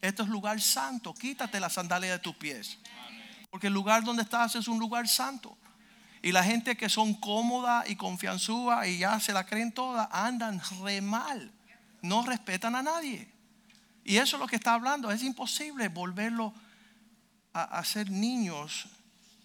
Esto 0.00 0.22
es 0.22 0.28
lugar 0.30 0.60
santo, 0.60 1.12
quítate 1.12 1.60
la 1.60 1.68
sandalia 1.68 2.12
de 2.12 2.18
tus 2.18 2.34
pies. 2.36 2.78
Porque 3.50 3.66
el 3.66 3.74
lugar 3.74 4.04
donde 4.04 4.22
estás 4.22 4.56
es 4.56 4.68
un 4.68 4.78
lugar 4.78 5.06
santo. 5.06 5.56
Y 6.22 6.32
la 6.32 6.42
gente 6.42 6.76
que 6.76 6.88
son 6.88 7.12
cómoda 7.12 7.84
y 7.86 7.96
confianzúa 7.96 8.86
y 8.86 8.98
ya 8.98 9.20
se 9.20 9.34
la 9.34 9.44
creen 9.44 9.70
toda, 9.72 10.08
andan 10.10 10.62
re 10.82 11.02
mal. 11.02 11.52
No 12.00 12.24
respetan 12.24 12.74
a 12.74 12.82
nadie. 12.82 13.33
Y 14.04 14.18
eso 14.18 14.36
es 14.36 14.40
lo 14.40 14.46
que 14.46 14.56
está 14.56 14.74
hablando. 14.74 15.10
Es 15.10 15.22
imposible 15.22 15.88
volverlo 15.88 16.52
a, 17.54 17.82
ser 17.84 18.10
niños 18.10 18.86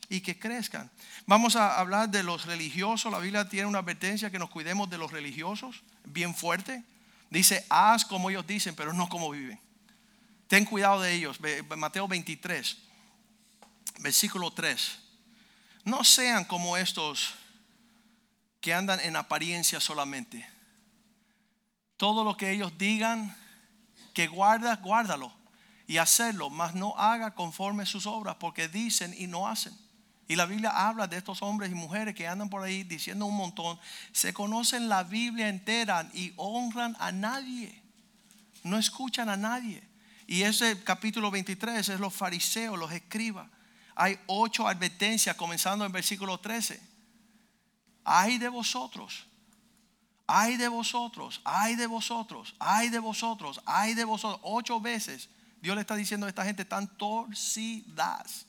y 0.10 0.20
que 0.22 0.38
crezcan. 0.38 0.90
Vamos 1.26 1.56
a 1.56 1.80
hablar 1.80 2.10
de 2.10 2.24
los 2.24 2.46
religiosos. 2.46 3.12
La 3.12 3.20
Biblia 3.20 3.48
tiene 3.48 3.68
una 3.68 3.80
advertencia 3.80 4.30
que 4.30 4.40
nos 4.40 4.50
cuidemos 4.50 4.90
de 4.90 4.98
los 4.98 5.12
religiosos, 5.12 5.82
bien 6.04 6.36
fuerte. 6.36 6.84
Dice, 7.30 7.66
haz 7.70 8.04
como 8.04 8.30
ellos 8.30 8.46
dicen, 8.46 8.76
pero 8.76 8.92
no 8.92 9.08
como 9.08 9.30
viven. 9.30 9.60
Ten 10.48 10.66
cuidado 10.66 11.02
de 11.02 11.14
ellos. 11.14 11.40
Mateo 11.78 12.08
23, 12.08 12.78
versículo 14.00 14.52
3. 14.52 15.00
No 15.86 16.04
sean 16.04 16.44
como 16.44 16.76
estos 16.76 17.36
que 18.60 18.74
andan 18.74 19.00
en 19.00 19.16
apariencia 19.16 19.80
solamente. 19.80 20.46
Todo 21.96 22.24
lo 22.24 22.36
que 22.36 22.52
ellos 22.52 22.78
digan 22.78 23.36
que 24.20 24.28
guarda, 24.28 24.76
guárdalo 24.76 25.32
y 25.88 25.96
hacerlo, 25.96 26.50
mas 26.50 26.76
no 26.76 26.94
haga 26.98 27.34
conforme 27.36 27.86
sus 27.86 28.06
obras, 28.06 28.36
porque 28.38 28.68
dicen 28.68 29.16
y 29.18 29.28
no 29.28 29.48
hacen. 29.48 29.74
Y 30.28 30.36
la 30.36 30.46
Biblia 30.46 30.72
habla 30.72 31.08
de 31.08 31.16
estos 31.16 31.42
hombres 31.42 31.72
y 31.72 31.74
mujeres 31.74 32.16
que 32.16 32.28
andan 32.28 32.50
por 32.50 32.62
ahí 32.62 32.84
diciendo 32.84 33.26
un 33.28 33.38
montón, 33.38 33.80
se 34.12 34.34
conocen 34.34 34.90
la 34.90 35.04
Biblia 35.04 35.48
entera 35.48 36.10
y 36.14 36.34
honran 36.36 36.98
a 37.00 37.14
nadie, 37.14 37.82
no 38.66 38.78
escuchan 38.78 39.30
a 39.30 39.38
nadie. 39.38 39.82
Y 40.28 40.42
ese 40.42 40.84
capítulo 40.84 41.32
23 41.32 41.88
es 41.88 42.00
los 42.02 42.14
fariseos, 42.14 42.78
los 42.78 42.92
escribas. 42.92 43.48
Hay 43.96 44.20
ocho 44.28 44.68
advertencias 44.68 45.38
comenzando 45.38 45.86
en 45.86 45.94
versículo 45.94 46.42
13. 46.42 46.78
Ay 48.04 48.38
de 48.38 48.50
vosotros, 48.50 49.29
ay 50.32 50.58
de 50.58 50.68
vosotros, 50.68 51.42
ay 51.44 51.76
de 51.76 51.88
vosotros, 51.88 52.56
ay 52.60 52.90
de 52.90 53.00
vosotros, 53.00 53.60
ay 53.66 53.96
de 53.96 54.04
vosotros. 54.04 54.40
Ocho 54.44 54.80
veces 54.80 55.28
Dios 55.60 55.76
le 55.76 55.82
está 55.82 55.96
diciendo 55.96 56.28
a 56.28 56.30
esta 56.30 56.46
gente 56.46 56.66
tan 56.66 56.88
torcidas. 56.98 58.46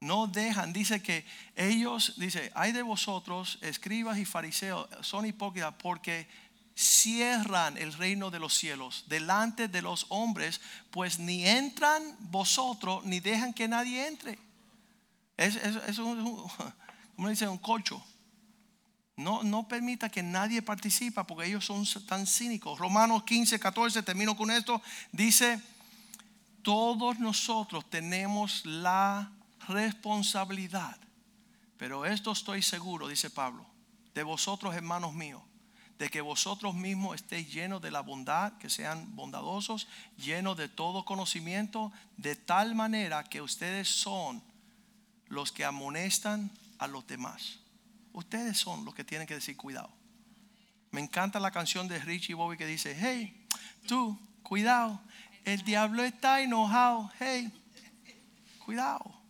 No 0.00 0.26
dejan, 0.26 0.72
dice 0.72 1.02
que 1.02 1.26
ellos, 1.54 2.14
dice, 2.16 2.50
hay 2.54 2.72
de 2.72 2.82
vosotros, 2.82 3.58
escribas 3.60 4.18
y 4.18 4.24
fariseos, 4.24 4.88
son 5.02 5.26
hipócritas 5.26 5.74
porque 5.82 6.26
cierran 6.74 7.76
el 7.76 7.92
reino 7.92 8.30
de 8.30 8.40
los 8.40 8.54
cielos 8.54 9.04
delante 9.08 9.68
de 9.68 9.82
los 9.82 10.06
hombres, 10.08 10.60
pues 10.90 11.18
ni 11.18 11.46
entran 11.46 12.02
vosotros 12.18 13.04
ni 13.04 13.20
dejan 13.20 13.52
que 13.52 13.68
nadie 13.68 14.06
entre. 14.06 14.38
Es, 15.36 15.56
es, 15.56 15.98
un, 15.98 16.48
como 17.16 17.28
dice, 17.28 17.46
un 17.46 17.58
colcho. 17.58 18.02
No, 19.16 19.42
no 19.42 19.68
permita 19.68 20.08
que 20.08 20.22
nadie 20.22 20.60
participe 20.60 21.22
porque 21.24 21.46
ellos 21.46 21.64
son 21.64 21.84
tan 22.06 22.26
cínicos. 22.26 22.78
Romanos 22.78 23.22
15, 23.24 23.60
14, 23.60 24.02
termino 24.02 24.36
con 24.36 24.50
esto. 24.50 24.82
Dice, 25.12 25.60
todos 26.62 27.18
nosotros 27.18 27.88
tenemos 27.88 28.66
la 28.66 29.30
responsabilidad. 29.68 30.96
Pero 31.76 32.04
esto 32.06 32.32
estoy 32.32 32.62
seguro, 32.62 33.08
dice 33.08 33.30
Pablo, 33.30 33.66
de 34.14 34.22
vosotros 34.22 34.74
hermanos 34.74 35.12
míos 35.12 35.42
de 35.98 36.08
que 36.08 36.20
vosotros 36.20 36.74
mismos 36.74 37.14
estéis 37.16 37.52
llenos 37.52 37.80
de 37.80 37.90
la 37.90 38.00
bondad, 38.00 38.52
que 38.58 38.68
sean 38.68 39.14
bondadosos, 39.14 39.86
llenos 40.16 40.56
de 40.56 40.68
todo 40.68 41.04
conocimiento, 41.04 41.92
de 42.16 42.34
tal 42.34 42.74
manera 42.74 43.24
que 43.24 43.40
ustedes 43.40 43.88
son 43.88 44.42
los 45.28 45.52
que 45.52 45.64
amonestan 45.64 46.50
a 46.78 46.86
los 46.86 47.06
demás. 47.06 47.60
Ustedes 48.14 48.56
son 48.56 48.84
los 48.84 48.94
que 48.94 49.04
tienen 49.04 49.26
que 49.26 49.34
decir 49.34 49.56
cuidado. 49.56 49.92
Me 50.92 51.00
encanta 51.00 51.40
la 51.40 51.50
canción 51.50 51.88
de 51.88 51.98
Richie 51.98 52.34
Bobby 52.34 52.56
que 52.56 52.64
dice, 52.64 52.96
hey, 52.98 53.46
tú, 53.88 54.16
cuidado, 54.44 55.02
el 55.44 55.62
diablo 55.62 56.04
está 56.04 56.40
enojado, 56.40 57.10
hey, 57.18 57.52
cuidado. 58.64 59.20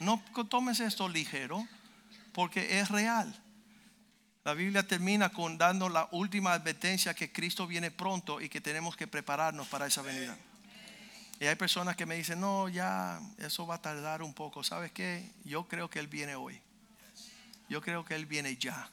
No 0.00 0.20
tomes 0.50 0.80
esto 0.80 1.08
ligero 1.08 1.64
porque 2.32 2.80
es 2.80 2.90
real. 2.90 3.32
La 4.42 4.54
Biblia 4.54 4.84
termina 4.84 5.28
con 5.28 5.56
dando 5.56 5.88
la 5.88 6.08
última 6.10 6.52
advertencia 6.52 7.14
que 7.14 7.30
Cristo 7.30 7.68
viene 7.68 7.92
pronto 7.92 8.40
y 8.40 8.48
que 8.48 8.60
tenemos 8.60 8.96
que 8.96 9.06
prepararnos 9.06 9.68
para 9.68 9.86
esa 9.86 10.02
venida. 10.02 10.36
Y 11.38 11.46
hay 11.46 11.54
personas 11.54 11.94
que 11.94 12.06
me 12.06 12.16
dicen, 12.16 12.40
no, 12.40 12.68
ya, 12.68 13.20
eso 13.38 13.68
va 13.68 13.76
a 13.76 13.82
tardar 13.82 14.20
un 14.20 14.34
poco. 14.34 14.64
¿Sabes 14.64 14.90
qué? 14.90 15.30
Yo 15.44 15.68
creo 15.68 15.88
que 15.88 16.00
Él 16.00 16.08
viene 16.08 16.34
hoy. 16.34 16.60
Yo 17.72 17.80
creo 17.80 18.04
que 18.04 18.14
Él 18.14 18.26
viene 18.26 18.58
ya. 18.58 18.90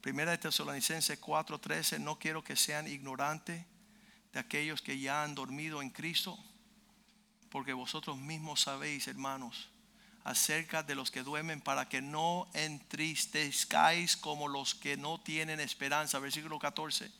Primera 0.00 0.30
de 0.30 0.38
Tesalonicenses 0.38 1.20
4:13, 1.20 1.98
no 1.98 2.16
quiero 2.16 2.44
que 2.44 2.54
sean 2.54 2.86
ignorantes 2.86 3.66
de 4.32 4.38
aquellos 4.38 4.80
que 4.80 5.00
ya 5.00 5.24
han 5.24 5.34
dormido 5.34 5.82
en 5.82 5.90
Cristo, 5.90 6.38
porque 7.50 7.72
vosotros 7.72 8.16
mismos 8.16 8.60
sabéis, 8.60 9.08
hermanos, 9.08 9.70
acerca 10.22 10.84
de 10.84 10.94
los 10.94 11.10
que 11.10 11.24
duermen 11.24 11.60
para 11.60 11.88
que 11.88 12.00
no 12.00 12.48
entristezcáis 12.54 14.16
como 14.16 14.46
los 14.46 14.76
que 14.76 14.96
no 14.96 15.20
tienen 15.20 15.58
esperanza. 15.58 16.20
Versículo 16.20 16.60
14. 16.60 17.10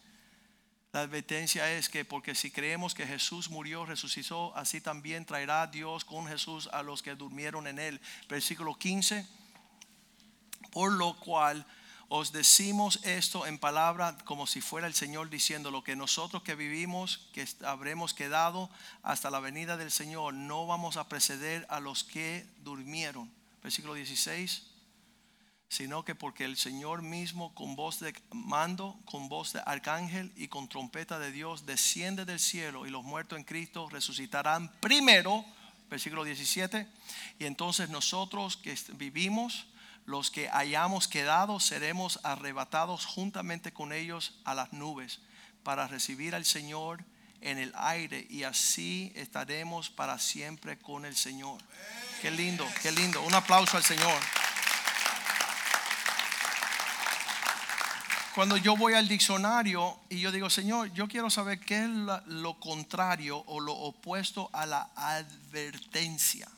La 0.92 1.00
advertencia 1.00 1.68
es 1.72 1.88
que 1.88 2.04
porque 2.04 2.36
si 2.36 2.52
creemos 2.52 2.94
que 2.94 3.08
Jesús 3.08 3.50
murió, 3.50 3.84
resucitó, 3.86 4.56
así 4.56 4.80
también 4.80 5.26
traerá 5.26 5.66
Dios 5.66 6.04
con 6.04 6.28
Jesús 6.28 6.68
a 6.72 6.84
los 6.84 7.02
que 7.02 7.16
durmieron 7.16 7.66
en 7.66 7.80
él. 7.80 8.00
Versículo 8.28 8.76
15. 8.76 9.37
Por 10.70 10.92
lo 10.92 11.14
cual 11.18 11.66
os 12.10 12.32
decimos 12.32 13.00
esto 13.04 13.46
en 13.46 13.58
palabra 13.58 14.16
como 14.24 14.46
si 14.46 14.62
fuera 14.62 14.86
el 14.86 14.94
Señor 14.94 15.28
diciendo 15.28 15.70
lo 15.70 15.84
que 15.84 15.94
nosotros 15.94 16.42
que 16.42 16.54
vivimos, 16.54 17.28
que 17.34 17.46
habremos 17.66 18.14
quedado 18.14 18.70
hasta 19.02 19.30
la 19.30 19.40
venida 19.40 19.76
del 19.76 19.90
Señor, 19.90 20.32
no 20.32 20.66
vamos 20.66 20.96
a 20.96 21.06
preceder 21.08 21.66
a 21.68 21.80
los 21.80 22.04
que 22.04 22.46
durmieron. 22.64 23.30
Versículo 23.62 23.92
16. 23.92 24.62
Sino 25.68 26.02
que 26.02 26.14
porque 26.14 26.46
el 26.46 26.56
Señor 26.56 27.02
mismo 27.02 27.54
con 27.54 27.76
voz 27.76 28.00
de 28.00 28.14
mando, 28.32 28.98
con 29.04 29.28
voz 29.28 29.52
de 29.52 29.60
arcángel 29.66 30.32
y 30.34 30.48
con 30.48 30.66
trompeta 30.66 31.18
de 31.18 31.30
Dios 31.30 31.66
desciende 31.66 32.24
del 32.24 32.40
cielo 32.40 32.86
y 32.86 32.90
los 32.90 33.04
muertos 33.04 33.38
en 33.38 33.44
Cristo 33.44 33.86
resucitarán 33.90 34.72
primero. 34.80 35.44
Versículo 35.90 36.24
17. 36.24 36.88
Y 37.38 37.44
entonces 37.44 37.90
nosotros 37.90 38.56
que 38.56 38.74
vivimos, 38.94 39.66
los 40.08 40.30
que 40.30 40.48
hayamos 40.48 41.06
quedado 41.06 41.60
seremos 41.60 42.18
arrebatados 42.22 43.04
juntamente 43.04 43.74
con 43.74 43.92
ellos 43.92 44.40
a 44.46 44.54
las 44.54 44.72
nubes 44.72 45.20
para 45.62 45.86
recibir 45.86 46.34
al 46.34 46.46
Señor 46.46 47.04
en 47.42 47.58
el 47.58 47.74
aire 47.76 48.26
y 48.30 48.44
así 48.44 49.12
estaremos 49.14 49.90
para 49.90 50.18
siempre 50.18 50.78
con 50.78 51.04
el 51.04 51.14
Señor. 51.14 51.60
Qué 52.22 52.30
lindo, 52.30 52.66
qué 52.80 52.90
lindo. 52.90 53.20
Un 53.20 53.34
aplauso 53.34 53.76
al 53.76 53.84
Señor. 53.84 54.18
Cuando 58.34 58.56
yo 58.56 58.78
voy 58.78 58.94
al 58.94 59.08
diccionario 59.08 60.00
y 60.08 60.20
yo 60.20 60.32
digo, 60.32 60.48
Señor, 60.48 60.90
yo 60.94 61.06
quiero 61.06 61.28
saber 61.28 61.60
qué 61.60 61.84
es 61.84 61.90
lo 61.90 62.58
contrario 62.58 63.44
o 63.46 63.60
lo 63.60 63.74
opuesto 63.74 64.48
a 64.54 64.64
la 64.64 64.88
advertencia. 64.96 66.48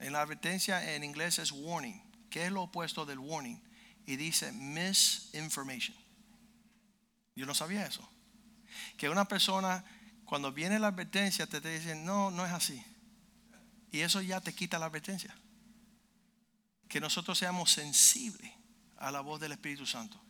En 0.00 0.14
la 0.14 0.22
advertencia 0.22 0.94
en 0.96 1.04
inglés 1.04 1.38
es 1.38 1.52
warning. 1.52 2.07
¿Qué 2.30 2.46
es 2.46 2.52
lo 2.52 2.62
opuesto 2.62 3.06
del 3.06 3.18
warning? 3.18 3.60
Y 4.06 4.16
dice 4.16 4.52
misinformation. 4.52 5.96
Yo 7.34 7.46
no 7.46 7.54
sabía 7.54 7.86
eso. 7.86 8.08
Que 8.96 9.08
una 9.08 9.26
persona, 9.26 9.84
cuando 10.24 10.52
viene 10.52 10.78
la 10.78 10.88
advertencia, 10.88 11.46
te, 11.46 11.60
te 11.60 11.78
dice, 11.78 11.94
no, 11.94 12.30
no 12.30 12.44
es 12.44 12.52
así. 12.52 12.82
Y 13.92 14.00
eso 14.00 14.20
ya 14.20 14.40
te 14.40 14.54
quita 14.54 14.78
la 14.78 14.86
advertencia. 14.86 15.34
Que 16.88 17.00
nosotros 17.00 17.38
seamos 17.38 17.70
sensibles 17.70 18.50
a 18.96 19.10
la 19.10 19.20
voz 19.20 19.40
del 19.40 19.52
Espíritu 19.52 19.86
Santo. 19.86 20.20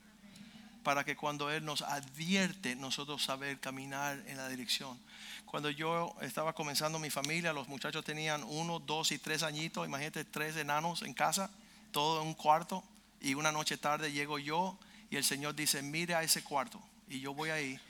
Para 0.85 1.05
que 1.05 1.17
cuando 1.17 1.51
Él 1.51 1.65
nos 1.65 1.83
advierte, 1.83 2.77
nosotros 2.77 3.23
saber 3.23 3.59
caminar 3.61 4.23
en 4.27 4.37
la 4.37 4.49
dirección. 4.49 4.99
Cuando 5.45 5.71
yo 5.71 6.15
estaba 6.21 6.55
comenzando 6.55 6.99
mi 6.99 7.11
familia, 7.11 7.53
los 7.53 7.69
muchachos 7.69 8.05
tenían 8.05 8.45
uno, 8.45 8.79
dos 8.79 9.13
y 9.13 9.19
tres 9.19 9.43
añitos. 9.43 9.87
Imagínate 9.87 10.25
tres 10.25 10.57
enanos 10.57 11.03
en 11.03 11.15
casa 11.15 11.51
todo 11.91 12.23
en 12.23 12.29
un 12.29 12.35
cuarto 12.35 12.85
y 13.21 13.35
una 13.35 13.53
noche 13.53 13.77
tarde 13.77 14.13
llego 14.13 14.39
yo 14.39 14.79
y 15.11 15.17
el 15.17 15.25
Señor 15.25 15.55
dice, 15.55 15.83
mire 15.83 16.15
a 16.15 16.23
ese 16.23 16.43
cuarto. 16.43 16.83
Y 17.09 17.21
yo 17.21 17.35
voy 17.35 17.51
ahí 17.51 17.81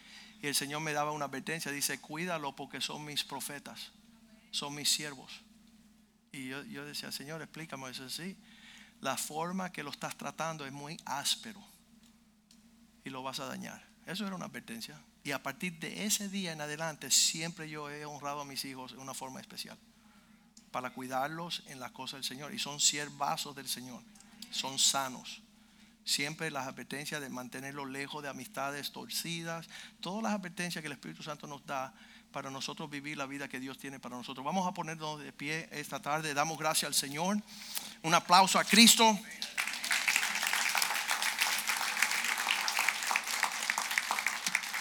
y 0.41 0.47
el 0.47 0.55
Señor 0.55 0.81
me 0.81 0.93
daba 0.93 1.13
una 1.13 1.27
advertencia, 1.27 1.73
dice, 1.73 2.01
cuídalo 2.01 2.55
porque 2.55 2.81
son 2.81 3.05
mis 3.05 3.25
profetas, 3.25 3.91
son 4.51 4.75
mis 4.75 4.89
siervos. 4.89 5.41
Y 6.33 6.49
yo, 6.49 6.63
yo 6.65 6.85
decía, 6.85 7.11
Señor, 7.11 7.43
explícame 7.43 7.91
eso. 7.91 8.09
Sí, 8.09 8.37
la 9.01 9.17
forma 9.17 9.73
que 9.73 9.83
lo 9.83 9.91
estás 9.91 10.17
tratando 10.17 10.65
es 10.67 10.73
muy 10.73 10.97
áspero 11.05 11.61
y 13.05 13.11
lo 13.11 13.23
vas 13.23 13.41
a 13.41 13.47
dañar. 13.47 13.83
Eso 14.07 14.27
era 14.27 14.37
una 14.37 14.47
advertencia. 14.47 15.01
Y 15.25 15.33
a 15.33 15.43
partir 15.43 15.79
de 15.79 16.07
ese 16.07 16.29
día 16.29 16.53
en 16.53 16.61
adelante, 16.61 17.11
siempre 17.11 17.69
yo 17.69 17.91
he 17.91 18.05
honrado 18.05 18.43
a 18.43 18.45
mis 18.45 18.65
hijos 18.65 18.93
de 18.93 18.99
una 18.99 19.15
forma 19.15 19.41
especial 19.41 19.79
para 20.71 20.91
cuidarlos 20.91 21.63
en 21.67 21.81
las 21.81 21.93
cosas 21.93 22.19
del 22.19 22.25
Señor. 22.25 22.55
Y 22.55 22.59
son 22.59 22.81
siervazos 22.81 23.55
del 23.55 23.69
Señor. 23.69 24.03
Son 24.51 24.79
sanos. 24.79 25.43
Siempre 26.05 26.51
las 26.51 26.67
advertencias 26.67 27.21
de 27.21 27.29
mantenerlos 27.29 27.89
lejos 27.89 28.23
de 28.23 28.29
amistades 28.29 28.93
torcidas. 28.93 29.69
Todas 30.01 30.23
las 30.23 30.33
advertencias 30.33 30.83
que 30.83 30.87
el 30.87 30.93
Espíritu 30.93 31.23
Santo 31.23 31.47
nos 31.47 31.65
da 31.67 31.93
para 32.33 32.51
nosotros 32.51 32.91
vivir 32.91 33.17
la 33.17 33.27
vida 33.27 33.49
que 33.49 33.61
Dios 33.61 33.79
tiene 33.79 33.99
para 33.99 34.17
nosotros. 34.17 34.45
Vamos 34.45 34.67
a 34.67 34.73
ponernos 34.73 35.21
de 35.21 35.33
pie 35.33 35.69
esta 35.73 36.01
tarde. 36.01 36.35
Damos 36.35 36.59
gracias 36.59 36.89
al 36.89 36.95
Señor. 36.95 37.39
Un 38.03 38.15
aplauso 38.15 38.59
a 38.59 38.65
Cristo. 38.65 39.19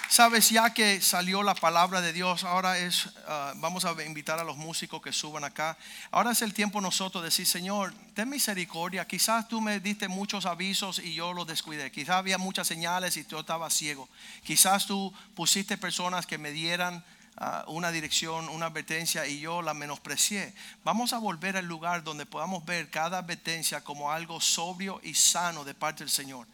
Sabes, 0.10 0.50
ya 0.50 0.74
que 0.74 1.02
salió 1.02 1.44
la 1.44 1.54
palabra 1.54 2.00
de 2.00 2.14
Dios, 2.14 2.46
ahora 2.46 2.78
es, 2.78 3.10
ah, 3.28 3.52
vamos 3.58 3.84
a 3.84 3.92
invitar 4.04 4.40
a 4.40 4.46
los 4.46 4.56
músicos 4.56 5.02
que 5.02 5.12
suban 5.12 5.44
acá. 5.44 5.78
Ahora 6.12 6.32
es 6.32 6.42
el 6.42 6.54
tiempo 6.54 6.80
nosotros 6.80 7.22
de 7.22 7.28
decir, 7.28 7.46
Señor, 7.46 7.94
ten 8.14 8.30
misericordia. 8.30 9.06
Quizás 9.06 9.50
tú 9.50 9.60
me 9.60 9.82
diste 9.82 10.08
muchos 10.08 10.46
avisos 10.46 11.00
y 11.00 11.14
yo 11.14 11.34
los 11.34 11.46
descuidé. 11.46 11.92
Quizás 11.92 12.16
había 12.16 12.38
muchas 12.38 12.68
señales 12.68 13.18
y 13.18 13.26
yo 13.26 13.42
estaba 13.42 13.70
ciego. 13.70 14.08
Quizás 14.44 14.86
tú 14.86 15.14
pusiste 15.36 15.78
personas 15.78 16.26
que 16.26 16.38
me 16.38 16.52
dieran 16.52 17.04
ah, 17.36 17.66
una 17.68 17.92
dirección, 17.92 18.48
una 18.48 18.68
advertencia 18.68 19.28
y 19.28 19.42
yo 19.42 19.62
la 19.62 19.74
menosprecié. 19.74 20.54
Vamos 20.86 21.12
a 21.12 21.18
volver 21.18 21.58
al 21.58 21.66
lugar 21.66 22.06
donde 22.06 22.26
podamos 22.26 22.66
ver 22.66 22.90
cada 22.90 23.18
advertencia 23.18 23.84
como 23.84 24.10
algo 24.10 24.40
sobrio 24.40 25.02
y 25.04 25.14
sano 25.16 25.66
de 25.66 25.74
parte 25.74 26.06
del 26.06 26.12
Señor 26.12 26.48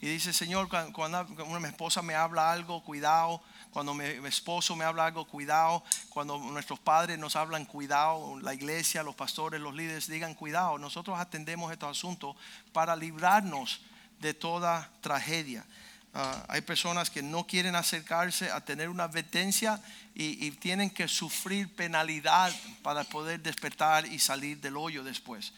y 0.00 0.06
dice, 0.06 0.32
Señor, 0.32 0.68
cuando, 0.68 0.92
cuando 0.92 1.60
mi 1.60 1.68
esposa 1.68 2.00
me 2.00 2.14
habla 2.14 2.50
algo, 2.50 2.82
cuidado. 2.82 3.42
Cuando 3.70 3.92
mi, 3.92 4.04
mi, 4.20 4.28
esposo 4.28 4.74
me 4.74 4.84
habla 4.84 5.04
algo, 5.04 5.26
cuidado. 5.26 5.84
Cuando 6.08 6.38
nuestros 6.38 6.78
padres 6.78 7.18
nos 7.18 7.36
hablan, 7.36 7.66
cuidado. 7.66 8.40
La 8.40 8.54
iglesia, 8.54 9.02
los 9.02 9.14
pastores, 9.14 9.60
los 9.60 9.74
líderes 9.74 10.08
digan, 10.08 10.34
cuidado. 10.34 10.78
Nosotros 10.78 11.18
atendemos 11.18 11.70
estos 11.70 11.90
asuntos 11.90 12.34
para 12.72 12.96
librarnos 12.96 13.82
de 14.20 14.32
toda 14.32 14.90
tragedia. 15.02 15.66
Uh, 16.12 16.18
hay 16.48 16.60
personas 16.62 17.08
que 17.08 17.22
no 17.22 17.46
quieren 17.46 17.76
acercarse 17.76 18.50
a 18.50 18.64
tener 18.64 18.88
una 18.88 19.04
advertencia 19.04 19.80
y, 20.14 20.44
y, 20.44 20.50
tienen 20.50 20.90
que 20.90 21.06
sufrir 21.06 21.72
penalidad 21.76 22.52
para 22.82 23.04
poder 23.04 23.40
despertar 23.40 24.06
y 24.06 24.18
salir 24.18 24.60
del 24.60 24.76
hoyo 24.76 25.04
después. 25.04 25.52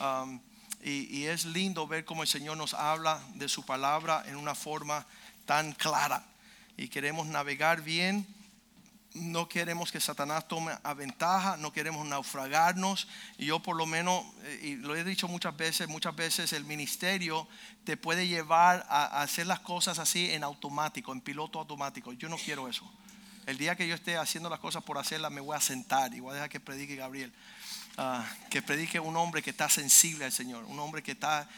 Um, 0.00 0.40
y, 0.82 1.24
es 1.24 1.44
lindo 1.44 1.86
ver 1.86 2.04
cómo 2.04 2.22
el 2.22 2.28
Señor 2.28 2.56
nos 2.56 2.74
habla 2.74 3.20
de 3.34 3.48
su 3.48 3.64
palabra 3.64 4.24
en 4.26 4.36
una 4.36 4.54
forma 4.54 5.06
tan 5.44 5.72
clara. 5.72 6.24
Y 6.76 6.88
queremos 6.88 7.26
navegar 7.26 7.82
bien. 7.82 8.26
No 9.14 9.48
queremos 9.48 9.90
que 9.90 10.00
Satanás 10.00 10.46
tome 10.46 10.72
a 10.84 10.94
ventaja, 10.94 11.56
no 11.56 11.72
queremos 11.72 12.06
naufragarnos. 12.06 13.08
Y 13.38 13.46
yo 13.46 13.60
por 13.60 13.74
lo 13.74 13.86
menos, 13.86 14.24
eh, 14.42 14.60
y 14.62 14.76
lo 14.76 14.94
he 14.94 15.02
dicho 15.02 15.26
muchas 15.26 15.56
veces, 15.56 15.88
muchas 15.88 16.14
veces 16.14 16.52
el 16.52 16.64
ministerio 16.64 17.48
te 17.84 17.96
puede 17.96 18.28
llevar 18.28 18.86
a, 18.88 19.06
a 19.06 19.22
hacer 19.22 19.46
las 19.46 19.60
cosas 19.60 19.98
así 19.98 20.30
en 20.30 20.44
automático, 20.44 21.12
en 21.12 21.20
piloto 21.20 21.58
automático. 21.58 22.12
Yo 22.12 22.28
no 22.28 22.36
quiero 22.36 22.68
eso. 22.68 22.88
El 23.46 23.58
día 23.58 23.74
que 23.74 23.88
yo 23.88 23.94
esté 23.94 24.16
haciendo 24.16 24.50
las 24.50 24.60
cosas 24.60 24.84
por 24.84 24.98
hacerlas, 24.98 25.32
me 25.32 25.40
voy 25.40 25.56
a 25.56 25.60
sentar 25.60 26.14
y 26.14 26.20
voy 26.20 26.32
a 26.32 26.34
dejar 26.34 26.50
que 26.50 26.60
predique 26.60 26.94
Gabriel. 26.94 27.32
Uh, 27.98 28.22
que 28.48 28.62
predique 28.62 29.00
un 29.00 29.16
hombre 29.16 29.42
que 29.42 29.50
está 29.50 29.68
sensible 29.68 30.24
al 30.24 30.30
Señor, 30.30 30.62
un 30.66 30.78
hombre 30.78 31.02
que 31.02 31.10
está 31.10 31.48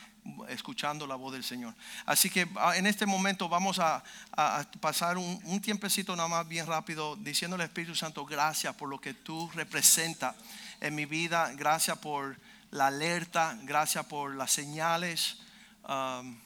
escuchando 0.48 1.06
la 1.06 1.14
voz 1.14 1.34
del 1.34 1.44
Señor. 1.44 1.74
Así 2.06 2.30
que 2.30 2.44
uh, 2.44 2.72
en 2.74 2.86
este 2.86 3.04
momento 3.04 3.46
vamos 3.46 3.78
a, 3.78 4.02
pasar 4.80 5.18
un, 5.18 5.60
tiempecito 5.60 6.16
nada 6.16 6.30
más 6.30 6.48
bien 6.48 6.66
rápido 6.66 7.14
diciéndole 7.16 7.64
al 7.64 7.68
Espíritu 7.68 7.94
Santo 7.94 8.24
gracias 8.24 8.74
por 8.74 8.88
lo 8.88 8.98
que 8.98 9.12
tú 9.12 9.50
representas 9.52 10.34
en 10.80 10.94
mi 10.94 11.04
vida, 11.04 11.52
gracias 11.52 11.98
por 11.98 12.38
la 12.70 12.86
alerta, 12.86 13.58
gracias 13.64 14.06
por 14.06 14.34
las 14.34 14.50
señales. 14.50 15.36
Um, 15.86 16.38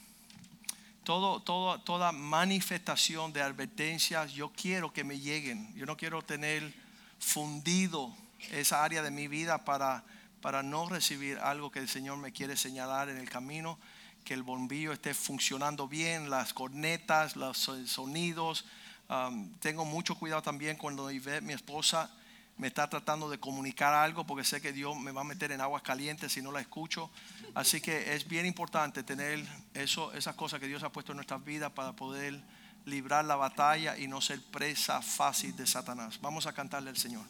toda 1.05 2.11
manifestación 2.11 3.32
de 3.32 3.42
advertencias, 3.42 4.32
yo 4.32 4.51
quiero 4.51 4.92
que 4.92 5.05
me 5.05 5.20
lleguen. 5.20 5.72
Yo 5.76 5.86
no 5.86 5.97
quiero 5.97 6.20
tener 6.22 6.74
fundido 7.20 8.12
esa 8.53 8.84
área 8.84 9.03
de 9.03 9.11
mi 9.11 9.28
vida 9.28 9.64
para, 9.64 10.05
para 10.40 10.62
no 10.62 10.88
recibir 10.88 11.38
algo 11.38 11.70
que 11.70 11.78
el 11.78 11.88
Señor 11.88 12.18
me 12.18 12.32
quiere 12.32 12.57
señalar 12.57 13.09
en 13.09 13.16
el 13.16 13.28
camino, 13.28 13.78
que 14.24 14.34
el 14.34 14.42
bombillo 14.42 14.92
esté 14.92 15.14
funcionando 15.14 15.86
bien, 15.86 16.30
las 16.30 16.55
cornetas, 16.55 17.36
los 17.36 17.59
sonidos. 17.86 18.64
Um, 19.09 19.53
tengo 19.59 19.84
mucho 19.84 20.14
cuidado 20.14 20.42
también 20.42 20.76
cuando 20.76 21.11
mi 21.42 21.53
esposa 21.53 22.11
me 22.57 22.68
está 22.68 22.88
tratando 22.88 23.28
de 23.28 23.38
comunicar 23.38 23.92
algo 23.92 24.24
porque 24.26 24.45
sé 24.45 24.61
que 24.61 24.72
Dios 24.72 24.97
me 24.97 25.11
va 25.11 25.22
a 25.22 25.24
meter 25.24 25.51
en 25.53 25.61
aguas 25.61 25.82
calientes 25.82 26.32
si 26.32 26.42
no 26.42 26.53
la 26.53 26.61
escucho. 26.61 27.11
Así 27.55 27.80
que 27.80 28.14
es 28.14 28.26
bien 28.28 28.47
importante 28.47 29.03
tener 29.03 29.45
eso, 29.74 30.12
esas 30.12 30.34
cosas 30.36 30.61
que 30.61 30.66
Dios 30.66 30.82
ha 30.82 30.92
puesto 30.92 31.12
en 31.12 31.16
nuestras 31.16 31.45
vidas 31.45 31.72
para 31.72 31.92
poder 31.92 32.40
librar 32.86 33.24
la 33.24 33.36
batalla 33.36 33.97
y 33.99 34.07
no 34.07 34.20
ser 34.20 34.40
presa 34.42 35.03
fácil 35.03 35.57
de 35.57 35.66
Satanás. 35.66 36.20
Vamos 36.20 36.47
a 36.47 36.53
cantarle 36.53 36.90
al 36.90 36.97
Señor. 36.97 37.24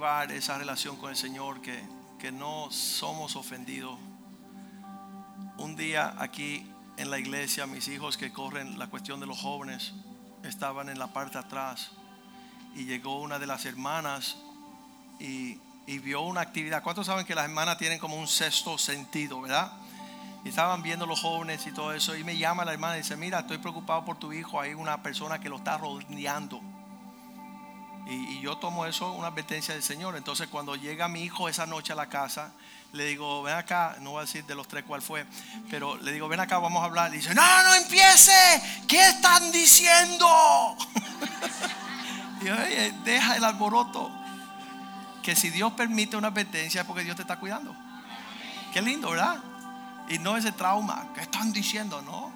Cultivar 0.00 0.32
esa 0.32 0.56
relación 0.56 0.96
con 0.96 1.10
el 1.10 1.16
Señor, 1.16 1.60
que, 1.60 1.78
que 2.18 2.32
no 2.32 2.70
somos 2.70 3.36
ofendidos. 3.36 3.98
Un 5.58 5.76
día 5.76 6.14
aquí 6.18 6.66
en 6.96 7.10
la 7.10 7.18
iglesia, 7.18 7.66
mis 7.66 7.86
hijos 7.88 8.16
que 8.16 8.32
corren 8.32 8.78
la 8.78 8.86
cuestión 8.86 9.20
de 9.20 9.26
los 9.26 9.38
jóvenes 9.38 9.92
estaban 10.42 10.88
en 10.88 10.98
la 10.98 11.08
parte 11.08 11.36
atrás 11.36 11.90
y 12.74 12.86
llegó 12.86 13.20
una 13.20 13.38
de 13.38 13.46
las 13.46 13.66
hermanas 13.66 14.38
y, 15.18 15.60
y 15.86 15.98
vio 15.98 16.22
una 16.22 16.40
actividad. 16.40 16.82
¿Cuántos 16.82 17.04
saben 17.04 17.26
que 17.26 17.34
las 17.34 17.44
hermanas 17.44 17.76
tienen 17.76 17.98
como 17.98 18.16
un 18.16 18.26
sexto 18.26 18.78
sentido, 18.78 19.42
verdad? 19.42 19.70
Y 20.46 20.48
estaban 20.48 20.82
viendo 20.82 21.04
los 21.04 21.20
jóvenes 21.20 21.66
y 21.66 21.72
todo 21.72 21.92
eso. 21.92 22.16
Y 22.16 22.24
me 22.24 22.38
llama 22.38 22.64
la 22.64 22.72
hermana 22.72 22.94
y 22.94 23.00
dice, 23.00 23.18
mira, 23.18 23.40
estoy 23.40 23.58
preocupado 23.58 24.02
por 24.06 24.18
tu 24.18 24.32
hijo. 24.32 24.58
Hay 24.62 24.72
una 24.72 25.02
persona 25.02 25.38
que 25.38 25.50
lo 25.50 25.56
está 25.56 25.76
rodeando. 25.76 26.62
Y, 28.10 28.40
yo 28.40 28.56
tomo 28.56 28.86
eso 28.86 29.12
una 29.12 29.28
advertencia 29.28 29.72
del 29.72 29.84
Señor. 29.84 30.16
Entonces 30.16 30.48
cuando 30.48 30.74
llega 30.74 31.06
mi 31.06 31.22
hijo 31.22 31.48
esa 31.48 31.64
noche 31.64 31.92
a 31.92 31.96
la 31.96 32.08
casa, 32.08 32.52
le 32.92 33.04
digo, 33.04 33.44
ven 33.44 33.54
acá, 33.54 33.96
no 34.00 34.10
voy 34.10 34.18
a 34.18 34.22
decir 34.22 34.44
de 34.44 34.56
los 34.56 34.66
tres 34.66 34.82
cuál 34.84 35.00
fue, 35.00 35.24
pero 35.70 35.96
le 35.96 36.12
digo, 36.12 36.26
ven 36.26 36.40
acá, 36.40 36.58
vamos 36.58 36.82
a 36.82 36.86
hablar. 36.86 37.14
Y 37.14 37.18
dice, 37.18 37.32
no, 37.34 37.62
no 37.62 37.74
empiece, 37.74 38.32
¿qué 38.88 39.10
están 39.10 39.52
diciendo? 39.52 40.26
y 42.42 42.46
yo, 42.46 42.54
oye, 42.54 42.92
deja 43.04 43.36
el 43.36 43.44
alboroto. 43.44 44.10
Que 45.22 45.36
si 45.36 45.50
Dios 45.50 45.72
permite 45.74 46.16
una 46.16 46.28
advertencia 46.28 46.80
es 46.80 46.86
porque 46.86 47.04
Dios 47.04 47.14
te 47.14 47.22
está 47.22 47.38
cuidando. 47.38 47.76
Qué 48.72 48.82
lindo, 48.82 49.10
¿verdad? 49.10 49.38
Y 50.08 50.18
no 50.18 50.36
ese 50.36 50.50
trauma. 50.50 51.12
¿Qué 51.14 51.20
están 51.20 51.52
diciendo? 51.52 52.02
No, 52.02 52.32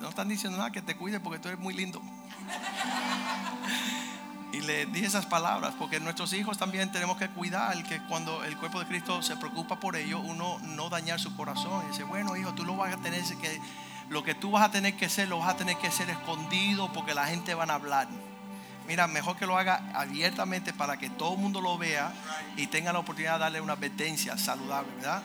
no 0.00 0.08
están 0.08 0.28
diciendo 0.28 0.58
nada 0.58 0.70
que 0.70 0.82
te 0.82 0.96
cuide 0.96 1.20
porque 1.20 1.38
tú 1.38 1.48
eres 1.48 1.60
muy 1.60 1.72
lindo. 1.72 2.02
Y 4.54 4.60
le 4.60 4.86
dije 4.86 5.06
esas 5.06 5.26
palabras 5.26 5.74
porque 5.76 5.98
nuestros 5.98 6.32
hijos 6.32 6.56
también 6.56 6.92
tenemos 6.92 7.16
que 7.16 7.28
cuidar 7.28 7.82
que 7.82 8.00
cuando 8.02 8.44
el 8.44 8.56
cuerpo 8.56 8.78
de 8.78 8.86
Cristo 8.86 9.20
se 9.20 9.36
preocupa 9.36 9.80
por 9.80 9.96
ellos, 9.96 10.20
uno 10.22 10.60
no 10.62 10.88
dañar 10.88 11.18
su 11.18 11.34
corazón. 11.34 11.84
Y 11.84 11.88
dice, 11.88 12.04
bueno, 12.04 12.36
hijo, 12.36 12.54
tú 12.54 12.64
lo 12.64 12.76
vas 12.76 12.94
a 12.94 12.98
tener 12.98 13.20
que, 13.24 13.60
lo 14.10 14.22
que 14.22 14.36
tú 14.36 14.52
vas 14.52 14.62
a 14.62 14.70
tener 14.70 14.94
que 14.94 15.06
hacer, 15.06 15.26
lo 15.26 15.40
vas 15.40 15.48
a 15.48 15.56
tener 15.56 15.76
que 15.78 15.88
hacer 15.88 16.08
escondido 16.08 16.92
porque 16.92 17.14
la 17.14 17.26
gente 17.26 17.52
van 17.54 17.68
a 17.68 17.74
hablar. 17.74 18.06
Mira, 18.86 19.08
mejor 19.08 19.36
que 19.36 19.44
lo 19.44 19.58
haga 19.58 19.90
abiertamente 19.92 20.72
para 20.72 20.98
que 20.98 21.10
todo 21.10 21.34
el 21.34 21.40
mundo 21.40 21.60
lo 21.60 21.76
vea 21.76 22.12
y 22.56 22.68
tenga 22.68 22.92
la 22.92 23.00
oportunidad 23.00 23.34
de 23.34 23.40
darle 23.40 23.60
una 23.60 23.72
advertencia 23.72 24.38
saludable, 24.38 24.92
¿verdad? 24.98 25.24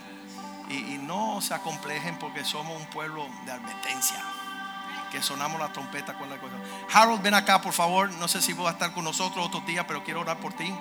Y, 0.72 0.96
y 0.96 0.98
no 0.98 1.40
se 1.42 1.54
acomplejen 1.54 2.18
porque 2.18 2.44
somos 2.44 2.82
un 2.82 2.88
pueblo 2.88 3.28
de 3.46 3.52
advertencia 3.52 4.24
que 5.12 5.22
sonamos 5.22 5.60
la 5.60 5.72
trompeta 5.72 6.18
con 6.18 6.30
la 6.30 6.38
cosa. 6.38 6.56
Harold, 6.92 7.22
ven 7.22 7.34
acá, 7.34 7.62
por 7.62 7.74
favor. 7.74 8.12
No 8.12 8.28
sé 8.28 8.42
si 8.42 8.54
vas 8.54 8.68
a 8.68 8.72
estar 8.72 8.94
con 8.94 9.04
nosotros 9.04 9.46
otros 9.46 9.66
días, 9.66 9.86
pero 9.88 10.04
quiero 10.04 10.22
orar 10.22 10.40
por 10.40 10.54
ti. 10.54 10.74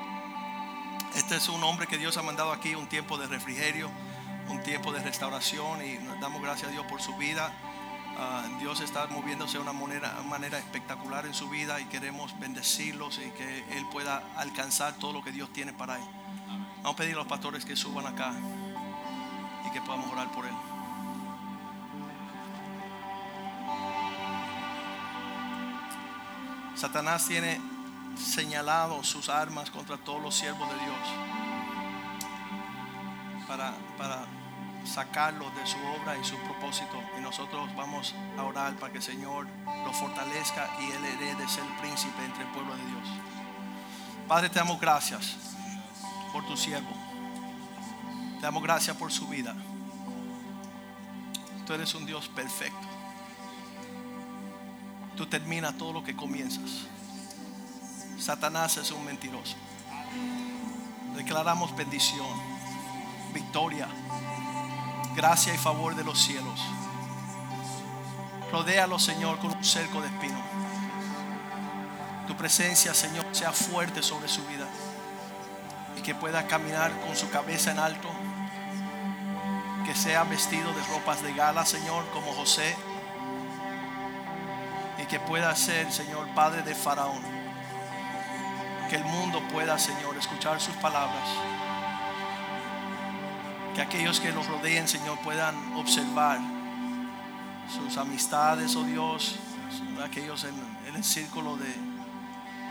Este 1.14 1.36
es 1.36 1.48
un 1.48 1.62
hombre 1.64 1.86
que 1.86 1.98
Dios 1.98 2.16
ha 2.16 2.22
mandado 2.22 2.52
aquí, 2.52 2.74
un 2.74 2.88
tiempo 2.88 3.18
de 3.18 3.26
refrigerio, 3.26 3.90
un 4.48 4.62
tiempo 4.62 4.92
de 4.92 5.02
restauración 5.02 5.84
y 5.84 5.98
nos 5.98 6.20
damos 6.20 6.42
gracias 6.42 6.68
a 6.68 6.70
Dios 6.70 6.86
por 6.86 7.00
su 7.00 7.16
vida. 7.16 7.52
Ah, 8.20 8.42
Dios 8.58 8.80
está 8.80 9.06
moviéndose 9.06 9.58
de 9.58 9.62
una 9.62 9.72
manera, 9.72 10.12
manera 10.24 10.58
espectacular 10.58 11.24
en 11.26 11.34
su 11.34 11.48
vida 11.48 11.80
y 11.80 11.84
queremos 11.84 12.38
bendecirlos 12.40 13.18
y 13.18 13.30
que 13.30 13.64
Él 13.76 13.86
pueda 13.92 14.22
alcanzar 14.36 14.94
todo 14.94 15.12
lo 15.12 15.22
que 15.22 15.30
Dios 15.30 15.52
tiene 15.52 15.72
para 15.72 15.96
Él. 15.96 16.04
Vamos 16.82 16.94
a 16.94 16.96
pedir 16.96 17.14
a 17.14 17.18
los 17.18 17.26
pastores 17.26 17.64
que 17.64 17.76
suban 17.76 18.06
acá 18.06 18.34
y 19.66 19.70
que 19.70 19.80
podamos 19.80 20.10
orar 20.10 20.30
por 20.32 20.46
Él. 20.46 20.54
Satanás 26.78 27.26
tiene 27.26 27.60
señalado 28.16 29.02
sus 29.02 29.28
armas 29.28 29.68
contra 29.68 29.96
todos 29.96 30.22
los 30.22 30.32
siervos 30.32 30.68
de 30.68 30.76
Dios 30.76 30.98
para, 33.48 33.74
para 33.96 34.26
sacarlos 34.84 35.52
de 35.56 35.66
su 35.66 35.76
obra 35.78 36.16
y 36.16 36.24
su 36.24 36.36
propósito. 36.36 37.02
Y 37.18 37.20
nosotros 37.20 37.68
vamos 37.74 38.14
a 38.38 38.44
orar 38.44 38.74
para 38.76 38.92
que 38.92 38.98
el 38.98 39.04
Señor 39.04 39.48
lo 39.84 39.92
fortalezca 39.92 40.70
y 40.78 40.92
él 40.92 41.04
herede 41.04 41.48
ser 41.48 41.64
príncipe 41.80 42.24
entre 42.24 42.44
el 42.44 42.50
pueblo 42.50 42.76
de 42.76 42.84
Dios. 42.86 43.08
Padre, 44.28 44.48
te 44.48 44.60
damos 44.60 44.80
gracias 44.80 45.34
por 46.32 46.46
tu 46.46 46.56
siervo. 46.56 46.92
Te 48.36 48.42
damos 48.42 48.62
gracias 48.62 48.96
por 48.96 49.10
su 49.10 49.26
vida. 49.26 49.56
Tú 51.66 51.72
eres 51.72 51.92
un 51.96 52.06
Dios 52.06 52.28
perfecto. 52.28 52.97
Tú 55.18 55.26
terminas 55.26 55.76
todo 55.76 55.92
lo 55.92 56.04
que 56.04 56.14
comienzas. 56.14 56.86
Satanás 58.20 58.76
es 58.76 58.92
un 58.92 59.04
mentiroso. 59.04 59.56
Declaramos 61.16 61.74
bendición, 61.74 62.24
victoria, 63.34 63.88
gracia 65.16 65.52
y 65.52 65.58
favor 65.58 65.96
de 65.96 66.04
los 66.04 66.20
cielos. 66.20 66.60
Rodéalo, 68.52 69.00
Señor, 69.00 69.40
con 69.40 69.50
un 69.56 69.64
cerco 69.64 70.00
de 70.00 70.06
espino. 70.06 70.40
Tu 72.28 72.36
presencia, 72.36 72.94
Señor, 72.94 73.26
sea 73.32 73.50
fuerte 73.50 74.04
sobre 74.04 74.28
su 74.28 74.46
vida 74.46 74.68
y 75.96 76.00
que 76.02 76.14
pueda 76.14 76.46
caminar 76.46 76.92
con 77.00 77.16
su 77.16 77.28
cabeza 77.28 77.72
en 77.72 77.80
alto. 77.80 78.08
Que 79.84 79.96
sea 79.96 80.22
vestido 80.22 80.72
de 80.72 80.84
ropas 80.84 81.24
de 81.24 81.34
gala, 81.34 81.66
Señor, 81.66 82.08
como 82.12 82.32
José 82.34 82.76
que 85.08 85.18
pueda 85.18 85.54
ser, 85.56 85.90
Señor, 85.90 86.28
Padre 86.34 86.62
de 86.62 86.74
Faraón. 86.74 87.22
Que 88.88 88.96
el 88.96 89.04
mundo 89.04 89.42
pueda, 89.52 89.78
Señor, 89.78 90.16
escuchar 90.16 90.60
sus 90.60 90.74
palabras. 90.76 91.28
Que 93.74 93.82
aquellos 93.82 94.20
que 94.20 94.32
los 94.32 94.46
rodeen, 94.46 94.86
Señor, 94.86 95.18
puedan 95.20 95.74
observar 95.74 96.38
sus 97.72 97.96
amistades, 97.96 98.74
oh 98.76 98.84
Dios, 98.84 99.36
aquellos 100.04 100.44
en, 100.44 100.54
en 100.86 100.96
el 100.96 101.04
círculo 101.04 101.56
de 101.56 101.74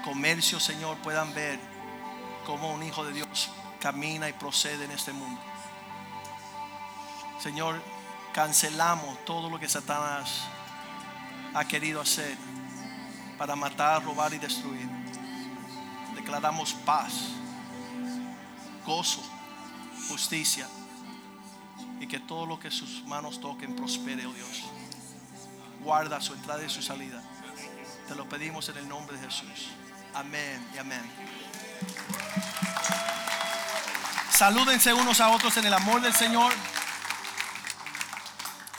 comercio, 0.03 0.59
Señor, 0.59 0.97
puedan 0.97 1.33
ver 1.33 1.59
cómo 2.45 2.71
un 2.73 2.83
hijo 2.83 3.03
de 3.05 3.13
Dios 3.13 3.49
camina 3.79 4.29
y 4.29 4.33
procede 4.33 4.85
en 4.85 4.91
este 4.91 5.13
mundo. 5.13 5.39
Señor, 7.39 7.81
cancelamos 8.33 9.23
todo 9.25 9.49
lo 9.49 9.59
que 9.59 9.69
Satanás 9.69 10.47
ha 11.53 11.65
querido 11.65 12.01
hacer 12.01 12.37
para 13.37 13.55
matar, 13.55 14.03
robar 14.03 14.33
y 14.33 14.37
destruir. 14.37 14.87
Declaramos 16.15 16.73
paz, 16.73 17.13
gozo, 18.85 19.21
justicia 20.09 20.67
y 21.99 22.07
que 22.07 22.19
todo 22.19 22.45
lo 22.45 22.59
que 22.59 22.71
sus 22.71 23.03
manos 23.05 23.39
toquen 23.39 23.75
prospere, 23.75 24.25
oh 24.25 24.33
Dios. 24.33 24.63
Guarda 25.83 26.19
su 26.21 26.33
entrada 26.33 26.63
y 26.63 26.69
su 26.69 26.81
salida. 26.81 27.21
Te 28.07 28.15
lo 28.15 28.27
pedimos 28.27 28.69
en 28.69 28.77
el 28.77 28.87
nombre 28.87 29.17
de 29.17 29.25
Jesús. 29.25 29.69
Amén 30.13 30.65
y 30.73 30.77
amén. 30.77 31.01
Salúdense 34.31 34.93
unos 34.93 35.19
a 35.19 35.29
otros 35.29 35.57
en 35.57 35.65
el 35.65 35.73
amor 35.73 36.01
del 36.01 36.13
Señor. 36.13 36.53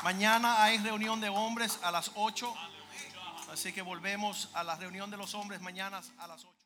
Mañana 0.05 0.62
hay 0.62 0.78
reunión 0.78 1.20
de 1.20 1.28
hombres 1.28 1.80
a 1.82 1.90
las 1.90 2.12
8. 2.14 2.55
Así 3.53 3.72
que 3.72 3.82
volvemos 3.82 4.49
a 4.55 4.62
la 4.62 4.76
reunión 4.76 5.11
de 5.11 5.16
los 5.16 5.34
hombres 5.34 5.61
mañana 5.61 6.01
a 6.18 6.26
las 6.26 6.44
8. 6.44 6.58